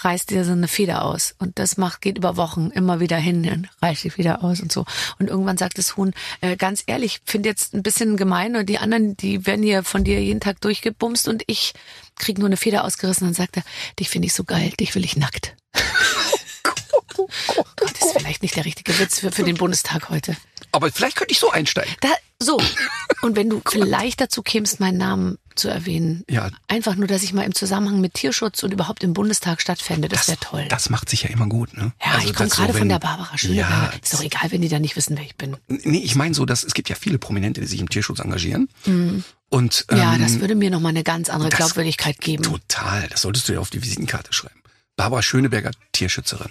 reißt 0.00 0.30
dir 0.30 0.44
so 0.44 0.52
eine 0.52 0.68
Feder 0.68 1.04
aus. 1.04 1.34
Und 1.38 1.58
das 1.58 1.76
macht 1.76 2.00
geht 2.00 2.18
über 2.18 2.36
Wochen 2.36 2.70
immer 2.70 3.00
wieder 3.00 3.16
hin 3.16 3.48
und 3.50 3.68
reißt 3.82 4.04
die 4.04 4.10
Feder 4.10 4.44
aus 4.44 4.60
und 4.60 4.70
so. 4.70 4.84
Und 5.18 5.28
irgendwann 5.28 5.56
sagt 5.56 5.78
das 5.78 5.96
Huhn 5.96 6.12
äh, 6.40 6.56
ganz 6.56 6.84
ehrlich 6.86 7.20
finde 7.24 7.48
jetzt 7.48 7.74
ein 7.74 7.82
bisschen 7.82 8.16
gemein 8.16 8.56
und 8.56 8.66
die 8.66 8.78
anderen 8.78 9.16
die 9.16 9.46
werden 9.46 9.62
hier 9.62 9.82
von 9.82 10.04
dir 10.04 10.22
jeden 10.22 10.40
Tag 10.40 10.60
durchgebumst 10.60 11.28
und 11.28 11.42
ich 11.46 11.74
krieg 12.16 12.38
nur 12.38 12.46
eine 12.46 12.56
Feder 12.56 12.84
ausgerissen. 12.84 13.26
Und 13.26 13.34
sagt 13.34 13.56
er 13.56 13.64
dich 13.98 14.08
finde 14.08 14.26
ich 14.26 14.34
so 14.34 14.44
geil 14.44 14.72
dich 14.78 14.94
will 14.94 15.04
ich 15.04 15.16
nackt. 15.16 15.56
Das 17.76 17.90
ist 17.90 18.18
vielleicht 18.18 18.42
nicht 18.42 18.54
der 18.54 18.64
richtige 18.64 18.96
Witz 18.98 19.18
für, 19.18 19.32
für 19.32 19.42
den 19.42 19.56
Bundestag 19.56 20.08
heute. 20.08 20.36
Aber 20.70 20.90
vielleicht 20.92 21.16
könnte 21.16 21.32
ich 21.32 21.40
so 21.40 21.50
einsteigen. 21.50 21.92
da, 22.00 22.08
so. 22.40 22.60
Und 23.22 23.36
wenn 23.36 23.50
du 23.50 23.60
vielleicht 23.68 24.20
dazu 24.20 24.42
kämst 24.42 24.78
meinen 24.80 24.98
Namen 24.98 25.38
zu 25.58 25.68
erwähnen 25.68 26.24
Ja. 26.30 26.48
einfach 26.68 26.94
nur 26.94 27.06
dass 27.08 27.22
ich 27.22 27.32
mal 27.34 27.42
im 27.42 27.54
Zusammenhang 27.54 28.00
mit 28.00 28.14
Tierschutz 28.14 28.62
und 28.62 28.72
überhaupt 28.72 29.02
im 29.04 29.12
Bundestag 29.12 29.60
stattfände 29.60 30.08
das 30.08 30.28
wäre 30.28 30.38
toll 30.40 30.66
Das 30.70 30.88
macht 30.88 31.08
sich 31.10 31.24
ja 31.24 31.28
immer 31.30 31.46
gut, 31.48 31.76
ne? 31.76 31.92
Ja, 32.04 32.12
Also 32.12 32.28
ich 32.28 32.34
komme 32.34 32.48
das 32.48 32.56
so, 32.58 32.62
gerade 32.64 32.78
von 32.78 32.88
der 32.88 32.98
Barbara 32.98 33.36
Schöneberger. 33.36 33.90
Ja, 33.92 33.92
ist 34.02 34.14
doch 34.14 34.22
egal, 34.22 34.50
wenn 34.50 34.62
die 34.62 34.68
da 34.68 34.78
nicht 34.78 34.96
wissen, 34.96 35.16
wer 35.16 35.24
ich 35.24 35.36
bin. 35.36 35.56
Nee, 35.68 35.98
ich 35.98 36.14
meine 36.14 36.34
so, 36.34 36.46
dass 36.46 36.64
es 36.64 36.72
gibt 36.74 36.88
ja 36.88 36.94
viele 36.96 37.18
Prominente, 37.18 37.60
die 37.60 37.66
sich 37.66 37.80
im 37.80 37.88
Tierschutz 37.90 38.20
engagieren. 38.20 38.68
Und 38.86 39.84
ähm, 39.88 39.96
Mhm. 39.96 40.02
ja, 40.02 40.18
das 40.18 40.40
würde 40.40 40.54
mir 40.54 40.70
nochmal 40.70 40.90
eine 40.90 41.02
ganz 41.04 41.28
andere 41.28 41.48
das- 41.50 41.58
Glaubwürdigkeit 41.58 42.18
geben. 42.20 42.42
total. 42.44 43.08
Das 43.08 43.22
solltest 43.22 43.48
du 43.48 43.54
ja 43.54 43.58
auf 43.60 43.70
die 43.70 43.82
Visitenkarte 43.82 44.32
schreiben. 44.32 44.60
Barbara 44.96 45.22
Schöneberger, 45.22 45.70
Tierschützerin. 45.92 46.50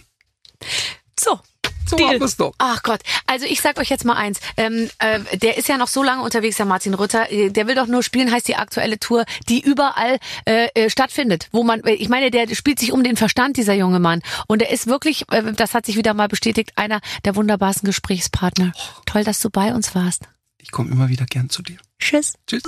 So. 1.19 1.39
So 1.85 1.95
Deal. 1.95 2.09
haben 2.09 2.19
wir's 2.19 2.35
doch. 2.37 2.53
Ach 2.57 2.83
Gott, 2.83 2.99
also 3.27 3.45
ich 3.45 3.61
sag 3.61 3.79
euch 3.79 3.89
jetzt 3.89 4.03
mal 4.05 4.15
eins. 4.15 4.39
Ähm, 4.57 4.89
äh, 4.99 5.37
der 5.37 5.57
ist 5.57 5.67
ja 5.69 5.77
noch 5.77 5.87
so 5.87 6.03
lange 6.03 6.21
unterwegs, 6.21 6.57
der 6.57 6.65
Martin 6.65 6.93
Rütter. 6.93 7.31
Äh, 7.31 7.49
Der 7.49 7.67
will 7.67 7.75
doch 7.75 7.87
nur 7.87 8.03
spielen, 8.03 8.31
heißt 8.31 8.47
die 8.47 8.55
aktuelle 8.55 8.99
Tour, 8.99 9.25
die 9.47 9.61
überall 9.61 10.17
äh, 10.45 10.67
äh, 10.73 10.89
stattfindet. 10.89 11.47
Wo 11.51 11.63
man, 11.63 11.83
äh, 11.85 11.93
ich 11.93 12.09
meine, 12.09 12.29
der 12.31 12.53
spielt 12.55 12.79
sich 12.79 12.91
um 12.91 13.03
den 13.03 13.15
Verstand, 13.15 13.57
dieser 13.57 13.73
junge 13.73 13.99
Mann. 13.99 14.21
Und 14.47 14.61
er 14.61 14.69
ist 14.71 14.87
wirklich, 14.87 15.23
äh, 15.31 15.53
das 15.53 15.73
hat 15.73 15.85
sich 15.85 15.95
wieder 15.95 16.13
mal 16.13 16.27
bestätigt, 16.27 16.73
einer 16.75 16.99
der 17.25 17.35
wunderbarsten 17.35 17.87
Gesprächspartner. 17.87 18.73
Toll, 19.05 19.23
dass 19.23 19.39
du 19.39 19.49
bei 19.49 19.73
uns 19.73 19.95
warst. 19.95 20.23
Ich 20.59 20.71
komme 20.71 20.91
immer 20.91 21.07
wieder 21.09 21.25
gern 21.25 21.49
zu 21.49 21.61
dir. 21.61 21.77
Tschüss. 21.99 22.33
Tschüss. 22.47 22.63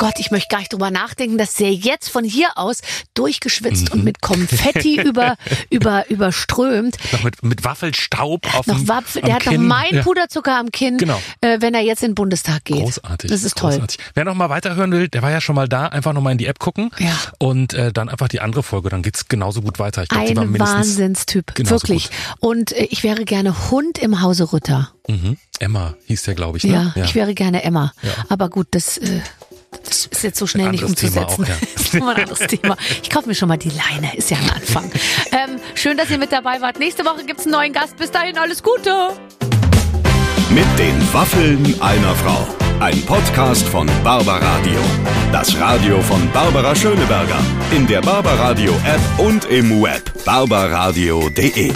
Gott, 0.00 0.14
ich 0.18 0.30
möchte 0.30 0.48
gar 0.48 0.60
nicht 0.60 0.72
drüber 0.72 0.90
nachdenken, 0.90 1.36
dass 1.36 1.52
der 1.54 1.74
jetzt 1.74 2.08
von 2.08 2.24
hier 2.24 2.48
aus 2.56 2.80
durchgeschwitzt 3.12 3.92
und 3.92 4.02
mit 4.02 4.22
Konfetti 4.22 4.98
über, 5.04 5.36
über, 5.68 6.08
überströmt. 6.08 6.96
Noch 7.12 7.22
mit, 7.22 7.42
mit 7.42 7.64
Waffelstaub 7.64 8.46
auf 8.54 8.66
Noch 8.66 8.76
dem 8.78 8.86
der 8.86 9.34
hat 9.34 9.44
noch 9.44 9.52
Kinn. 9.52 9.66
meinen 9.66 9.96
Ja. 9.96 10.02
Puderzucker 10.02 10.56
am 10.56 10.70
Kinn, 10.72 10.96
Genau. 10.96 11.20
äh, 11.42 11.60
wenn 11.60 11.74
er 11.74 11.82
jetzt 11.82 12.02
in 12.02 12.12
den 12.12 12.14
Bundestag 12.14 12.64
geht. 12.64 12.78
Großartig. 12.78 13.30
Das 13.30 13.42
ist 13.44 13.58
toll. 13.58 13.72
großartig. 13.72 13.98
Wer 14.14 14.24
noch 14.24 14.34
mal 14.34 14.48
weiterhören 14.48 14.90
will, 14.90 15.08
der 15.08 15.20
war 15.20 15.30
ja 15.30 15.42
schon 15.42 15.54
mal 15.54 15.68
da. 15.68 15.86
Einfach 15.88 16.14
noch 16.14 16.22
mal 16.22 16.32
in 16.32 16.38
die 16.38 16.46
App 16.46 16.58
gucken. 16.58 16.90
Ja. 16.98 17.12
Und 17.38 17.74
äh, 17.74 17.92
dann 17.92 18.08
einfach 18.08 18.28
die 18.28 18.40
andere 18.40 18.62
Folge. 18.62 18.88
Dann 18.88 19.02
geht's 19.02 19.28
genauso 19.28 19.60
gut 19.60 19.78
weiter. 19.78 20.02
Ich 20.02 20.08
glaub, 20.08 20.26
Ein. 20.26 20.58
Wahnsinnstyp, 20.58 21.52
wirklich. 21.68 22.08
Und 22.38 22.72
äh, 22.72 22.84
ich 22.84 23.02
wäre 23.04 23.26
gerne 23.26 23.70
Hund 23.70 23.98
im 23.98 24.22
Hause 24.22 24.50
Rütter. 24.52 24.92
Mhm. 25.08 25.36
Emma 25.58 25.94
hieß 26.06 26.22
der, 26.22 26.34
glaube 26.34 26.56
ich. 26.58 26.64
Ne? 26.64 26.92
Ja, 26.94 27.04
ich 27.04 27.14
wäre 27.14 27.34
gerne 27.34 27.62
Emma. 27.64 27.92
Ja. 28.02 28.10
Aber 28.28 28.48
gut, 28.48 28.68
das, 28.70 28.96
äh, 28.96 29.20
das 29.84 30.06
ist 30.06 30.22
jetzt 30.22 30.38
so 30.38 30.46
schnell 30.46 30.70
nicht 30.70 30.84
umzusetzen. 30.84 31.44
auch, 31.44 31.48
ja. 31.48 31.54
Das 31.74 31.82
ist 31.84 31.94
nochmal 31.94 32.14
ein 32.16 32.22
anderes 32.28 32.46
Thema. 32.46 32.76
Ich 33.02 33.10
kaufe 33.10 33.28
mir 33.28 33.34
schon 33.34 33.48
mal 33.48 33.56
die 33.56 33.70
Leine, 33.70 34.16
ist 34.16 34.30
ja 34.30 34.36
ein 34.38 34.50
Anfang. 34.50 34.90
ähm, 35.32 35.60
schön, 35.74 35.96
dass 35.96 36.10
ihr 36.10 36.18
mit 36.18 36.32
dabei 36.32 36.60
wart. 36.60 36.78
Nächste 36.78 37.04
Woche 37.04 37.24
gibt's 37.24 37.44
einen 37.44 37.52
neuen 37.52 37.72
Gast. 37.72 37.96
Bis 37.96 38.10
dahin, 38.10 38.38
alles 38.38 38.62
Gute. 38.62 39.10
Mit 40.50 40.66
den 40.78 41.12
Waffeln 41.12 41.80
einer 41.80 42.14
Frau. 42.16 42.46
Ein 42.80 43.00
Podcast 43.02 43.68
von 43.68 43.88
Barbaradio. 44.02 44.80
Das 45.32 45.58
Radio 45.60 46.00
von 46.02 46.30
Barbara 46.32 46.74
Schöneberger. 46.74 47.38
In 47.72 47.86
der 47.86 48.00
Barbaradio 48.00 48.72
App 48.84 49.00
und 49.18 49.44
im 49.46 49.82
Web. 49.82 50.10
barbaradio.de. 50.24 51.72